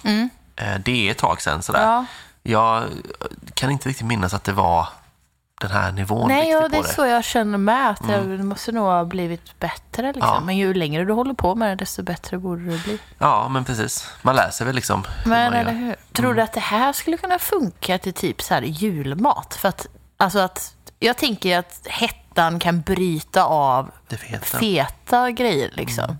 Eh, 0.56 0.74
det 0.84 1.08
är 1.08 1.10
ett 1.10 1.18
tag 1.18 1.42
sedan 1.42 1.62
sådär. 1.62 1.82
Ja. 1.82 2.04
Jag 2.42 2.84
kan 3.54 3.70
inte 3.70 3.88
riktigt 3.88 4.06
minnas 4.06 4.34
att 4.34 4.44
det 4.44 4.52
var 4.52 4.88
den 5.60 5.70
här 5.70 5.92
nivån 5.92 6.28
Nej, 6.28 6.50
ja, 6.50 6.68
det 6.68 6.76
är 6.76 6.82
det. 6.82 6.88
så 6.88 7.06
jag 7.06 7.24
känner 7.24 7.58
med. 7.58 7.90
Att 7.90 8.06
det 8.08 8.22
måste 8.22 8.72
nog 8.72 8.84
ha 8.84 9.04
blivit 9.04 9.60
bättre. 9.60 10.06
Liksom. 10.06 10.34
Ja. 10.34 10.40
Men 10.40 10.56
ju 10.56 10.74
längre 10.74 11.04
du 11.04 11.12
håller 11.12 11.34
på 11.34 11.54
med 11.54 11.70
det, 11.70 11.74
desto 11.74 12.02
bättre 12.02 12.38
borde 12.38 12.62
det 12.64 12.84
bli. 12.84 12.98
Ja, 13.18 13.48
men 13.48 13.64
precis. 13.64 14.10
Man 14.22 14.36
lär 14.36 14.50
sig 14.50 14.66
väl 14.66 14.74
liksom 14.74 15.04
hur 15.24 15.30
Men 15.30 15.52
man 15.52 15.60
eller 15.60 15.72
gör. 15.72 15.80
hur? 15.80 15.96
Tror 16.12 16.34
du 16.34 16.42
att 16.42 16.52
det 16.52 16.60
här 16.60 16.92
skulle 16.92 17.16
kunna 17.16 17.38
funka 17.38 17.98
till 17.98 18.12
typ 18.12 18.42
så 18.42 18.54
här 18.54 18.62
julmat? 18.62 19.54
För 19.54 19.68
att, 19.68 19.86
alltså 20.16 20.38
att, 20.38 20.74
jag 20.98 21.16
tänker 21.16 21.58
att 21.58 21.80
hettan 21.84 22.58
kan 22.58 22.80
bryta 22.80 23.44
av 23.44 23.90
jag. 24.30 24.42
feta 24.44 25.30
grejer 25.30 25.70
liksom. 25.72 26.16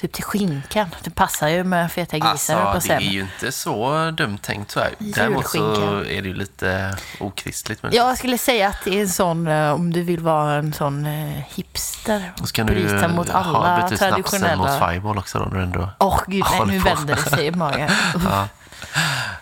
Typ 0.00 0.12
till 0.12 0.24
skinkan. 0.24 0.88
Det 1.04 1.10
passar 1.10 1.48
ju 1.48 1.64
med 1.64 1.92
feta 1.92 2.18
grisar 2.18 2.62
på 2.62 2.68
Alltså, 2.68 2.88
det 2.88 2.94
är 2.94 3.00
sen. 3.00 3.08
ju 3.10 3.20
inte 3.20 3.52
så 3.52 4.10
dumt 4.10 4.38
tänkt 4.38 4.70
så 4.70 4.80
här. 4.80 4.90
Däremot 4.98 5.48
så 5.48 5.98
är 5.98 6.22
det 6.22 6.28
ju 6.28 6.34
lite 6.34 6.96
okristligt. 7.20 7.82
Men 7.82 7.92
Jag 7.94 8.18
skulle 8.18 8.38
säga 8.38 8.68
att 8.68 8.84
det 8.84 8.96
är 8.98 9.00
en 9.00 9.08
sån, 9.08 9.46
eh, 9.48 9.70
om 9.72 9.92
du 9.92 10.02
vill 10.02 10.20
vara 10.20 10.54
en 10.54 10.72
sån 10.72 11.06
eh, 11.06 11.42
hipster. 11.48 12.32
Då 12.36 12.46
ska 12.46 12.64
du 12.64 12.74
bryta 12.74 13.08
mot 13.08 13.28
ha 13.28 13.38
alla 13.40 13.82
bytt 13.82 13.92
ut 13.92 13.98
snapsen 13.98 14.18
mot 14.18 14.30
traditionella... 14.30 14.78
Fireball 14.88 15.18
också 15.18 15.38
då. 15.38 15.44
När 15.44 15.56
du 15.56 15.62
ändå... 15.62 15.90
Åh 15.98 16.20
gud, 16.26 16.44
nej, 16.50 16.60
nu 16.66 16.78
vänder 16.78 17.14
det 17.16 17.30
sig 17.30 17.46
i 17.46 17.50
magen. 17.50 17.90
Ja. 18.24 18.48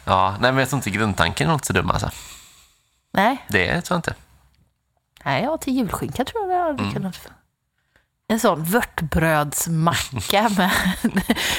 ja, 0.04 0.30
nej 0.40 0.52
men 0.52 0.58
jag 0.58 0.68
tror 0.68 0.78
inte 0.78 0.90
grundtanken 0.90 1.50
är 1.50 1.54
inte 1.54 1.66
så 1.66 1.72
dum 1.72 1.90
alltså. 1.90 2.10
Nej, 3.12 3.44
Det 3.48 3.80
tror 3.80 3.94
jag 3.94 3.98
inte. 3.98 4.14
nej, 5.24 5.42
ja, 5.44 5.56
till 5.58 5.74
julskinka 5.76 6.24
tror 6.24 6.42
jag 6.42 6.58
det 6.60 6.62
hade 6.64 6.82
Mm. 6.82 6.92
kunnat... 6.94 7.28
En 8.28 8.40
sån 8.40 8.64
vörtbrödsmacka 8.64 10.48
med, 10.56 10.70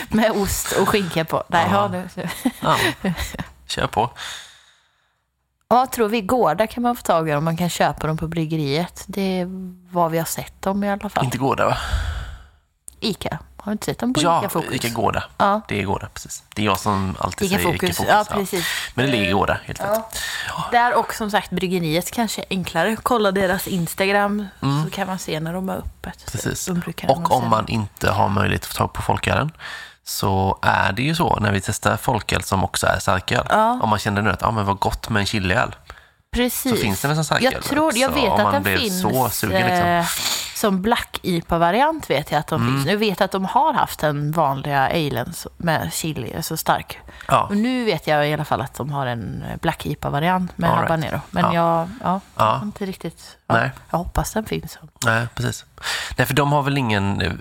med 0.10 0.32
ost 0.32 0.72
och 0.72 0.90
skinka 0.90 1.26
på. 1.26 1.44
Nej, 1.48 1.68
ja. 1.72 1.92
Ja. 1.94 2.04
nu. 2.16 2.30
Ja. 2.60 2.78
Kör 3.68 3.88
på. 3.88 4.10
Vad 5.68 5.92
tror 5.92 6.10
vi? 6.10 6.22
Gårdar 6.22 6.68
kan 6.68 6.84
man 6.84 6.96
få 6.96 7.02
tag 7.02 7.30
i 7.30 7.34
om 7.34 7.44
man 7.44 7.58
kan 7.58 7.70
köpa 7.70 8.08
dem 8.08 8.18
på 8.18 8.28
bryggeriet. 8.28 9.04
Det 9.08 9.40
är 9.40 9.48
vad 9.92 10.12
vi 10.12 10.18
har 10.18 10.26
sett 10.26 10.62
dem 10.62 10.84
i 10.84 10.90
alla 10.90 11.10
fall. 11.10 11.26
Inte 11.26 11.38
Gårda 11.38 11.66
va? 11.66 11.78
Ica. 13.00 13.40
Har 13.68 13.72
du 13.72 13.74
inte 13.74 13.86
sett 13.86 14.00
dem 14.00 14.14
på 14.14 14.22
Ja, 14.22 14.40
Ica 14.40 14.50
Fokus? 14.50 14.74
Ica 14.74 14.90
Gårda. 14.90 15.24
Ja. 15.38 15.62
Det 15.68 15.82
är 15.82 15.86
Gårda, 15.86 16.08
precis. 16.14 16.44
Det 16.56 16.62
är 16.62 16.66
jag 16.66 16.80
som 16.80 17.16
alltid 17.20 17.48
Ica 17.48 17.58
säger 17.58 17.74
Fokus. 17.74 17.90
Ica 17.90 17.94
Fokus. 17.94 18.10
Ja, 18.10 18.26
precis. 18.36 18.66
Men 18.94 19.06
det 19.06 19.12
ligger 19.12 19.30
i 19.30 19.32
Gårda, 19.32 19.60
helt 19.66 19.82
rätt. 19.82 20.20
Där 20.72 20.94
och 21.00 21.14
som 21.14 21.32
sagt 21.32 21.50
bryggeriet 21.50 22.12
kanske 22.12 22.42
är 22.42 22.46
enklare. 22.50 22.98
Kolla 23.04 23.32
deras 23.32 23.68
Instagram 23.68 24.48
så 24.86 24.92
kan 24.92 25.08
man 25.08 25.20
se 25.20 25.40
när 25.40 25.54
de 25.54 25.70
har 25.70 25.76
öppet. 25.76 26.04
Mm. 26.06 26.32
Precis. 26.32 26.70
Och 27.08 27.32
om 27.32 27.50
man 27.50 27.68
inte 27.68 28.10
har 28.10 28.30
möjlighet 28.30 28.62
att 28.62 28.68
få 28.68 28.74
tag 28.74 28.94
på 28.94 29.02
folkölen 29.02 29.52
så 30.04 30.60
är 30.62 30.92
det 30.92 31.02
ju 31.02 31.16
så 31.16 31.40
när 31.40 31.52
vi 31.52 31.62
testar 31.62 31.98
folköl 31.98 32.44
som 32.44 32.64
också 32.64 32.88
är 32.88 33.00
starköl. 33.00 33.46
Ja. 33.50 33.80
Om 33.82 33.90
man 33.90 34.00
känner 34.00 34.22
nu 34.22 34.30
att 34.30 34.44
ah, 34.44 34.52
men 34.52 34.66
vad 34.66 34.80
gott 34.80 35.10
med 35.10 35.20
en 35.20 35.26
chiliöl. 35.26 35.76
Precis. 36.38 36.72
så 36.72 36.78
finns 36.78 37.02
det 37.02 37.08
en 37.08 37.16
sån 37.16 37.26
starköl 37.26 37.54
Jag 37.54 37.64
tror, 37.64 37.98
jag 37.98 38.12
vet 38.12 38.32
att 38.40 38.52
den 38.64 38.78
finns 38.78 39.02
så 39.02 39.30
sugen, 39.30 39.68
liksom. 39.68 39.88
eh, 39.88 40.06
som 40.56 40.82
Black 40.82 41.20
IPA-variant 41.22 42.10
vet 42.10 42.32
jag 42.32 42.40
att 42.40 42.48
de 42.48 42.62
Mm. 42.62 42.74
finns. 42.76 42.88
Jag 42.92 42.98
vet 42.98 43.22
att 43.22 43.32
de 43.32 43.46
har 43.46 43.74
haft 43.74 44.00
den 44.00 44.32
vanliga 44.32 44.80
alen 44.88 45.34
med 45.58 45.94
chili, 45.94 46.34
alltså 46.36 46.58
stark. 46.58 47.00
Ja. 47.28 47.44
Och 47.44 47.58
nu 47.58 47.86
vet 47.86 48.08
jag 48.08 48.30
i 48.30 48.34
alla 48.34 48.46
fall 48.46 48.62
att 48.62 48.74
de 48.74 48.92
har 48.92 49.06
en 49.06 49.44
Black 49.62 49.86
IPA-variant 49.86 50.58
med 50.58 50.70
All 50.70 50.76
right. 50.78 50.90
habanero. 50.90 51.22
Men 51.32 51.54
Ja. 51.54 51.88
jag, 52.04 52.20
ja, 52.36 52.62
inte 52.64 52.86
riktigt... 52.86 53.38
Nej. 53.48 53.72
Jag 53.90 53.98
hoppas 53.98 54.32
den 54.34 54.46
finns. 54.46 54.78
Nej, 55.06 55.28
precis. 55.36 55.66
Nej, 56.18 56.28
för 56.28 56.34
de 56.34 56.52
har 56.52 56.62
väl 56.62 56.78
ingen, 56.78 57.22
eh, 57.22 57.32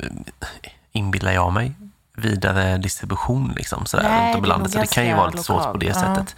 inbillar 0.93 1.33
jag 1.33 1.53
mig, 1.53 1.73
vidare 2.17 2.79
distribution 2.79 3.53
liksom, 3.57 3.87
sådär, 3.87 4.09
Nej, 4.09 4.27
runt 4.27 4.39
om 4.39 4.45
i 4.45 4.49
landet. 4.49 4.73
Så 4.73 4.79
det 4.79 4.87
kan 4.95 5.07
ju 5.07 5.15
vara 5.15 5.29
lite 5.31 5.43
svårt 5.43 5.73
på 5.73 5.79
det 5.79 5.95
sättet. 5.95 6.37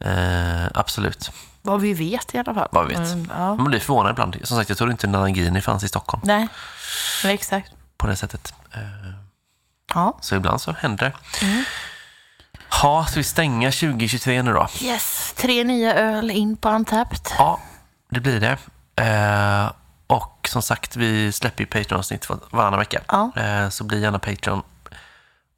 Eh, 0.00 0.66
absolut. 0.74 1.30
Vad 1.62 1.80
vi 1.80 1.94
vet 1.94 2.34
i 2.34 2.38
alla 2.38 2.54
fall. 2.54 2.68
Vad 2.72 2.86
vi 2.88 2.94
vet. 2.94 3.12
Mm, 3.12 3.30
ja. 3.38 3.54
Man 3.54 3.64
blir 3.64 3.80
förvånad 3.80 4.10
ibland. 4.12 4.36
Som 4.44 4.56
sagt, 4.56 4.68
jag 4.68 4.78
tror 4.78 4.90
inte 4.90 5.06
Narangini 5.06 5.60
fanns 5.60 5.84
i 5.84 5.88
Stockholm 5.88 6.22
Nej, 6.26 6.48
men 7.22 7.32
exakt. 7.32 7.72
på 7.96 8.06
det 8.06 8.16
sättet. 8.16 8.54
Eh, 8.72 8.80
Ja. 9.94 10.18
så 10.20 10.34
ibland 10.36 10.60
så 10.60 10.72
händer 10.72 11.04
det. 11.40 11.46
Mm. 11.46 11.64
Ja, 12.82 13.04
ska 13.08 13.20
vi 13.20 13.24
stänga 13.24 13.70
2023 13.72 14.42
nu 14.42 14.52
då? 14.52 14.68
Yes, 14.82 15.34
tre 15.36 15.64
nya 15.64 15.94
öl 15.94 16.30
in 16.30 16.56
på 16.56 16.68
Antapt. 16.68 17.34
Ja, 17.38 17.60
det 18.10 18.20
blir 18.20 18.40
det. 18.40 18.58
Eh, 19.04 19.72
och 20.06 20.48
som 20.48 20.62
sagt, 20.62 20.96
vi 20.96 21.32
släpper 21.32 21.60
ju 21.62 21.66
Patreon-avsnitt 21.66 22.28
var- 22.28 22.38
varannan 22.50 22.78
vecka. 22.78 23.00
Ja. 23.08 23.30
Eh, 23.36 23.68
så 23.68 23.84
bli 23.84 24.00
gärna 24.00 24.18
Patreon 24.18 24.62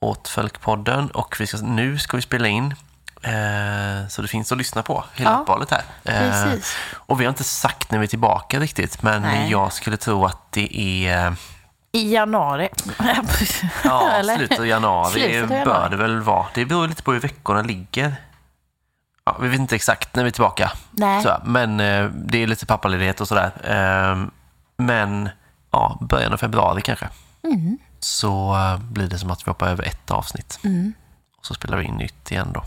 åt 0.00 0.28
Folkpodden. 0.28 1.10
Och 1.10 1.36
vi 1.40 1.46
ska, 1.46 1.56
nu 1.58 1.98
ska 1.98 2.16
vi 2.16 2.22
spela 2.22 2.48
in 2.48 2.74
eh, 3.22 4.08
så 4.08 4.22
det 4.22 4.28
finns 4.28 4.52
att 4.52 4.58
lyssna 4.58 4.82
på, 4.82 5.04
hela 5.14 5.30
Ja, 5.30 5.38
uppehållet 5.38 5.70
här. 5.70 5.82
Eh, 6.04 6.52
och 6.94 7.20
vi 7.20 7.24
har 7.24 7.28
inte 7.30 7.44
sagt 7.44 7.90
när 7.90 7.98
vi 7.98 8.04
är 8.04 8.08
tillbaka 8.08 8.60
riktigt, 8.60 9.02
men 9.02 9.22
Nej. 9.22 9.50
jag 9.50 9.72
skulle 9.72 9.96
tro 9.96 10.24
att 10.24 10.52
det 10.52 10.78
är 11.06 11.34
I 11.92 12.12
januari. 12.14 12.68
ja, 13.84 14.22
slutet 14.36 14.58
av 14.58 14.66
januari, 14.66 15.12
Slutet 15.12 15.42
av 15.42 15.48
bör 15.48 15.56
januari. 15.56 15.90
det 15.90 15.96
väl 15.96 16.20
vara. 16.20 16.46
Det 16.54 16.64
beror 16.64 16.88
lite 16.88 17.02
på 17.02 17.12
hur 17.12 17.20
veckorna 17.20 17.62
ligger. 17.62 18.16
Ja, 19.24 19.36
vi 19.40 19.48
vet 19.48 19.60
inte 19.60 19.74
exakt 19.76 20.14
när 20.16 20.22
vi 20.22 20.28
är 20.28 20.32
tillbaka. 20.32 20.72
Nej. 20.90 21.22
Så, 21.22 21.36
men 21.44 21.80
eh, 21.80 22.04
det 22.14 22.42
är 22.42 22.46
lite 22.46 22.66
pappaledighet 22.66 23.20
och 23.20 23.28
sådär. 23.28 23.50
Eh, 23.64 24.26
men 24.76 25.28
ja, 25.70 25.98
början 26.00 26.32
av 26.32 26.36
februari 26.36 26.82
kanske. 26.82 27.08
Mm. 27.44 27.78
Så 28.00 28.54
eh, 28.56 28.78
blir 28.78 29.06
det 29.06 29.18
som 29.18 29.30
att 29.30 29.46
vi 29.46 29.50
hoppar 29.50 29.68
över 29.68 29.84
ett 29.84 30.10
avsnitt. 30.10 30.58
Och 30.62 30.68
så 31.48 31.54
spelar 31.54 31.78
vi 31.78 31.84
in 31.84 31.94
nytt 31.94 32.30
igen 32.30 32.50
då. 32.54 32.64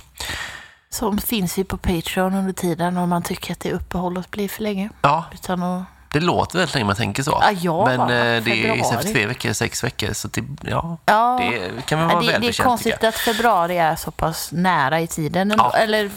Som 0.89 1.17
finns 1.17 1.57
vi 1.57 1.63
på 1.63 1.77
Patreon 1.77 2.34
under 2.36 2.53
tiden 2.53 2.97
om 2.97 3.09
man 3.09 3.23
tycker 3.23 3.53
att 3.53 3.59
det 3.59 3.71
uppehållet 3.71 4.32
blir 4.32 4.49
för 4.49 4.63
länge. 4.63 4.89
Ja, 5.01 5.25
Utan 5.34 5.63
att... 5.63 5.84
det 6.13 6.19
låter 6.19 6.57
väldigt 6.57 6.73
länge 6.75 6.86
man 6.86 6.95
tänker 6.95 7.23
så. 7.23 7.39
Ja, 7.41 7.51
ja, 7.51 7.86
men 7.86 7.99
eh, 8.01 8.43
det 8.43 8.51
är 8.67 8.75
istället 8.79 9.13
tre 9.13 9.25
veckor, 9.25 9.53
sex 9.53 9.84
veckor. 9.84 10.13
Så 10.13 10.27
det, 10.27 10.43
ja, 10.61 10.97
Ja, 11.05 11.39
det 11.51 11.86
kan 11.86 11.99
Ja, 11.99 12.07
vara 12.07 12.19
det, 12.21 12.38
det 12.38 12.47
är 12.47 12.63
konstigt 12.63 13.03
att 13.03 13.15
februari 13.15 13.77
är 13.77 13.95
så 13.95 14.11
pass 14.11 14.49
nära 14.51 14.99
i 15.01 15.07
tiden. 15.07 15.51
Ändå. 15.51 15.69
Ja. 15.73 15.77
Eller 15.77 16.11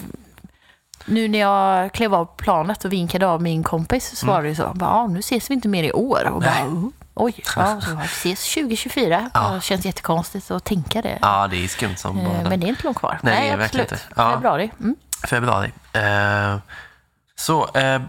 nu 1.05 1.27
när 1.27 1.39
jag 1.39 1.91
klev 1.91 2.13
av 2.15 2.25
planet 2.37 2.85
och 2.85 2.93
vinkade 2.93 3.27
av 3.27 3.41
min 3.41 3.63
kompis 3.63 4.15
så 4.15 4.27
var 4.27 4.41
det 4.43 4.49
ju 4.49 4.55
så. 4.55 4.71
Bara, 4.75 5.07
nu 5.07 5.19
ses 5.19 5.49
vi 5.49 5.53
inte 5.53 5.67
mer 5.67 5.83
i 5.83 5.91
år. 5.93 6.29
Och 6.33 6.41
bara, 6.41 6.51
Mm. 6.55 6.73
Nej. 6.73 6.83
"Oh, 6.83 6.91
oj, 7.15 7.43
ja, 7.55 7.79
ses 8.03 8.53
2024. 8.53 9.29
Ja. 9.33 9.49
Det 9.49 9.61
känns 9.61 9.85
jättekonstigt 9.85 10.51
att 10.51 10.63
tänka 10.63 11.01
det. 11.01 11.19
Ja, 11.21 11.47
det 11.47 11.63
är 11.63 11.67
skumt 11.67 11.95
som 11.97 12.15
bara 12.15 12.33
Eh, 12.33 12.39
den. 12.39 12.49
Men 12.49 12.59
det 12.59 12.65
är 12.67 12.69
inte 12.69 12.83
långt 12.83 12.97
kvar. 12.97 13.19
Nej, 13.23 13.57
verkligen 13.57 13.61
absolut. 13.85 13.91
inte. 13.91 14.03
Ja. 14.15 14.31
Februari. 14.33 14.71
Mm. 14.79 14.95
Februari. 15.27 15.71
Eh, 15.93 16.57
så 17.35 17.69
eh, 17.77 18.01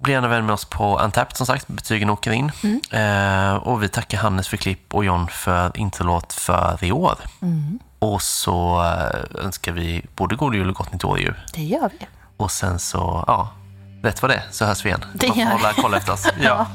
bli 0.00 0.12
gärna 0.12 0.28
vän 0.28 0.46
med 0.46 0.52
oss 0.52 0.64
på 0.64 0.98
Antapt 0.98 1.36
som 1.36 1.46
sagt. 1.46 1.68
Betygen 1.68 2.10
åker 2.10 2.30
in. 2.30 2.52
Eh, 2.90 3.54
och 3.54 3.82
vi 3.82 3.88
tackar 3.88 4.18
Hannes 4.18 4.48
för 4.48 4.56
klipp 4.56 4.94
och 4.94 5.04
John 5.04 5.28
för 5.28 5.76
introlåt 5.78 6.32
för 6.32 6.78
i 6.84 6.92
år. 6.92 7.18
Och 7.98 8.22
så 8.22 8.82
önskar 9.34 9.72
vi 9.72 10.06
både 10.16 10.36
god 10.36 10.54
jul 10.54 10.68
och 10.68 10.74
gott 10.74 10.92
nytt 10.92 11.04
år 11.04 11.18
ju. 11.18 11.34
Det 11.54 11.62
gör 11.62 11.90
vi. 12.00 12.06
Och 12.36 12.50
sen 12.50 12.78
så, 12.78 13.24
ja, 13.26 13.52
rätt 14.02 14.22
vad 14.22 14.30
det 14.30 14.42
så 14.50 14.64
hörs 14.64 14.84
vi 14.84 14.88
igen. 14.88 15.04
Det 15.14 15.26
gör 15.26 15.34
vi. 15.34 15.44
hålla 15.44 15.72
koll 15.72 15.94
efter 15.94 16.12
oss. 16.12 16.26
Ja. 16.40 16.66